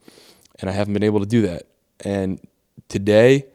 And 0.59 0.69
I 0.69 0.73
haven't 0.73 0.93
been 0.93 1.03
able 1.03 1.19
to 1.19 1.26
do 1.26 1.41
that. 1.43 1.63
And 2.03 2.39
today, 2.88 3.45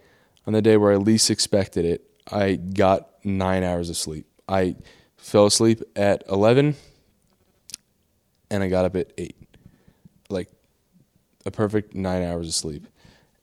on 0.46 0.52
the 0.52 0.62
day 0.62 0.76
where 0.76 0.92
I 0.92 0.96
least 0.96 1.30
expected 1.30 1.84
it, 1.84 2.04
I 2.30 2.56
got 2.56 3.08
nine 3.24 3.62
hours 3.62 3.90
of 3.90 3.96
sleep. 3.96 4.26
I 4.48 4.76
fell 5.16 5.46
asleep 5.46 5.82
at 5.96 6.24
11 6.28 6.74
and 8.50 8.62
I 8.62 8.68
got 8.68 8.84
up 8.84 8.96
at 8.96 9.12
8. 9.16 9.36
Like 10.28 10.48
a 11.46 11.50
perfect 11.50 11.94
nine 11.94 12.22
hours 12.22 12.48
of 12.48 12.54
sleep. 12.54 12.86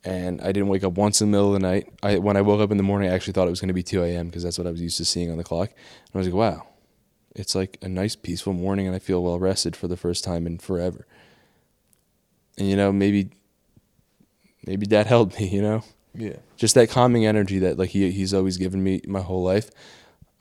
And 0.07 0.39
I 0.39 0.53
didn't 0.53 0.69
wake 0.69 0.85
up 0.85 0.93
once 0.93 1.19
in 1.19 1.29
the 1.29 1.37
middle 1.37 1.53
of 1.53 1.61
the 1.61 1.67
night. 1.67 1.89
I, 2.01 2.17
when 2.17 2.37
I 2.37 2.41
woke 2.41 2.61
up 2.61 2.71
in 2.71 2.77
the 2.77 2.83
morning, 2.83 3.09
I 3.09 3.13
actually 3.13 3.33
thought 3.33 3.45
it 3.45 3.49
was 3.49 3.59
going 3.59 3.67
to 3.67 3.73
be 3.73 3.83
2 3.83 4.03
a.m. 4.03 4.27
because 4.27 4.41
that's 4.41 4.57
what 4.57 4.65
I 4.65 4.71
was 4.71 4.81
used 4.81 4.95
to 4.97 5.05
seeing 5.05 5.29
on 5.29 5.37
the 5.37 5.43
clock. 5.43 5.69
And 5.69 6.15
I 6.15 6.17
was 6.19 6.27
like, 6.27 6.33
wow, 6.33 6.65
it's 7.35 7.55
like 7.55 7.77
a 7.81 7.89
nice, 7.89 8.15
peaceful 8.15 8.53
morning, 8.53 8.87
and 8.87 8.95
I 8.95 8.99
feel 8.99 9.21
well 9.21 9.37
rested 9.37 9.75
for 9.75 9.89
the 9.89 9.97
first 9.97 10.23
time 10.23 10.47
in 10.47 10.59
forever. 10.59 11.05
And, 12.57 12.69
you 12.69 12.77
know, 12.77 12.93
maybe, 12.93 13.31
maybe 14.65 14.85
dad 14.85 15.07
helped 15.15 15.37
me, 15.37 15.49
you 15.49 15.61
know? 15.61 15.83
Yeah. 16.13 16.37
just 16.55 16.73
that 16.75 16.89
calming 16.89 17.27
energy 17.27 17.59
that 17.59 17.77
like 17.77 17.91
he 17.91 18.09
he's 18.09 18.33
always 18.33 18.57
given 18.57 18.83
me 18.83 19.01
my 19.05 19.21
whole 19.21 19.43
life. 19.43 19.69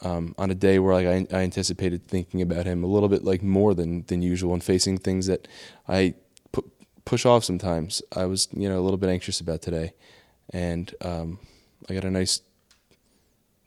Um, 0.01 0.35
on 0.39 0.51
a 0.51 0.55
day 0.55 0.79
where 0.79 0.95
like 0.95 1.07
I, 1.07 1.37
I 1.37 1.43
anticipated 1.43 2.07
thinking 2.07 2.41
about 2.41 2.67
him 2.67 2.85
a 2.85 2.87
little 2.87 3.09
bit 3.09 3.25
like 3.25 3.43
more 3.43 3.75
than 3.75 4.05
than 4.07 4.23
usual 4.23 4.55
and 4.55 4.63
facing 4.65 4.97
things 4.97 5.27
that 5.27 5.49
I 5.89 6.15
push 7.07 7.25
off 7.25 7.45
sometimes. 7.45 8.03
I 8.15 8.27
was 8.27 8.49
you 8.53 8.69
know 8.69 8.79
a 8.79 8.83
little 8.83 8.99
bit 8.99 9.09
anxious 9.09 9.41
about 9.41 9.63
today, 9.63 9.95
and 10.51 10.95
um, 11.01 11.39
I 11.89 11.95
got 11.95 12.05
a 12.05 12.11
nice 12.11 12.43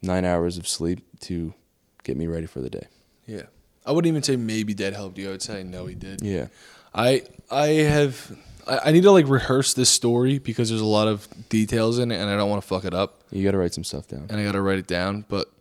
nine 0.03 0.25
hours 0.25 0.59
of 0.59 0.67
sleep 0.67 1.01
to 1.21 1.55
get 2.03 2.15
me 2.15 2.27
ready 2.27 2.45
for 2.45 2.61
the 2.61 2.69
day. 2.69 2.87
Yeah. 3.25 3.43
I 3.85 3.91
wouldn't 3.91 4.09
even 4.09 4.21
say 4.21 4.35
maybe 4.35 4.75
dad 4.75 4.93
helped 4.93 5.17
you. 5.17 5.29
I 5.29 5.31
would 5.31 5.41
say 5.41 5.63
no, 5.63 5.87
he 5.87 5.95
did. 5.95 6.21
Yeah, 6.21 6.47
I 6.93 7.23
I 7.49 7.67
have 7.67 8.37
I, 8.67 8.79
I 8.85 8.91
need 8.91 9.03
to 9.03 9.11
like 9.11 9.27
rehearse 9.27 9.73
this 9.73 9.89
story 9.89 10.37
because 10.37 10.69
there's 10.69 10.81
a 10.81 10.85
lot 10.85 11.07
of 11.07 11.27
details 11.49 11.97
in 11.97 12.11
it 12.11 12.17
and 12.17 12.29
I 12.29 12.35
don't 12.37 12.49
want 12.49 12.61
to 12.61 12.67
fuck 12.67 12.85
it 12.85 12.93
up 12.93 13.19
you 13.31 13.43
got 13.43 13.51
to 13.51 13.57
write 13.57 13.73
some 13.73 13.83
stuff 13.83 14.07
down. 14.07 14.27
and 14.29 14.39
I 14.39 14.43
got 14.43 14.53
to 14.53 14.61
write 14.61 14.79
it 14.79 14.87
down. 14.87 15.25
But 15.27 15.51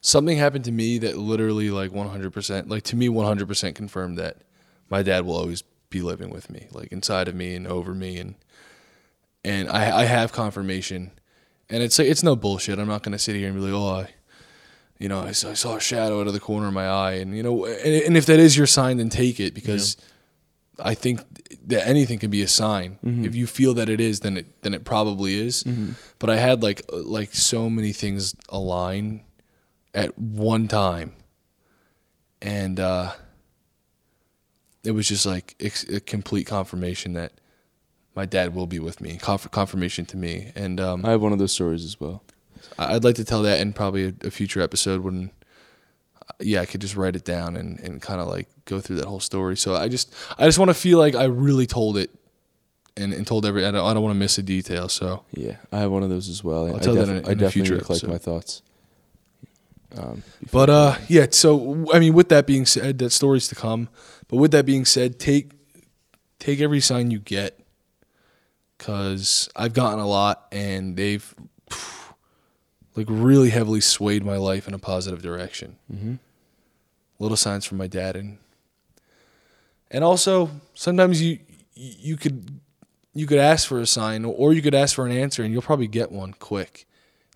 something 0.00 0.38
happened 0.38 0.64
to 0.64 0.72
me 0.72 0.98
that 0.98 1.18
literally 1.18 1.70
like 1.70 1.90
100% 1.90 2.68
like 2.70 2.84
to 2.84 2.96
me 2.96 3.08
100% 3.08 3.74
confirmed 3.74 4.18
that 4.18 4.36
my 4.88 5.02
dad 5.02 5.24
will 5.24 5.36
always 5.36 5.62
be 5.90 6.02
living 6.02 6.30
with 6.30 6.50
me 6.50 6.66
like 6.72 6.92
inside 6.92 7.28
of 7.28 7.34
me 7.34 7.54
and 7.54 7.66
over 7.66 7.94
me 7.94 8.18
and 8.18 8.34
and 9.44 9.68
I 9.68 10.00
I 10.00 10.04
have 10.04 10.32
confirmation 10.32 11.12
and 11.70 11.82
it's 11.82 11.98
like 11.98 12.08
it's 12.08 12.22
no 12.22 12.36
bullshit. 12.36 12.78
I'm 12.78 12.88
not 12.88 13.02
gonna 13.02 13.18
sit 13.18 13.36
here 13.36 13.48
and 13.48 13.56
be 13.56 13.62
like 13.62 13.72
oh 13.72 14.00
I 14.00 14.08
you 14.98 15.08
know 15.08 15.20
I 15.20 15.32
saw, 15.32 15.50
I 15.50 15.54
saw 15.54 15.76
a 15.76 15.80
shadow 15.80 16.20
out 16.20 16.26
of 16.26 16.32
the 16.32 16.40
corner 16.40 16.66
of 16.68 16.74
my 16.74 16.86
eye 16.86 17.12
and 17.12 17.36
you 17.36 17.42
know 17.42 17.64
and, 17.64 18.04
and 18.04 18.16
if 18.16 18.26
that 18.26 18.38
is 18.38 18.56
your 18.56 18.66
sign 18.66 18.96
then 18.98 19.08
take 19.08 19.40
it 19.40 19.54
because. 19.54 19.96
I 20.80 20.94
think 20.94 21.22
that 21.66 21.88
anything 21.88 22.20
can 22.20 22.30
be 22.30 22.40
a 22.40 22.46
sign. 22.46 22.98
If 23.24 23.34
you 23.34 23.48
feel 23.48 23.74
that 23.74 23.88
it 23.88 24.00
is, 24.00 24.20
then 24.20 24.36
it 24.36 24.62
then 24.62 24.74
it 24.74 24.84
probably 24.84 25.34
is. 25.34 25.64
But 26.20 26.30
I 26.30 26.36
had 26.36 26.62
like 26.62 26.82
like 26.92 27.34
so 27.34 27.68
many 27.68 27.92
things 27.92 28.36
align 28.48 29.24
at 29.92 30.16
one 30.16 30.68
time, 30.68 31.14
and 32.40 32.78
uh, 32.78 33.10
it 34.88 34.92
was 34.92 35.06
just 35.06 35.26
like 35.26 35.54
a 35.60 36.00
complete 36.00 36.46
confirmation 36.46 37.12
that 37.12 37.32
my 38.16 38.24
dad 38.24 38.54
will 38.54 38.66
be 38.66 38.78
with 38.78 39.00
me. 39.00 39.18
Conf- 39.18 39.50
confirmation 39.50 40.06
to 40.06 40.16
me, 40.16 40.50
and 40.54 40.80
um, 40.80 41.04
I 41.04 41.10
have 41.10 41.20
one 41.20 41.32
of 41.34 41.38
those 41.38 41.52
stories 41.52 41.84
as 41.84 42.00
well. 42.00 42.22
I'd 42.78 43.04
like 43.04 43.16
to 43.16 43.24
tell 43.24 43.42
that 43.42 43.60
in 43.60 43.72
probably 43.74 44.14
a, 44.24 44.30
future 44.30 44.60
episode 44.62 45.02
when, 45.02 45.30
uh, 46.22 46.32
yeah, 46.40 46.60
I 46.62 46.66
could 46.66 46.80
just 46.80 46.96
write 46.96 47.16
it 47.16 47.24
down 47.24 47.54
and, 47.56 47.78
and 47.80 48.00
kind 48.00 48.20
of 48.20 48.28
like 48.28 48.48
go 48.64 48.80
through 48.80 48.96
that 48.96 49.04
whole 49.06 49.20
story. 49.20 49.56
So 49.56 49.74
I 49.74 49.88
just 49.88 50.12
I 50.38 50.46
just 50.46 50.58
want 50.58 50.70
to 50.70 50.74
feel 50.74 50.98
like 50.98 51.14
I 51.14 51.24
really 51.24 51.66
told 51.66 51.96
it, 51.98 52.10
and, 52.96 53.12
and 53.12 53.26
told 53.26 53.44
every 53.46 53.64
I 53.66 53.70
don't, 53.70 53.86
I 53.86 53.92
don't 53.94 54.02
want 54.02 54.14
to 54.14 54.18
miss 54.18 54.38
a 54.38 54.42
detail. 54.42 54.88
So 54.88 55.22
Yeah, 55.34 55.56
I 55.70 55.78
have 55.80 55.90
one 55.92 56.02
of 56.02 56.08
those 56.10 56.28
as 56.30 56.42
well. 56.42 56.66
I'll 56.66 56.76
I 56.76 56.78
tell 56.80 56.94
that 56.94 57.08
in 57.08 57.16
a- 57.16 57.28
I 57.28 57.32
in 57.32 57.38
a 57.38 57.42
definitely 57.44 57.50
future 57.50 57.74
need 57.74 57.84
collect 57.84 58.04
episode. 58.04 58.10
my 58.12 58.18
thoughts. 58.18 58.62
Um, 59.96 60.22
But 60.52 60.70
uh, 60.70 60.96
yeah. 61.08 61.26
So 61.30 61.86
I 61.92 61.98
mean, 61.98 62.14
with 62.14 62.28
that 62.28 62.46
being 62.46 62.66
said, 62.66 62.98
that 62.98 63.10
story's 63.10 63.48
to 63.48 63.54
come. 63.54 63.88
But 64.28 64.36
with 64.36 64.50
that 64.52 64.66
being 64.66 64.84
said, 64.84 65.18
take 65.18 65.52
take 66.38 66.60
every 66.60 66.80
sign 66.80 67.10
you 67.10 67.18
get, 67.18 67.58
cause 68.78 69.48
I've 69.56 69.72
gotten 69.72 69.98
a 69.98 70.06
lot, 70.06 70.46
and 70.52 70.96
they've 70.96 71.34
like 72.94 73.06
really 73.08 73.50
heavily 73.50 73.80
swayed 73.80 74.24
my 74.24 74.36
life 74.36 74.68
in 74.68 74.74
a 74.74 74.78
positive 74.78 75.22
direction. 75.22 75.76
Mm-hmm. 75.92 76.14
Little 77.18 77.36
signs 77.36 77.64
from 77.64 77.78
my 77.78 77.86
dad, 77.86 78.16
and 78.16 78.38
and 79.90 80.04
also 80.04 80.50
sometimes 80.74 81.22
you 81.22 81.38
you 81.74 82.16
could 82.16 82.60
you 83.14 83.26
could 83.26 83.38
ask 83.38 83.66
for 83.66 83.80
a 83.80 83.86
sign, 83.86 84.24
or 84.24 84.52
you 84.52 84.62
could 84.62 84.74
ask 84.74 84.94
for 84.94 85.06
an 85.06 85.12
answer, 85.12 85.42
and 85.42 85.52
you'll 85.52 85.62
probably 85.62 85.88
get 85.88 86.12
one 86.12 86.34
quick. 86.34 86.86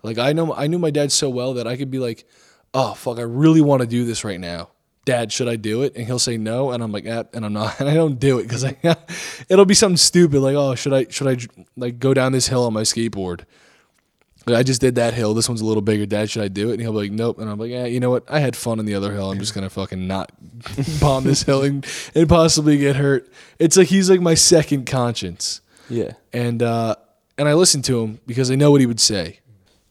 Like 0.03 0.17
I 0.17 0.33
know 0.33 0.53
I 0.53 0.67
knew 0.67 0.79
my 0.79 0.91
dad 0.91 1.11
so 1.11 1.29
well 1.29 1.53
that 1.55 1.67
I 1.67 1.75
could 1.75 1.89
be 1.89 1.99
like, 1.99 2.25
"Oh 2.73 2.93
fuck, 2.93 3.19
I 3.19 3.23
really 3.23 3.61
want 3.61 3.81
to 3.81 3.87
do 3.87 4.05
this 4.05 4.23
right 4.23 4.39
now." 4.39 4.69
Dad, 5.05 5.33
should 5.33 5.49
I 5.49 5.57
do 5.57 5.81
it? 5.83 5.95
And 5.97 6.05
he'll 6.05 6.17
say 6.17 6.37
no, 6.37 6.71
and 6.71 6.81
I'm 6.81 6.93
like, 6.93 7.05
eh, 7.05 7.23
and 7.33 7.45
I'm 7.45 7.51
not, 7.51 7.77
and 7.79 7.89
I 7.89 7.93
don't 7.93 8.19
do 8.19 8.39
it 8.39 8.43
because 8.43 8.63
I, 8.63 8.77
it'll 9.49 9.65
be 9.65 9.73
something 9.73 9.97
stupid 9.97 10.39
like, 10.39 10.55
oh, 10.55 10.75
should 10.75 10.93
I, 10.93 11.07
should 11.09 11.27
I 11.27 11.37
like 11.75 11.99
go 11.99 12.13
down 12.13 12.31
this 12.31 12.47
hill 12.47 12.63
on 12.63 12.71
my 12.71 12.83
skateboard? 12.83 13.41
Like, 14.45 14.57
I 14.57 14.63
just 14.63 14.81
did 14.81 14.95
that 14.95 15.13
hill. 15.13 15.33
This 15.33 15.47
one's 15.47 15.61
a 15.61 15.65
little 15.65 15.81
bigger. 15.81 16.05
Dad, 16.05 16.29
should 16.29 16.43
I 16.43 16.49
do 16.49 16.69
it? 16.69 16.73
And 16.73 16.81
he'll 16.81 16.91
be 16.91 16.97
like, 16.97 17.11
nope. 17.11 17.39
And 17.39 17.49
I'm 17.49 17.57
like, 17.57 17.71
yeah, 17.71 17.85
you 17.85 17.99
know 17.99 18.09
what? 18.09 18.25
I 18.29 18.39
had 18.39 18.55
fun 18.55 18.79
on 18.79 18.85
the 18.85 18.95
other 18.95 19.13
hill. 19.13 19.31
I'm 19.31 19.39
just 19.39 19.53
gonna 19.53 19.69
fucking 19.69 20.05
not 20.05 20.31
bomb 20.99 21.23
this 21.23 21.43
hill 21.43 21.63
and, 21.63 21.85
and 22.13 22.27
possibly 22.27 22.77
get 22.77 22.97
hurt. 22.97 23.31
It's 23.59 23.77
like 23.77 23.87
he's 23.87 24.09
like 24.09 24.19
my 24.21 24.33
second 24.33 24.85
conscience, 24.85 25.61
yeah, 25.89 26.13
and 26.33 26.61
uh, 26.61 26.95
and 27.37 27.47
I 27.47 27.53
listen 27.53 27.81
to 27.83 28.03
him 28.03 28.19
because 28.25 28.51
I 28.51 28.55
know 28.55 28.71
what 28.71 28.81
he 28.81 28.87
would 28.87 28.99
say. 28.99 29.39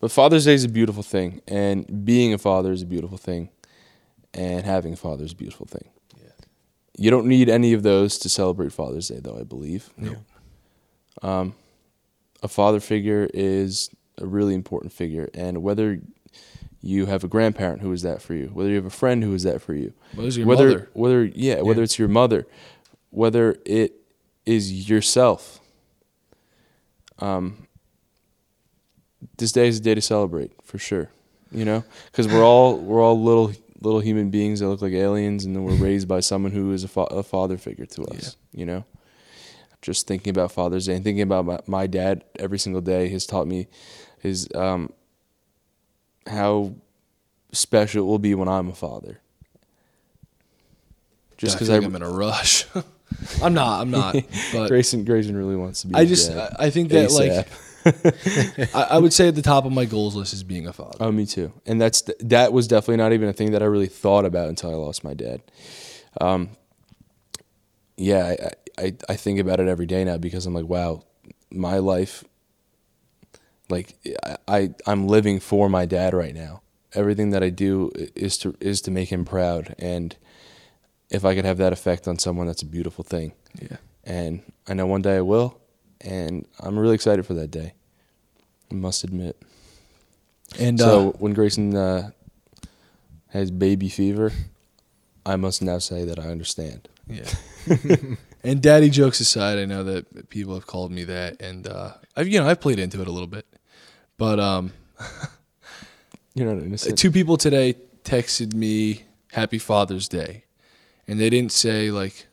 But 0.03 0.11
Father's 0.11 0.44
Day 0.46 0.55
is 0.55 0.64
a 0.64 0.68
beautiful 0.68 1.05
thing, 1.05 1.42
and 1.46 2.05
being 2.05 2.34
a 2.34 2.38
father 2.38 2.72
is 2.72 2.82
a 2.82 2.86
beautiful 2.86 3.16
thing, 3.16 3.50
and 4.34 4.66
having 4.66 4.94
a 4.94 4.96
father 4.96 5.22
is 5.24 5.30
a 5.30 5.36
beautiful 5.36 5.64
thing. 5.64 5.90
Yeah. 6.18 6.24
You 6.98 7.11
don't 7.12 7.28
need 7.28 7.48
any 7.48 7.72
of 7.72 7.84
those 7.84 8.18
to 8.18 8.28
celebrate 8.28 8.72
Father's 8.72 9.07
Day, 9.09 9.20
though. 9.22 9.38
I 9.38 9.44
believe. 9.44 9.90
No. 9.96 10.16
Um, 11.22 11.55
a 12.42 12.48
father 12.48 12.80
figure 12.80 13.28
is 13.32 13.90
a 14.18 14.26
really 14.26 14.55
important 14.55 14.92
figure, 14.92 15.30
and 15.34 15.62
whether 15.62 16.00
you 16.80 17.07
have 17.07 17.22
a 17.22 17.28
grandparent 17.28 17.80
who 17.80 17.92
is 17.92 18.03
that 18.03 18.20
for 18.20 18.34
you, 18.34 18.46
whether 18.48 18.70
you 18.70 18.74
have 18.74 18.84
a 18.84 18.90
friend 18.90 19.22
who 19.22 19.32
is 19.34 19.44
that 19.44 19.62
for 19.62 19.72
you, 19.72 19.92
Well, 20.16 20.26
your 20.26 20.46
whether 20.48 20.68
mother. 20.68 20.90
whether 20.94 21.24
yeah, 21.26 21.61
whether 21.61 21.80
Yeah. 21.82 21.84
it's 21.84 21.96
your 22.00 22.09
mother, 22.09 22.44
whether 23.11 23.57
it 23.64 23.92
is 24.46 24.90
yourself. 24.90 25.61
Um, 27.20 27.68
this 29.39 29.53
day 29.53 29.68
is 29.68 29.79
a 29.79 29.83
day 29.83 29.95
to 29.95 30.01
celebrate 30.01 30.53
for 30.62 30.79
sure. 30.79 31.11
You 31.51 31.66
know, 31.66 31.85
because 32.07 32.29
we're 32.29 32.45
all 32.45 32.79
we're 32.79 33.03
all 33.03 33.20
little 33.23 33.53
little 33.81 34.01
human 34.01 34.31
beings 34.31 34.61
that 34.61 34.68
look 34.68 34.81
like 34.81 34.93
aliens, 34.93 35.45
and 35.45 35.55
then 35.55 35.64
we're 35.64 35.75
raised 35.75 36.09
by 36.09 36.20
someone 36.20 36.53
who 36.53 36.73
is 36.73 36.85
a, 36.85 36.89
fa- 36.89 37.03
a 37.03 37.23
father 37.23 37.59
figure 37.59 37.85
to 37.85 38.05
us. 38.05 38.37
You 38.53 38.64
know, 38.64 38.85
just 39.83 40.07
thinking 40.07 40.31
about 40.31 40.53
Father's 40.53 40.87
Day 40.87 40.95
and 40.95 41.05
thinking 41.05 41.23
about 41.23 41.45
my, 41.45 41.59
my 41.66 41.87
dad 41.87 42.25
every 42.39 42.59
single 42.59 42.81
day 42.81 43.09
has 43.09 43.27
taught 43.27 43.47
me 43.47 43.66
his 44.20 44.49
um 44.55 44.93
how 46.27 46.75
special 47.53 48.05
it 48.05 48.07
will 48.07 48.18
be 48.18 48.35
when 48.35 48.49
I'm 48.49 48.68
a 48.68 48.75
father. 48.75 49.20
Just 51.37 51.57
because 51.57 51.68
I'm 51.68 51.95
in 51.97 52.03
a 52.03 52.09
rush. 52.09 52.66
I'm 53.43 53.53
not. 53.53 53.81
I'm 53.81 53.91
not. 53.91 54.14
But 54.53 54.68
Grayson 54.68 55.05
Grayson 55.05 55.37
really 55.37 55.57
wants 55.57 55.83
to 55.83 55.89
be. 55.89 55.95
I 55.95 56.03
a 56.03 56.07
just 56.07 56.31
I 56.31 56.70
think 56.70 56.91
that 56.91 57.11
ASAP. 57.11 57.37
like 57.37 57.49
I, 57.85 58.87
I 58.91 58.99
would 58.99 59.12
say 59.12 59.28
at 59.28 59.35
the 59.35 59.43
top 59.43 59.64
of 59.64 59.72
my 59.72 59.85
goals 59.85 60.14
list 60.14 60.33
is 60.33 60.43
being 60.43 60.66
a 60.66 60.72
father. 60.72 60.99
Oh, 61.01 61.12
me 61.12 61.26
too. 61.26 61.53
And 61.66 61.80
that's 61.80 62.03
that 62.20 62.53
was 62.53 62.68
definitely 62.68 62.99
not 62.99 63.12
even 63.12 63.28
a 63.28 63.33
thing 63.33 63.53
that 63.53 63.62
I 63.62 63.66
really 63.66 63.87
thought 63.87 64.24
about 64.24 64.49
until 64.49 64.70
I 64.70 64.74
lost 64.74 65.05
my 65.05 65.14
dad. 65.14 65.43
Um, 66.20 66.51
yeah, 67.97 68.35
I, 68.78 68.85
I 68.85 68.97
I 69.09 69.16
think 69.16 69.39
about 69.39 69.61
it 69.61 69.68
every 69.68 69.87
day 69.87 70.05
now 70.05 70.16
because 70.16 70.47
I'm 70.47 70.55
like, 70.55 70.66
wow, 70.66 71.05
my 71.51 71.78
life. 71.78 72.24
Like 73.68 73.97
I, 74.24 74.37
I 74.49 74.70
I'm 74.87 75.07
living 75.07 75.41
for 75.41 75.68
my 75.68 75.87
dad 75.87 76.14
right 76.14 76.35
now. 76.35 76.62
Everything 76.95 77.30
that 77.30 77.43
I 77.43 77.49
do 77.49 77.91
is 77.97 78.37
to 78.39 78.55
is 78.61 78.83
to 78.83 78.91
make 78.91 79.11
him 79.11 79.24
proud, 79.24 79.74
and 79.78 80.14
if 81.12 81.24
I 81.24 81.35
could 81.35 81.45
have 81.45 81.59
that 81.59 81.72
effect 81.72 82.09
on 82.09 82.18
someone, 82.18 82.47
that's 82.47 82.62
a 82.62 82.66
beautiful 82.66 83.05
thing. 83.05 83.33
Yeah. 83.61 83.76
And 84.05 84.43
I 84.66 84.74
know 84.74 84.87
one 84.87 85.03
day 85.03 85.18
I 85.18 85.20
will, 85.20 85.61
and 86.03 86.46
I'm 86.61 86.78
really 86.78 86.94
excited 86.94 87.24
for 87.26 87.34
that 87.34 87.50
day. 87.50 87.74
I 88.70 88.74
must 88.74 89.05
admit. 89.05 89.36
And 90.59 90.78
So 90.78 91.09
uh, 91.09 91.12
when 91.12 91.32
Grayson 91.32 91.74
uh, 91.76 92.11
has 93.28 93.50
baby 93.50 93.88
fever, 93.88 94.32
I 95.24 95.36
must 95.36 95.62
now 95.62 95.78
say 95.78 96.05
that 96.05 96.18
I 96.18 96.24
understand. 96.24 96.88
yeah. 97.07 97.28
and 98.44 98.61
daddy 98.61 98.90
jokes 98.90 99.20
aside, 99.20 99.59
I 99.59 99.64
know 99.64 99.84
that 99.84 100.28
people 100.30 100.55
have 100.55 100.66
called 100.66 100.90
me 100.92 101.05
that, 101.05 101.40
and 101.40 101.66
uh, 101.66 101.92
I've 102.16 102.28
you 102.28 102.40
know 102.40 102.48
I've 102.48 102.61
played 102.61 102.78
into 102.78 103.00
it 103.00 103.07
a 103.09 103.12
little 103.12 103.26
bit, 103.28 103.46
but 104.18 104.38
um, 104.40 104.72
You're 106.34 106.53
not 106.53 106.62
innocent. 106.62 106.98
two 106.98 107.11
people 107.11 107.36
today 107.36 107.74
texted 108.05 108.55
me 108.55 109.05
Happy 109.32 109.59
Father's 109.59 110.09
Day, 110.09 110.44
and 111.07 111.20
they 111.20 111.30
didn't 111.30 111.53
say 111.53 111.90
like. 111.90 112.26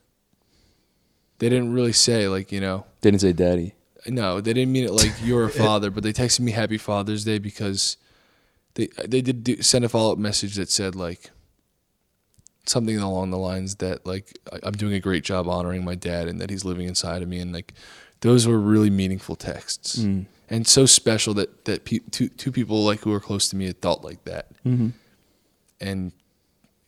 They 1.38 1.48
didn't 1.48 1.72
really 1.72 1.92
say 1.94 2.28
like 2.28 2.52
you 2.52 2.60
know 2.60 2.84
Didn't 3.00 3.20
say 3.20 3.32
daddy. 3.32 3.74
no, 4.06 4.40
they 4.40 4.52
didn't 4.52 4.72
mean 4.72 4.84
it 4.84 4.92
like 4.92 5.12
you're 5.22 5.44
a 5.44 5.50
father, 5.64 5.90
but 5.90 6.02
they 6.02 6.12
texted 6.12 6.40
me 6.40 6.52
Happy 6.52 6.78
Father's 6.78 7.24
Day 7.24 7.38
because 7.38 7.96
they 8.74 8.88
they 9.06 9.20
did 9.20 9.42
do, 9.44 9.62
send 9.62 9.84
a 9.84 9.88
follow 9.88 10.12
up 10.12 10.18
message 10.18 10.56
that 10.56 10.70
said 10.70 10.94
like 10.94 11.30
something 12.66 12.98
along 12.98 13.30
the 13.30 13.38
lines 13.38 13.76
that 13.76 14.06
like 14.06 14.38
I- 14.52 14.60
I'm 14.62 14.72
doing 14.74 14.94
a 14.94 15.00
great 15.00 15.24
job 15.24 15.48
honoring 15.48 15.84
my 15.84 15.94
dad 15.94 16.28
and 16.28 16.40
that 16.40 16.50
he's 16.50 16.64
living 16.64 16.86
inside 16.86 17.22
of 17.22 17.28
me 17.28 17.38
and 17.40 17.52
like 17.52 17.74
those 18.20 18.46
were 18.46 18.58
really 18.60 18.90
meaningful 18.90 19.34
texts 19.34 19.98
Mm. 19.98 20.26
and 20.48 20.66
so 20.66 20.86
special 20.86 21.34
that 21.34 21.64
that 21.64 21.84
pe- 21.84 22.00
two 22.10 22.28
two 22.28 22.52
people 22.52 22.84
like 22.84 23.00
who 23.00 23.12
are 23.12 23.20
close 23.20 23.48
to 23.48 23.56
me 23.56 23.66
had 23.66 23.80
thought 23.80 24.04
like 24.04 24.22
that 24.24 24.46
Mm-hmm. 24.64 24.88
and 25.80 26.12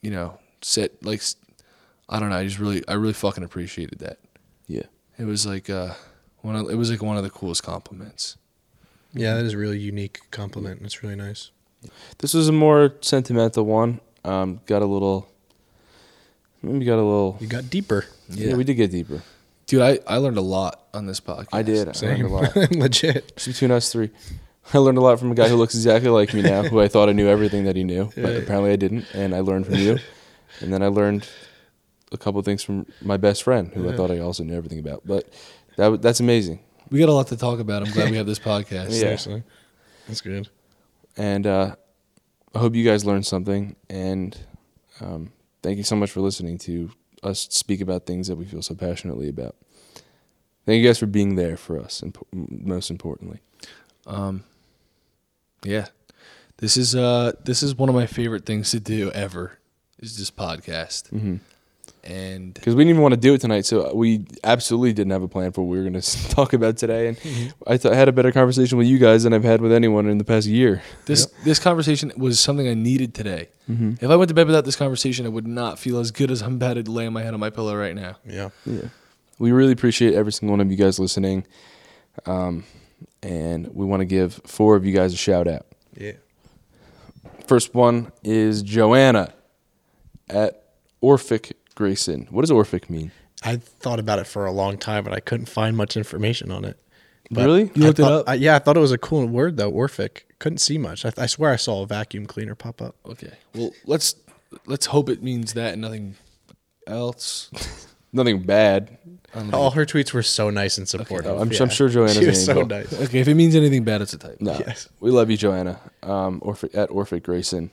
you 0.03 0.11
know 0.11 0.39
said 0.61 0.91
like 1.03 1.23
I 2.09 2.21
don't 2.21 2.29
know 2.31 2.37
I 2.37 2.45
just 2.45 2.59
really 2.59 2.87
I 2.87 2.93
really 2.95 3.15
fucking 3.15 3.43
appreciated 3.43 3.99
that. 4.01 4.19
It 5.19 5.25
was 5.25 5.47
like 5.47 5.71
uh 5.71 5.95
one 6.43 6.57
of, 6.57 6.69
it 6.71 6.75
was 6.75 6.91
like 6.91 7.03
one 7.03 7.17
of 7.17 7.23
the 7.23 7.31
coolest 7.31 7.63
compliments. 7.63 8.37
Yeah, 9.15 9.35
that 9.35 9.45
is 9.45 9.53
a 9.53 9.59
really 9.59 9.79
unique 9.79 10.21
compliment. 10.31 10.81
It's 10.83 11.03
really 11.03 11.15
nice. 11.17 11.51
This 12.19 12.35
was 12.35 12.49
a 12.49 12.53
more 12.53 12.95
sentimental 13.01 13.65
one. 13.65 14.01
Um, 14.25 14.61
got 14.67 14.83
a 14.83 14.87
little. 14.87 15.29
Maybe 16.63 16.85
got 16.85 16.95
a 16.95 17.03
little. 17.03 17.37
You 17.41 17.47
got 17.47 17.71
deeper. 17.71 18.07
Yeah. 18.29 18.55
we 18.55 18.65
did 18.65 18.75
get 18.75 18.91
deeper. 18.91 19.23
Dude, 19.67 19.83
I, 19.83 19.99
I 20.07 20.17
learned 20.17 20.39
a 20.39 20.43
lot 20.43 20.87
on 20.95 21.07
this 21.07 21.21
podcast. 21.21 21.49
I 21.53 21.63
did. 21.63 21.89
I 21.89 21.93
learned 22.07 22.23
a 22.23 22.29
lot. 22.29 22.57
Legit. 22.73 23.37
Just 23.37 23.49
between 23.49 23.71
us 23.71 23.93
three. 23.93 24.11
I 24.73 24.79
learned 24.79 24.99
a 24.99 25.01
lot 25.01 25.19
from 25.19 25.33
a 25.33 25.35
guy 25.35 25.49
who 25.49 25.57
looks 25.57 25.75
exactly 25.75 26.11
like 26.11 26.33
me 26.35 26.43
now, 26.43 26.63
who 26.63 26.81
I 26.81 26.89
thought 26.89 27.09
I 27.09 27.13
knew 27.13 27.29
everything 27.29 27.65
that 27.65 27.75
he 27.75 27.83
knew, 27.85 28.11
but 28.17 28.37
apparently 28.37 28.71
I 28.71 28.77
didn't. 28.77 29.07
And 29.13 29.35
I 29.35 29.41
learned 29.41 29.67
from 29.67 29.75
you, 29.75 29.99
and 30.61 30.73
then 30.73 30.83
I 30.83 30.87
learned 30.87 31.27
a 32.13 32.19
couple 32.19 32.39
of 32.39 32.45
things 32.45 32.63
from 32.63 32.87
my 33.01 33.17
best 33.17 33.43
friend, 33.43 33.73
who 33.73 33.89
I 33.91 33.97
thought 33.97 34.11
I 34.11 34.19
also 34.19 34.45
knew 34.45 34.55
everything 34.57 34.79
about. 34.79 35.03
But 35.07 35.29
that 35.77 35.85
w- 35.85 36.01
that's 36.01 36.21
amazing. 36.21 36.61
We 36.91 36.99
got 36.99 37.09
a 37.09 37.13
lot 37.13 37.29
to 37.29 37.37
talk 37.37 37.59
about. 37.59 37.83
I'm 37.83 37.91
glad 37.93 38.11
we 38.11 38.17
have 38.17 38.27
this 38.27 38.39
podcast. 38.53 38.91
Yeah. 38.91 39.01
Seriously. 39.01 39.43
That's 40.07 40.21
good. 40.21 40.49
And 41.17 41.47
uh, 41.47 41.77
I 42.55 42.59
hope 42.59 42.75
you 42.75 42.85
guys 42.85 43.05
learned 43.05 43.27
something. 43.27 43.77
And 43.89 44.37
um, 45.01 45.33
thank 45.63 45.79
you 45.79 45.85
so 45.85 45.97
much 45.97 46.11
for 46.11 46.21
listening 46.21 46.59
to 46.59 46.91
us 47.23 47.47
speak 47.51 47.81
about 47.81 48.05
things 48.07 48.29
that 48.29 48.37
we 48.37 48.45
feel 48.45 48.63
so 48.63 48.75
passionately 48.75 49.29
about. 49.29 49.57
Thank 50.67 50.81
you 50.83 50.89
guys 50.89 50.99
for 50.99 51.07
being 51.07 51.35
there 51.37 51.57
for 51.57 51.79
us, 51.79 52.03
and 52.03 52.17
most 52.33 52.91
importantly. 52.91 53.41
Um, 54.07 54.45
yeah. 55.65 55.87
This 56.59 56.77
is 56.77 56.95
uh 56.95 57.33
this 57.45 57.63
is 57.63 57.75
one 57.75 57.89
of 57.89 57.95
my 57.95 58.07
favorite 58.07 58.47
things 58.47 58.71
to 58.71 58.79
do 58.81 59.11
ever. 59.11 59.59
Is 59.99 60.19
this 60.19 60.31
podcast. 60.31 61.11
Mm-hmm. 61.11 61.37
And 62.05 62.53
because 62.53 62.75
we 62.75 62.83
didn't 62.83 62.91
even 62.91 63.03
want 63.03 63.15
to 63.15 63.21
do 63.21 63.35
it 63.35 63.41
tonight. 63.41 63.65
So 63.65 63.95
we 63.95 64.27
absolutely 64.43 64.93
didn't 64.93 65.13
have 65.13 65.23
a 65.23 65.29
plan 65.29 65.53
for 65.53 65.63
what 65.63 65.71
we 65.71 65.79
were 65.79 65.89
going 65.89 66.01
to 66.01 66.29
talk 66.31 66.53
about 66.53 66.77
today. 66.77 67.09
And 67.09 67.17
I, 67.67 67.77
th- 67.77 67.93
I 67.93 67.97
had 67.97 68.09
a 68.09 68.13
better 68.13 68.33
conversation 68.33 68.77
with 68.77 68.89
you 68.89 68.99
guys 68.99 69.23
than 69.23 69.33
I've 69.33 69.45
had 69.45 69.61
with 69.61 69.73
anyone 69.73 70.09
in 70.09 70.19
the 70.19 70.25
past 70.25 70.49
year. 70.49 70.83
this 71.07 71.27
this 71.45 71.61
conversation 71.61 72.13
was 72.17 72.41
something 72.41 72.67
I 72.67 72.75
needed 72.75 73.15
today. 73.15 73.51
Mm-hmm. 73.71 74.05
If 74.05 74.11
I 74.11 74.17
went 74.17 74.29
to 74.31 74.35
bed 74.35 74.47
without 74.47 74.65
this 74.65 74.75
conversation, 74.75 75.27
I 75.27 75.29
would 75.29 75.47
not 75.47 75.79
feel 75.79 76.01
as 76.01 76.11
good 76.11 76.31
as 76.33 76.43
I'm 76.43 76.55
about 76.55 76.75
to 76.75 76.91
lay 76.91 77.09
my 77.09 77.23
head 77.23 77.35
on 77.35 77.41
my 77.41 77.51
pillow 77.51 77.77
right 77.77 77.95
now. 77.95 78.17
Yeah. 78.27 78.51
Yeah, 78.67 78.89
we 79.39 79.53
really 79.53 79.73
appreciate 79.73 80.15
every 80.15 80.33
single 80.33 80.55
one 80.55 80.61
of 80.61 80.71
you 80.73 80.77
guys 80.77 80.99
listening, 80.99 81.47
um, 82.27 82.65
and 83.23 83.69
we 83.73 83.87
want 83.87 84.01
to 84.01 84.07
give 84.07 84.41
four 84.45 84.75
of 84.75 84.85
you 84.85 84.93
guys 84.93 85.13
a 85.13 85.17
shout 85.17 85.47
out. 85.47 85.67
Yeah. 85.97 86.13
First 87.47 87.75
one 87.75 88.11
is 88.25 88.63
Joanna 88.63 89.33
at 90.29 90.65
Orphic 91.01 91.53
Grayson. 91.73 92.27
What 92.31 92.43
does 92.43 92.51
Orphic 92.51 92.89
mean? 92.91 93.13
I 93.45 93.57
thought 93.57 93.99
about 93.99 94.19
it 94.19 94.27
for 94.27 94.47
a 94.47 94.53
long 94.53 94.79
time, 94.79 95.05
but 95.05 95.13
I 95.13 95.21
couldn't 95.21 95.47
find 95.49 95.77
much 95.77 95.97
information 95.97 96.51
on 96.53 96.65
it. 96.65 96.79
But 97.31 97.45
Really? 97.47 97.71
You 97.75 97.85
I 97.85 97.87
looked 97.87 97.99
it 97.99 98.05
up? 98.05 98.29
I, 98.29 98.35
yeah, 98.35 98.57
I 98.57 98.59
thought 98.59 98.77
it 98.77 98.81
was 98.81 98.93
a 98.93 98.99
cool 98.99 99.27
word 99.27 99.57
though. 99.57 99.71
Orphic. 99.71 100.27
Couldn't 100.39 100.59
see 100.59 100.77
much. 100.79 101.05
I, 101.07 101.13
I 101.17 101.27
swear 101.27 101.53
I 101.53 101.57
saw 101.57 101.83
a 101.83 101.87
vacuum 101.87 102.27
cleaner 102.27 102.55
pop 102.55 102.83
up. 102.83 102.95
Okay. 103.07 103.33
Well, 103.55 103.71
let's 103.87 104.17
let's 104.67 104.87
hope 104.87 105.09
it 105.09 105.23
means 105.23 105.55
that 105.55 105.73
and 105.73 105.83
nothing 105.83 106.17
else. 106.87 107.51
Nothing 108.15 108.43
bad. 108.43 108.99
All 109.55 109.71
her 109.71 109.87
tweets 109.87 110.13
were 110.13 110.23
so 110.23 110.51
nice 110.51 110.77
and 110.77 110.87
supportive. 110.87 111.31
I'm- 111.39 111.51
I'm 111.59 111.71
sure 111.71 111.89
Joanna's 111.89 112.19
she 112.19 112.27
was 112.27 112.47
an 112.47 112.55
so 112.57 112.61
nice. 112.65 112.93
Okay, 112.93 113.21
if 113.21 113.27
it 113.29 113.33
means 113.35 113.55
anything 113.55 113.85
bad, 113.85 114.03
it's 114.03 114.13
a 114.13 114.19
type. 114.19 114.37
No, 114.39 114.53
Yes. 114.53 114.91
we 115.01 115.11
love 115.11 115.31
you, 115.31 115.39
Joanna. 115.39 115.81
Um, 116.03 116.39
Orphic, 116.43 116.75
at 116.75 116.91
Orphic 116.91 117.23
Grayson, 117.23 117.71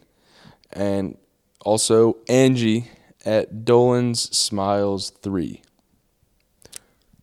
and 0.71 1.17
also 1.65 2.15
Angie 2.29 2.89
at 3.25 3.65
Dolan's 3.65 4.35
Smiles 4.35 5.09
Three. 5.09 5.61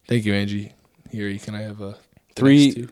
Thank 0.08 0.24
you, 0.24 0.34
Angie. 0.34 0.72
Here, 1.10 1.28
you 1.28 1.38
can 1.38 1.54
I 1.54 1.62
have 1.62 1.80
a 1.80 1.96
Three- 2.34 2.66
next 2.66 2.74
two? 2.76 2.88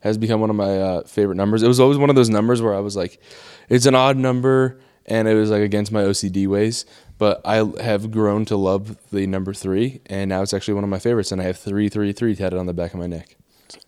Has 0.00 0.18
become 0.18 0.38
one 0.40 0.50
of 0.50 0.56
my 0.56 0.78
uh, 0.78 1.02
favorite 1.04 1.36
numbers. 1.36 1.62
It 1.62 1.68
was 1.68 1.80
always 1.80 1.96
one 1.96 2.10
of 2.10 2.16
those 2.16 2.28
numbers 2.28 2.60
where 2.60 2.74
I 2.74 2.80
was 2.80 2.94
like, 2.94 3.22
it's 3.70 3.86
an 3.86 3.94
odd 3.94 4.18
number, 4.18 4.78
and 5.06 5.26
it 5.26 5.32
was 5.34 5.50
like 5.50 5.62
against 5.62 5.92
my 5.92 6.02
OCD 6.02 6.46
ways. 6.46 6.84
But 7.16 7.40
I 7.42 7.64
have 7.82 8.10
grown 8.10 8.44
to 8.46 8.56
love 8.56 8.98
the 9.10 9.26
number 9.26 9.54
three, 9.54 10.02
and 10.04 10.28
now 10.28 10.42
it's 10.42 10.52
actually 10.52 10.74
one 10.74 10.84
of 10.84 10.90
my 10.90 10.98
favorites. 10.98 11.32
And 11.32 11.40
I 11.40 11.44
have 11.44 11.56
three, 11.58 11.88
three, 11.88 12.12
three 12.12 12.34
tatted 12.36 12.58
on 12.58 12.66
the 12.66 12.74
back 12.74 12.92
of 12.92 13.00
my 13.00 13.06
neck. 13.06 13.34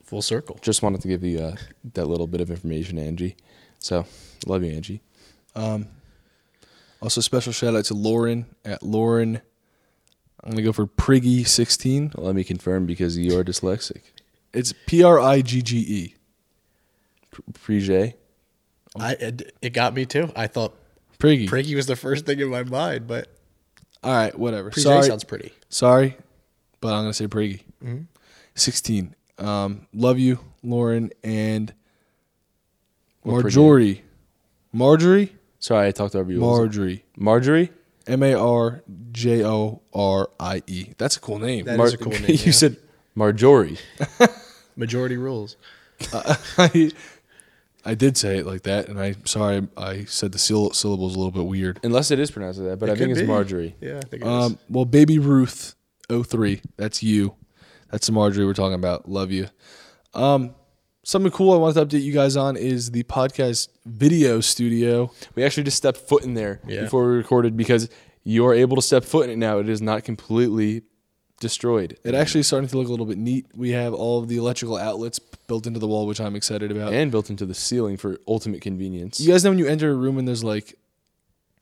Full 0.04 0.22
circle. 0.22 0.58
Just 0.62 0.82
wanted 0.82 1.02
to 1.02 1.08
give 1.08 1.22
you 1.22 1.38
uh, 1.40 1.56
that 1.92 2.06
little 2.06 2.26
bit 2.26 2.40
of 2.40 2.50
information, 2.50 2.98
Angie. 2.98 3.36
So, 3.78 4.06
love 4.46 4.64
you, 4.64 4.72
Angie. 4.72 5.02
Um, 5.54 5.86
also, 7.06 7.20
special 7.20 7.52
shout 7.52 7.76
out 7.76 7.84
to 7.84 7.94
Lauren 7.94 8.46
at 8.64 8.82
Lauren. 8.82 9.40
I'm 10.42 10.50
gonna 10.50 10.62
go 10.62 10.72
for 10.72 10.88
Priggy 10.88 11.46
sixteen. 11.46 12.10
Let 12.16 12.34
me 12.34 12.42
confirm 12.42 12.84
because 12.84 13.16
you 13.16 13.38
are 13.38 13.44
dyslexic. 13.44 14.00
It's 14.52 14.74
P 14.86 15.04
R 15.04 15.20
I 15.20 15.40
G 15.40 15.62
G 15.62 15.78
E. 15.78 16.14
Prije. 17.52 18.14
I 18.98 19.12
it, 19.12 19.54
it 19.62 19.70
got 19.72 19.94
me 19.94 20.04
too. 20.04 20.32
I 20.34 20.48
thought 20.48 20.74
Priggy. 21.20 21.48
Priggy 21.48 21.76
was 21.76 21.86
the 21.86 21.94
first 21.94 22.26
thing 22.26 22.40
in 22.40 22.48
my 22.48 22.64
mind, 22.64 23.06
but 23.06 23.28
All 24.02 24.12
right, 24.12 24.36
whatever. 24.36 24.72
Priggy 24.72 24.82
Sorry, 24.82 25.02
sounds 25.04 25.22
pretty. 25.22 25.52
sorry, 25.68 26.16
but 26.80 26.88
I'm 26.88 27.02
gonna 27.04 27.14
say 27.14 27.28
Priggy. 27.28 27.62
Sixteen. 28.56 29.14
Um, 29.38 29.86
love 29.94 30.18
you, 30.18 30.40
Lauren 30.64 31.12
and 31.22 31.72
Marjorie. 33.24 34.02
Marjorie. 34.72 35.35
Sorry, 35.58 35.88
I 35.88 35.90
talked 35.90 36.14
over 36.14 36.30
you. 36.30 36.40
What 36.40 36.48
was 36.48 36.58
it? 36.58 36.62
Marjorie. 36.62 37.04
Marjorie? 37.16 37.70
M 38.06 38.22
A 38.22 38.34
R 38.34 38.82
J 39.12 39.44
O 39.44 39.82
R 39.92 40.30
I 40.38 40.62
E. 40.66 40.92
That's 40.98 41.16
a 41.16 41.20
cool 41.20 41.38
name. 41.38 41.64
That 41.64 41.76
Mar- 41.76 41.86
is 41.86 41.94
a 41.94 41.98
cool 41.98 42.12
name. 42.12 42.24
you 42.28 42.34
yeah. 42.36 42.50
said 42.52 42.76
Marjorie. 43.14 43.78
majority 44.76 45.16
rules. 45.16 45.56
I, 46.12 46.90
I 47.84 47.94
did 47.94 48.16
say 48.16 48.38
it 48.38 48.46
like 48.46 48.62
that, 48.64 48.88
and 48.88 49.00
I'm 49.00 49.24
sorry 49.26 49.66
I 49.76 50.04
said 50.04 50.32
the 50.32 50.38
syll- 50.38 50.72
syllables 50.72 51.14
a 51.14 51.18
little 51.18 51.32
bit 51.32 51.46
weird. 51.46 51.80
Unless 51.82 52.10
it 52.10 52.18
is 52.18 52.30
pronounced 52.30 52.60
like 52.60 52.68
that, 52.70 52.76
but 52.78 52.88
It 52.88 52.92
I 52.92 52.94
think 52.96 53.08
could 53.08 53.10
it's 53.18 53.20
be. 53.22 53.26
Marjorie. 53.26 53.74
Yeah, 53.80 53.96
I 53.98 54.00
think 54.06 54.22
it 54.22 54.26
is. 54.26 54.28
Um, 54.28 54.58
well, 54.68 54.84
Baby 54.84 55.18
Ruth 55.18 55.74
03, 56.10 56.60
that's 56.76 57.02
you. 57.02 57.34
That's 57.90 58.06
the 58.06 58.12
Marjorie 58.12 58.44
we're 58.44 58.52
talking 58.54 58.74
about. 58.74 59.08
Love 59.08 59.30
you. 59.32 59.48
Um, 60.14 60.54
something 61.06 61.30
cool 61.30 61.52
I 61.52 61.56
wanted 61.56 61.88
to 61.88 61.96
update 61.96 62.02
you 62.02 62.12
guys 62.12 62.36
on 62.36 62.56
is 62.56 62.90
the 62.90 63.04
podcast 63.04 63.68
video 63.86 64.40
studio. 64.40 65.12
We 65.36 65.44
actually 65.44 65.62
just 65.62 65.76
stepped 65.76 65.98
foot 65.98 66.24
in 66.24 66.34
there 66.34 66.60
Yeah. 66.66 66.82
before 66.82 67.08
we 67.08 67.14
recorded 67.16 67.56
because 67.56 67.88
you're 68.24 68.52
able 68.54 68.74
to 68.74 68.82
step 68.82 69.04
foot 69.04 69.24
in 69.26 69.30
it 69.30 69.38
now. 69.38 69.60
It 69.60 69.68
is 69.68 69.80
not 69.80 70.02
completely 70.02 70.82
destroyed. 71.38 71.96
It 72.02 72.14
actually 72.16 72.40
is 72.40 72.48
starting 72.48 72.68
to 72.70 72.76
look 72.76 72.88
a 72.88 72.90
little 72.90 73.06
bit 73.06 73.18
neat. 73.18 73.46
We 73.54 73.70
have 73.70 73.94
all 73.94 74.18
of 74.18 74.26
the 74.26 74.36
electrical 74.36 74.76
outlets 74.76 75.20
built 75.20 75.64
into 75.68 75.78
the 75.78 75.86
wall, 75.86 76.08
which 76.08 76.20
I'm 76.20 76.34
excited 76.34 76.72
about. 76.72 76.92
and 76.92 77.12
built 77.12 77.30
into 77.30 77.46
the 77.46 77.54
ceiling 77.54 77.96
for 77.96 78.18
ultimate 78.26 78.60
convenience. 78.60 79.20
You 79.20 79.30
guys 79.30 79.44
know 79.44 79.50
when 79.50 79.58
you 79.60 79.66
enter 79.68 79.92
a 79.92 79.94
room 79.94 80.18
and 80.18 80.26
there's 80.26 80.42
like, 80.42 80.74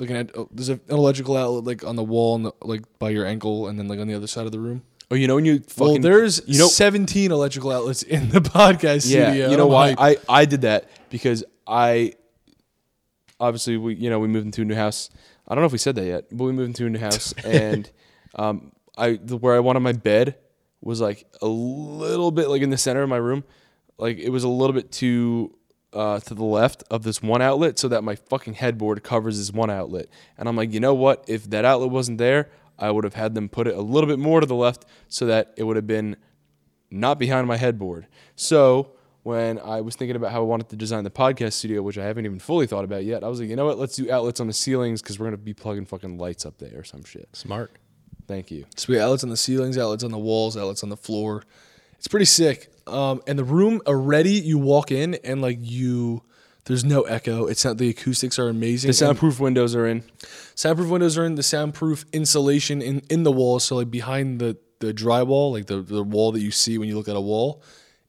like 0.01 0.09
an 0.09 0.30
oh, 0.34 0.49
there's 0.51 0.70
an 0.70 0.80
electrical 0.88 1.36
outlet 1.36 1.64
like 1.64 1.84
on 1.84 1.97
the 1.97 2.03
wall 2.03 2.34
and 2.34 2.47
the, 2.47 2.53
like 2.62 2.82
by 2.99 3.11
your 3.11 3.26
ankle, 3.26 3.68
and 3.68 3.78
then 3.78 3.88
like 3.88 3.99
on 4.01 4.09
the 4.09 4.14
other 4.14 4.26
side 4.26 4.47
of 4.47 4.53
the 4.53 4.59
room. 4.59 4.82
Oh, 5.11 5.14
you 5.14 5.26
know 5.28 5.34
when 5.34 5.44
you 5.44 5.61
fucking 5.61 5.92
well, 5.92 5.98
there's 6.00 6.40
you 6.46 6.59
know 6.59 6.66
17 6.66 7.30
electrical 7.30 7.70
outlets 7.70 8.02
in 8.02 8.30
the 8.30 8.40
podcast 8.40 9.11
yeah, 9.11 9.30
studio. 9.30 9.50
you 9.50 9.57
know 9.57 9.66
why. 9.66 9.94
I 9.96 10.16
I 10.28 10.44
did 10.44 10.62
that 10.62 10.88
because 11.11 11.44
I 11.66 12.14
obviously 13.38 13.76
we 13.76 13.94
you 13.94 14.11
know 14.11 14.18
we 14.18 14.28
moved 14.28 14.46
into 14.46 14.62
a 14.62 14.64
new 14.64 14.74
house. 14.74 15.11
I 15.46 15.55
don't 15.55 15.62
know 15.62 15.66
if 15.66 15.72
we 15.72 15.78
said 15.78 15.94
that 15.96 16.07
yet, 16.07 16.24
but 16.30 16.44
we 16.44 16.52
moved 16.52 16.68
into 16.68 16.86
a 16.86 16.90
new 16.90 16.98
house 16.98 17.32
and 17.44 17.90
um 18.34 18.72
I 18.96 19.18
the, 19.22 19.36
where 19.36 19.55
I 19.55 19.61
wanted 19.61 19.80
my 19.80 19.92
bed 19.92 20.36
was 20.80 21.00
like 21.00 21.26
a 21.42 21.46
little 21.46 22.30
bit 22.30 22.48
like 22.48 22.62
in 22.62 22.70
the 22.70 22.78
center 22.78 23.02
of 23.02 23.09
my 23.09 23.16
room, 23.16 23.44
like 23.98 24.18
it 24.18 24.30
was 24.30 24.44
a 24.44 24.48
little 24.48 24.74
bit 24.74 24.90
too 24.90 25.57
uh, 25.94 26.18
to 26.18 26.34
the 26.34 26.44
left 26.44 26.82
of 26.90 27.05
this 27.05 27.22
one 27.22 27.40
outlet 27.40 27.78
so 27.78 27.88
that 27.88 28.02
my 28.02 28.16
fucking 28.16 28.55
headboard 28.55 29.02
covers 29.02 29.38
this 29.38 29.52
one 29.52 29.70
outlet. 29.70 30.07
And 30.36 30.48
I'm 30.48 30.57
like, 30.57 30.72
you 30.72 30.80
know 30.80 30.94
what? 30.94 31.24
If 31.28 31.48
that 31.50 31.64
outlet 31.64 31.90
wasn't 31.90 32.18
there, 32.18 32.50
I 32.79 32.91
would 32.91 33.05
have 33.05 33.14
had 33.14 33.35
them 33.35 33.49
put 33.49 33.66
it 33.66 33.77
a 33.77 33.81
little 33.81 34.09
bit 34.09 34.18
more 34.18 34.41
to 34.41 34.47
the 34.47 34.55
left 34.55 34.85
so 35.09 35.27
that 35.27 35.55
it 35.57 35.64
would 35.64 35.77
have 35.77 35.87
been 35.87 36.16
not 36.91 37.18
behind 37.18 37.47
my 37.47 37.57
headboard. 37.57 38.07
So 38.37 38.93
when 39.25 39.59
I 39.59 39.81
was 39.81 39.97
thinking 39.97 40.16
about 40.16 40.33
how 40.33 40.41
I 40.41 40.45
wanted 40.45 40.68
to 40.68 40.77
design 40.77 41.03
the 41.03 41.11
podcast 41.11 41.55
studio, 41.55 41.83
which 41.83 41.99
I 41.99 42.05
haven't 42.05 42.27
even 42.27 42.39
fully 42.39 42.66
thought 42.66 42.85
about 42.85 43.05
yet. 43.05 43.25
I 43.25 43.29
was 43.29 43.41
like, 43.41 43.49
you 43.49 43.57
know 43.57 43.64
what? 43.64 43.79
Let's 43.79 43.97
do 43.97 44.11
outlets 44.11 44.39
on 44.39 44.47
the 44.47 44.53
ceilings 44.53 45.01
because 45.01 45.18
we're 45.18 45.27
gonna 45.27 45.39
be 45.39 45.55
plugging 45.55 45.87
fucking 45.87 46.18
lights 46.18 46.45
up 46.45 46.59
there 46.59 46.79
or 46.79 46.85
some 46.85 47.05
shit. 47.05 47.29
Smart. 47.33 47.72
Thank 48.29 48.51
you. 48.51 48.66
So 48.77 48.87
we 48.93 48.97
got 48.97 49.05
outlets 49.05 49.25
on 49.25 49.31
the 49.31 49.37
ceilings, 49.37 49.79
outlets 49.79 50.05
on 50.05 50.11
the 50.11 50.18
walls, 50.18 50.57
outlets 50.57 50.83
on 50.83 50.91
the 50.91 50.97
floor. 50.97 51.43
It's 51.97 52.07
pretty 52.07 52.27
sick. 52.27 52.70
Um, 52.87 53.22
and 53.27 53.39
the 53.39 53.45
room 53.45 53.81
already, 53.87 54.33
you 54.33 54.59
walk 54.59 54.91
in 54.91 55.14
and 55.25 55.41
like 55.41 55.59
you, 55.61 56.22
there's 56.67 56.85
no 56.85 57.03
echo. 57.03 57.47
It's 57.47 57.65
not 57.65 57.79
the 57.79 57.91
acoustics 57.91 58.39
are 58.39 58.49
amazing. 58.49 58.89
The 58.89 58.95
soundproof 58.95 59.39
windows 59.41 59.75
are 59.75 59.87
in. 59.87 60.03
soundproof 60.55 60.89
windows 60.91 61.19
are 61.19 61.25
in. 61.25 61.35
The 61.35 61.43
soundproof 61.43 62.05
insulation 62.12 62.81
in 62.83 63.01
in 63.11 63.23
the 63.23 63.33
walls. 63.33 63.65
So 63.65 63.77
like 63.77 63.91
behind 63.91 64.41
the 64.41 64.57
the 64.81 64.93
drywall, 64.95 65.53
like 65.53 65.67
the 65.67 65.81
the 65.81 66.03
wall 66.03 66.33
that 66.33 66.41
you 66.41 66.51
see 66.51 66.79
when 66.79 66.89
you 66.89 66.97
look 66.97 67.09
at 67.09 67.17
a 67.17 67.21
wall, 67.21 67.62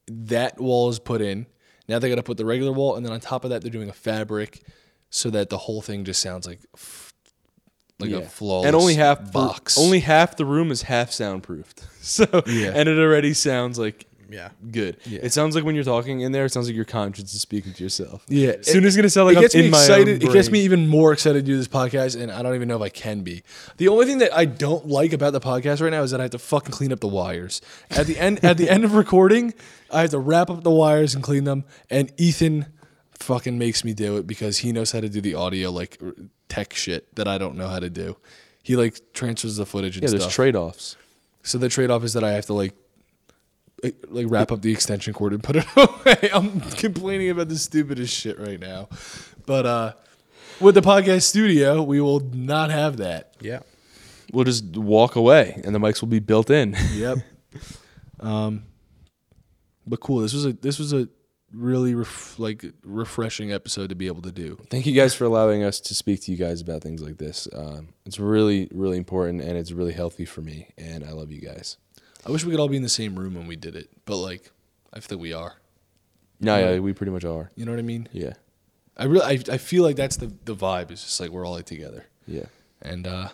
that 0.07 0.59
wall 0.59 0.89
is 0.89 0.99
put 0.99 1.21
in. 1.21 1.47
Now 1.87 1.99
they 1.99 2.09
got 2.09 2.15
to 2.15 2.23
put 2.23 2.37
the 2.37 2.45
regular 2.45 2.71
wall, 2.71 2.95
and 2.95 3.05
then 3.05 3.13
on 3.13 3.19
top 3.19 3.43
of 3.43 3.49
that, 3.51 3.61
they're 3.61 3.71
doing 3.71 3.89
a 3.89 3.93
fabric, 3.93 4.61
so 5.09 5.29
that 5.29 5.49
the 5.49 5.57
whole 5.57 5.81
thing 5.81 6.03
just 6.03 6.21
sounds 6.21 6.47
like 6.47 6.59
like 7.99 8.11
a 8.11 8.23
flawless 8.23 8.67
and 8.67 8.75
only 8.75 8.95
half 8.95 9.31
box. 9.31 9.77
Only 9.77 9.99
half 9.99 10.35
the 10.35 10.45
room 10.45 10.71
is 10.71 10.81
half 10.83 11.11
soundproofed. 11.11 11.83
So 12.05 12.25
Yeah. 12.45 12.71
and 12.75 12.87
it 12.87 12.99
already 12.99 13.33
sounds 13.33 13.79
like 13.79 14.05
Yeah. 14.35 14.49
good. 14.69 14.97
Yeah. 15.05 15.19
It 15.23 15.33
sounds 15.33 15.55
like 15.55 15.63
when 15.63 15.75
you're 15.75 15.83
talking 15.83 16.19
in 16.21 16.31
there, 16.31 16.45
it 16.45 16.51
sounds 16.51 16.67
like 16.67 16.75
your 16.75 16.85
conscience 16.85 17.33
is 17.33 17.41
speaking 17.41 17.73
to 17.73 17.83
yourself. 17.83 18.25
Yeah, 18.27 18.49
As 18.59 18.67
soon 18.67 18.83
as 18.83 18.89
it's 18.89 18.95
gonna 18.97 19.09
sound 19.09 19.27
like 19.27 19.37
it 19.37 19.41
gets 19.41 19.55
I'm 19.55 19.61
me 19.61 19.65
in 19.67 19.71
my 19.71 19.77
own 19.77 19.83
excited. 19.83 20.23
It 20.23 20.33
gets 20.33 20.51
me 20.51 20.59
even 20.61 20.87
more 20.87 21.13
excited 21.13 21.45
to 21.45 21.51
do 21.51 21.57
this 21.57 21.67
podcast, 21.67 22.21
and 22.21 22.31
I 22.31 22.41
don't 22.41 22.55
even 22.55 22.67
know 22.67 22.75
if 22.75 22.81
I 22.81 22.89
can 22.89 23.21
be. 23.21 23.43
The 23.77 23.87
only 23.87 24.05
thing 24.05 24.17
that 24.19 24.33
I 24.35 24.45
don't 24.45 24.87
like 24.87 25.13
about 25.13 25.33
the 25.33 25.39
podcast 25.39 25.81
right 25.81 25.91
now 25.91 26.03
is 26.03 26.11
that 26.11 26.19
I 26.19 26.23
have 26.23 26.31
to 26.31 26.39
fucking 26.39 26.71
clean 26.71 26.91
up 26.91 26.99
the 26.99 27.07
wires 27.07 27.61
at 27.89 28.07
the 28.07 28.17
end. 28.19 28.43
at 28.43 28.57
the 28.57 28.69
end 28.69 28.83
of 28.83 28.93
recording, 28.93 29.53
I 29.89 30.01
have 30.01 30.09
to 30.11 30.19
wrap 30.19 30.49
up 30.49 30.63
the 30.63 30.71
wires 30.71 31.15
and 31.15 31.23
clean 31.23 31.45
them. 31.45 31.63
And 31.89 32.11
Ethan 32.17 32.65
fucking 33.19 33.57
makes 33.57 33.83
me 33.83 33.93
do 33.93 34.17
it 34.17 34.27
because 34.27 34.59
he 34.59 34.71
knows 34.71 34.91
how 34.91 34.99
to 34.99 35.09
do 35.09 35.21
the 35.21 35.35
audio 35.35 35.71
like 35.71 36.01
tech 36.49 36.73
shit 36.73 37.15
that 37.15 37.27
I 37.27 37.37
don't 37.37 37.55
know 37.55 37.67
how 37.67 37.79
to 37.79 37.89
do. 37.89 38.17
He 38.61 38.75
like 38.75 38.99
transfers 39.13 39.57
the 39.57 39.65
footage 39.65 39.97
and 39.97 40.03
Yeah, 40.03 40.17
there's 40.17 40.33
trade 40.33 40.55
offs. 40.55 40.97
So 41.43 41.57
the 41.57 41.69
trade 41.69 41.91
off 41.91 42.03
is 42.03 42.13
that 42.13 42.23
I 42.23 42.31
have 42.31 42.47
to 42.47 42.53
like 42.53 42.73
like 44.07 44.27
wrap 44.29 44.51
up 44.51 44.61
the 44.61 44.71
extension 44.71 45.13
cord 45.13 45.33
and 45.33 45.43
put 45.43 45.55
it 45.57 45.65
away. 45.75 46.29
I'm 46.33 46.61
complaining 46.61 47.29
about 47.29 47.49
the 47.49 47.57
stupidest 47.57 48.13
shit 48.13 48.39
right 48.39 48.59
now. 48.59 48.89
But 49.45 49.65
uh 49.65 49.93
with 50.59 50.75
the 50.75 50.81
podcast 50.81 51.23
studio, 51.23 51.83
we 51.83 51.99
will 51.99 52.21
not 52.21 52.71
have 52.71 52.97
that. 52.97 53.35
Yeah. 53.41 53.59
We'll 54.31 54.45
just 54.45 54.65
walk 54.77 55.15
away 55.15 55.61
and 55.63 55.75
the 55.75 55.79
mics 55.79 56.01
will 56.01 56.07
be 56.09 56.19
built 56.19 56.49
in. 56.49 56.75
Yep. 56.93 57.17
um 58.19 58.63
but 59.87 59.99
cool. 59.99 60.19
This 60.19 60.33
was 60.33 60.45
a 60.45 60.53
this 60.53 60.79
was 60.79 60.93
a 60.93 61.07
really 61.53 61.95
ref, 61.95 62.37
like 62.39 62.65
refreshing 62.83 63.51
episode 63.53 63.89
to 63.89 63.95
be 63.95 64.07
able 64.07 64.21
to 64.23 64.31
do. 64.31 64.57
Thank 64.69 64.85
you 64.85 64.93
guys 64.93 65.13
for 65.13 65.25
allowing 65.25 65.63
us 65.63 65.79
to 65.81 65.95
speak 65.95 66.21
to 66.23 66.31
you 66.31 66.37
guys 66.37 66.59
about 66.61 66.81
things 66.81 67.01
like 67.01 67.17
this. 67.17 67.47
Um, 67.53 67.89
it's 68.05 68.19
really, 68.19 68.67
really 68.73 68.97
important 68.97 69.41
and 69.41 69.57
it's 69.57 69.71
really 69.71 69.93
healthy 69.93 70.25
for 70.25 70.41
me. 70.41 70.69
And 70.77 71.03
I 71.03 71.11
love 71.11 71.31
you 71.31 71.39
guys. 71.41 71.77
I 72.25 72.31
wish 72.31 72.43
we 72.43 72.51
could 72.51 72.59
all 72.59 72.67
be 72.67 72.77
in 72.77 72.83
the 72.83 72.89
same 72.89 73.17
room 73.17 73.35
when 73.35 73.47
we 73.47 73.55
did 73.55 73.75
it, 73.75 73.89
but 74.05 74.17
like 74.17 74.51
I 74.93 74.99
think 74.99 75.21
we 75.21 75.33
are. 75.33 75.55
No, 76.39 76.57
yeah, 76.57 76.79
we 76.79 76.93
pretty 76.93 77.11
much 77.11 77.23
are. 77.25 77.51
You 77.55 77.65
know 77.65 77.71
what 77.71 77.79
I 77.79 77.83
mean? 77.83 78.07
Yeah, 78.11 78.33
I 78.97 79.05
really 79.05 79.25
I, 79.25 79.53
I 79.53 79.57
feel 79.57 79.83
like 79.83 79.95
that's 79.95 80.17
the 80.17 80.31
the 80.45 80.55
vibe. 80.55 80.91
It's 80.91 81.03
just 81.03 81.19
like 81.19 81.29
we're 81.29 81.45
all 81.45 81.53
like 81.53 81.65
together. 81.65 82.05
yeah. 82.27 82.45
And 82.81 83.07
uh 83.07 83.29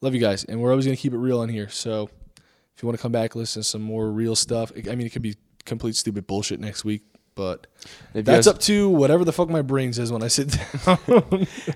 love 0.00 0.14
you 0.14 0.20
guys. 0.20 0.44
And 0.44 0.60
we're 0.60 0.70
always 0.70 0.84
gonna 0.86 0.96
keep 0.96 1.12
it 1.12 1.18
real 1.18 1.42
in 1.42 1.50
here. 1.50 1.68
So 1.68 2.08
if 2.76 2.82
you 2.82 2.86
want 2.86 2.98
to 2.98 3.02
come 3.02 3.12
back, 3.12 3.34
listen 3.34 3.62
to 3.62 3.68
some 3.68 3.82
more 3.82 4.10
real 4.10 4.36
stuff. 4.36 4.72
I 4.76 4.94
mean, 4.94 5.06
it 5.06 5.10
could 5.10 5.22
be 5.22 5.36
complete 5.64 5.96
stupid 5.96 6.26
bullshit 6.26 6.60
next 6.60 6.84
week, 6.84 7.02
but 7.34 7.66
If 8.14 8.24
that's 8.24 8.46
guys- 8.46 8.54
up 8.54 8.58
to 8.60 8.88
whatever 8.88 9.24
the 9.24 9.32
fuck 9.32 9.48
my 9.50 9.60
brain 9.62 9.92
says 9.92 10.10
when 10.12 10.22
I 10.22 10.28
sit 10.28 10.48
down. 10.86 10.98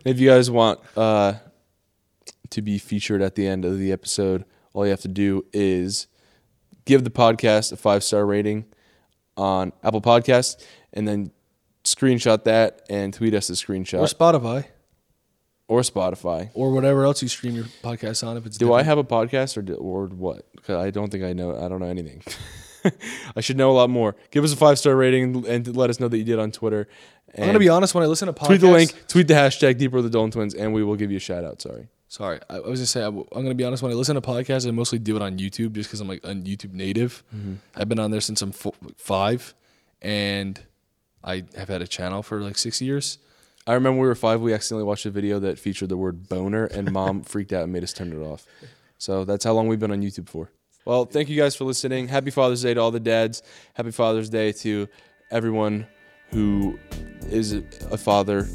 If 0.05 0.19
you 0.21 0.29
guys 0.31 0.51
want 0.51 0.81
uh, 0.97 1.35
to 2.51 2.63
be 2.63 2.79
featured 2.79 3.21
at 3.21 3.35
the 3.35 3.47
end 3.47 3.65
of 3.67 3.79
the 3.79 3.93
episode, 3.93 4.45
all 4.75 4.85
you 4.85 4.91
have 4.91 5.01
to 5.01 5.09
do 5.09 5.45
is 5.55 6.07
give 6.85 7.03
the 7.05 7.11
podcast 7.11 7.73
a 7.73 7.77
five 7.77 8.05
star 8.05 8.27
rating 8.27 8.67
on 9.37 9.73
Apple 9.83 10.03
Podcasts, 10.03 10.63
and 10.93 11.09
then 11.09 11.31
screenshot 11.85 12.45
that 12.45 12.83
and 12.91 13.13
tweet 13.15 13.33
us 13.35 13.49
the 13.49 13.55
screenshot 13.55 14.01
or 14.01 14.05
Spotify 14.07 14.67
or 15.69 15.81
Spotify. 15.81 16.51
or 16.55 16.73
whatever 16.73 17.05
else 17.05 17.23
you 17.23 17.29
stream 17.29 17.55
your 17.55 17.65
podcast 17.83 18.27
on. 18.27 18.37
If 18.37 18.45
it's 18.47 18.59
Do 18.59 18.73
I 18.75 18.83
have 18.83 18.99
a 18.99 19.05
podcast 19.05 19.57
or 19.57 19.63
do, 19.63 19.75
or 19.75 20.07
what? 20.09 20.47
'Cause 20.63 20.77
I 20.77 20.91
don't 20.91 21.11
think 21.11 21.25
I 21.25 21.33
know. 21.33 21.57
I 21.57 21.69
don't 21.69 21.81
know 21.81 21.87
anything. 21.87 22.23
I 23.37 23.41
should 23.41 23.57
know 23.57 23.71
a 23.71 23.73
lot 23.77 23.89
more. 23.91 24.15
Give 24.31 24.45
us 24.45 24.53
a 24.53 24.57
five 24.57 24.79
star 24.79 24.95
rating 24.95 25.47
and 25.49 25.75
let 25.77 25.89
us 25.91 25.99
know 26.01 26.09
that 26.09 26.19
you 26.19 26.25
did 26.25 26.39
on 26.39 26.51
Twitter. 26.53 26.87
I'm 27.37 27.47
gonna 27.47 27.59
be 27.59 27.69
honest. 27.69 27.95
When 27.95 28.05
I 28.05 28.07
listen 28.07 28.27
to 28.27 28.33
podcasts, 28.33 28.47
tweet 28.47 28.61
the 28.61 28.71
link, 28.71 28.95
tweet 29.09 29.27
the 29.29 29.35
hashtag 29.35 29.79
Deeper 29.79 30.01
the 30.03 30.11
Dolan 30.11 30.31
Twins, 30.31 30.55
and 30.55 30.73
we 30.73 30.85
will 30.85 30.97
give 30.97 31.11
you 31.11 31.17
a 31.17 31.21
shout 31.21 31.45
out. 31.45 31.61
Sorry. 31.61 31.89
Sorry, 32.09 32.39
I, 32.49 32.57
I 32.57 32.61
was 32.61 32.81
gonna 32.81 32.87
say 32.87 33.03
I, 33.03 33.07
am 33.07 33.25
gonna 33.33 33.55
be 33.55 33.65
honest. 33.65 33.83
When 33.83 33.91
I 33.91 33.95
listen 33.95 34.15
to 34.15 34.21
podcasts, 34.21 34.69
I 34.69 34.71
mostly 34.71 34.99
do 34.99 35.17
it 35.17 35.23
on 35.23 35.39
YouTube 35.39 35.73
just 35.73 35.89
because 35.89 36.01
I'm 36.01 36.09
like 36.09 36.23
a 36.25 36.29
YouTube 36.29 36.73
native. 36.73 37.25
Mm-hmm. 37.35 37.55
I've 37.75 37.89
been 37.89 37.99
on 37.99 38.11
there 38.11 38.21
since 38.21 38.41
I'm 38.43 38.53
fo- 38.53 38.75
five, 38.97 39.55
and 40.01 40.61
I 41.23 41.45
have 41.57 41.69
had 41.69 41.83
a 41.83 41.87
channel 41.87 42.23
for 42.23 42.41
like 42.41 42.59
six 42.59 42.81
years. 42.81 43.19
I 43.67 43.73
remember 43.75 44.01
we 44.01 44.07
were 44.07 44.15
five. 44.15 44.41
We 44.41 44.53
accidentally 44.53 44.85
watched 44.85 45.07
a 45.07 45.11
video 45.11 45.39
that 45.41 45.59
featured 45.59 45.89
the 45.89 45.97
word 45.97 46.29
boner, 46.29 46.67
and 46.67 46.93
mom 46.93 47.23
freaked 47.25 47.53
out 47.53 47.65
and 47.65 47.73
made 47.73 47.83
us 47.83 47.93
turn 47.93 48.13
it 48.13 48.25
off. 48.25 48.47
So 48.99 49.25
that's 49.25 49.45
how 49.45 49.53
long 49.53 49.69
we've 49.69 49.81
been 49.81 49.91
on 49.91 50.03
YouTube 50.03 50.29
for. 50.29 50.51
Well, 50.85 51.07
thank 51.07 51.31
you 51.31 51.37
guys 51.37 51.57
for 51.57 51.65
listening. 51.65 52.09
Happy 52.09 52.31
Father's 52.31 52.63
Day 52.63 52.75
to 52.75 52.81
all 52.81 52.91
the 52.91 53.01
dads. 53.01 53.43
Happy 53.73 53.91
Father's 53.91 54.29
Day 54.29 54.53
to 54.53 54.87
everyone 55.31 55.87
who 56.31 56.79
is 57.31 57.55
a 57.55 57.97
father 57.97 58.47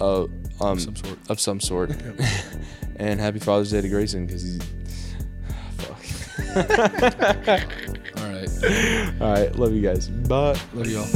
uh, 0.00 0.26
um, 0.60 0.78
Some 0.78 0.96
sort. 0.96 1.18
of 1.28 1.40
some 1.40 1.60
sort. 1.60 1.90
and 2.96 3.20
happy 3.20 3.38
Father's 3.38 3.70
Day 3.70 3.80
to 3.80 3.88
Grayson 3.88 4.26
because 4.26 4.42
he's. 4.42 4.58
Fuck. 5.78 5.96
All 8.16 8.28
right, 8.28 8.48
All 9.20 9.32
right. 9.32 9.56
Love 9.56 9.72
you 9.72 9.82
guys. 9.82 10.08
Bye. 10.08 10.58
love 10.74 10.86
y'all. 10.86 11.06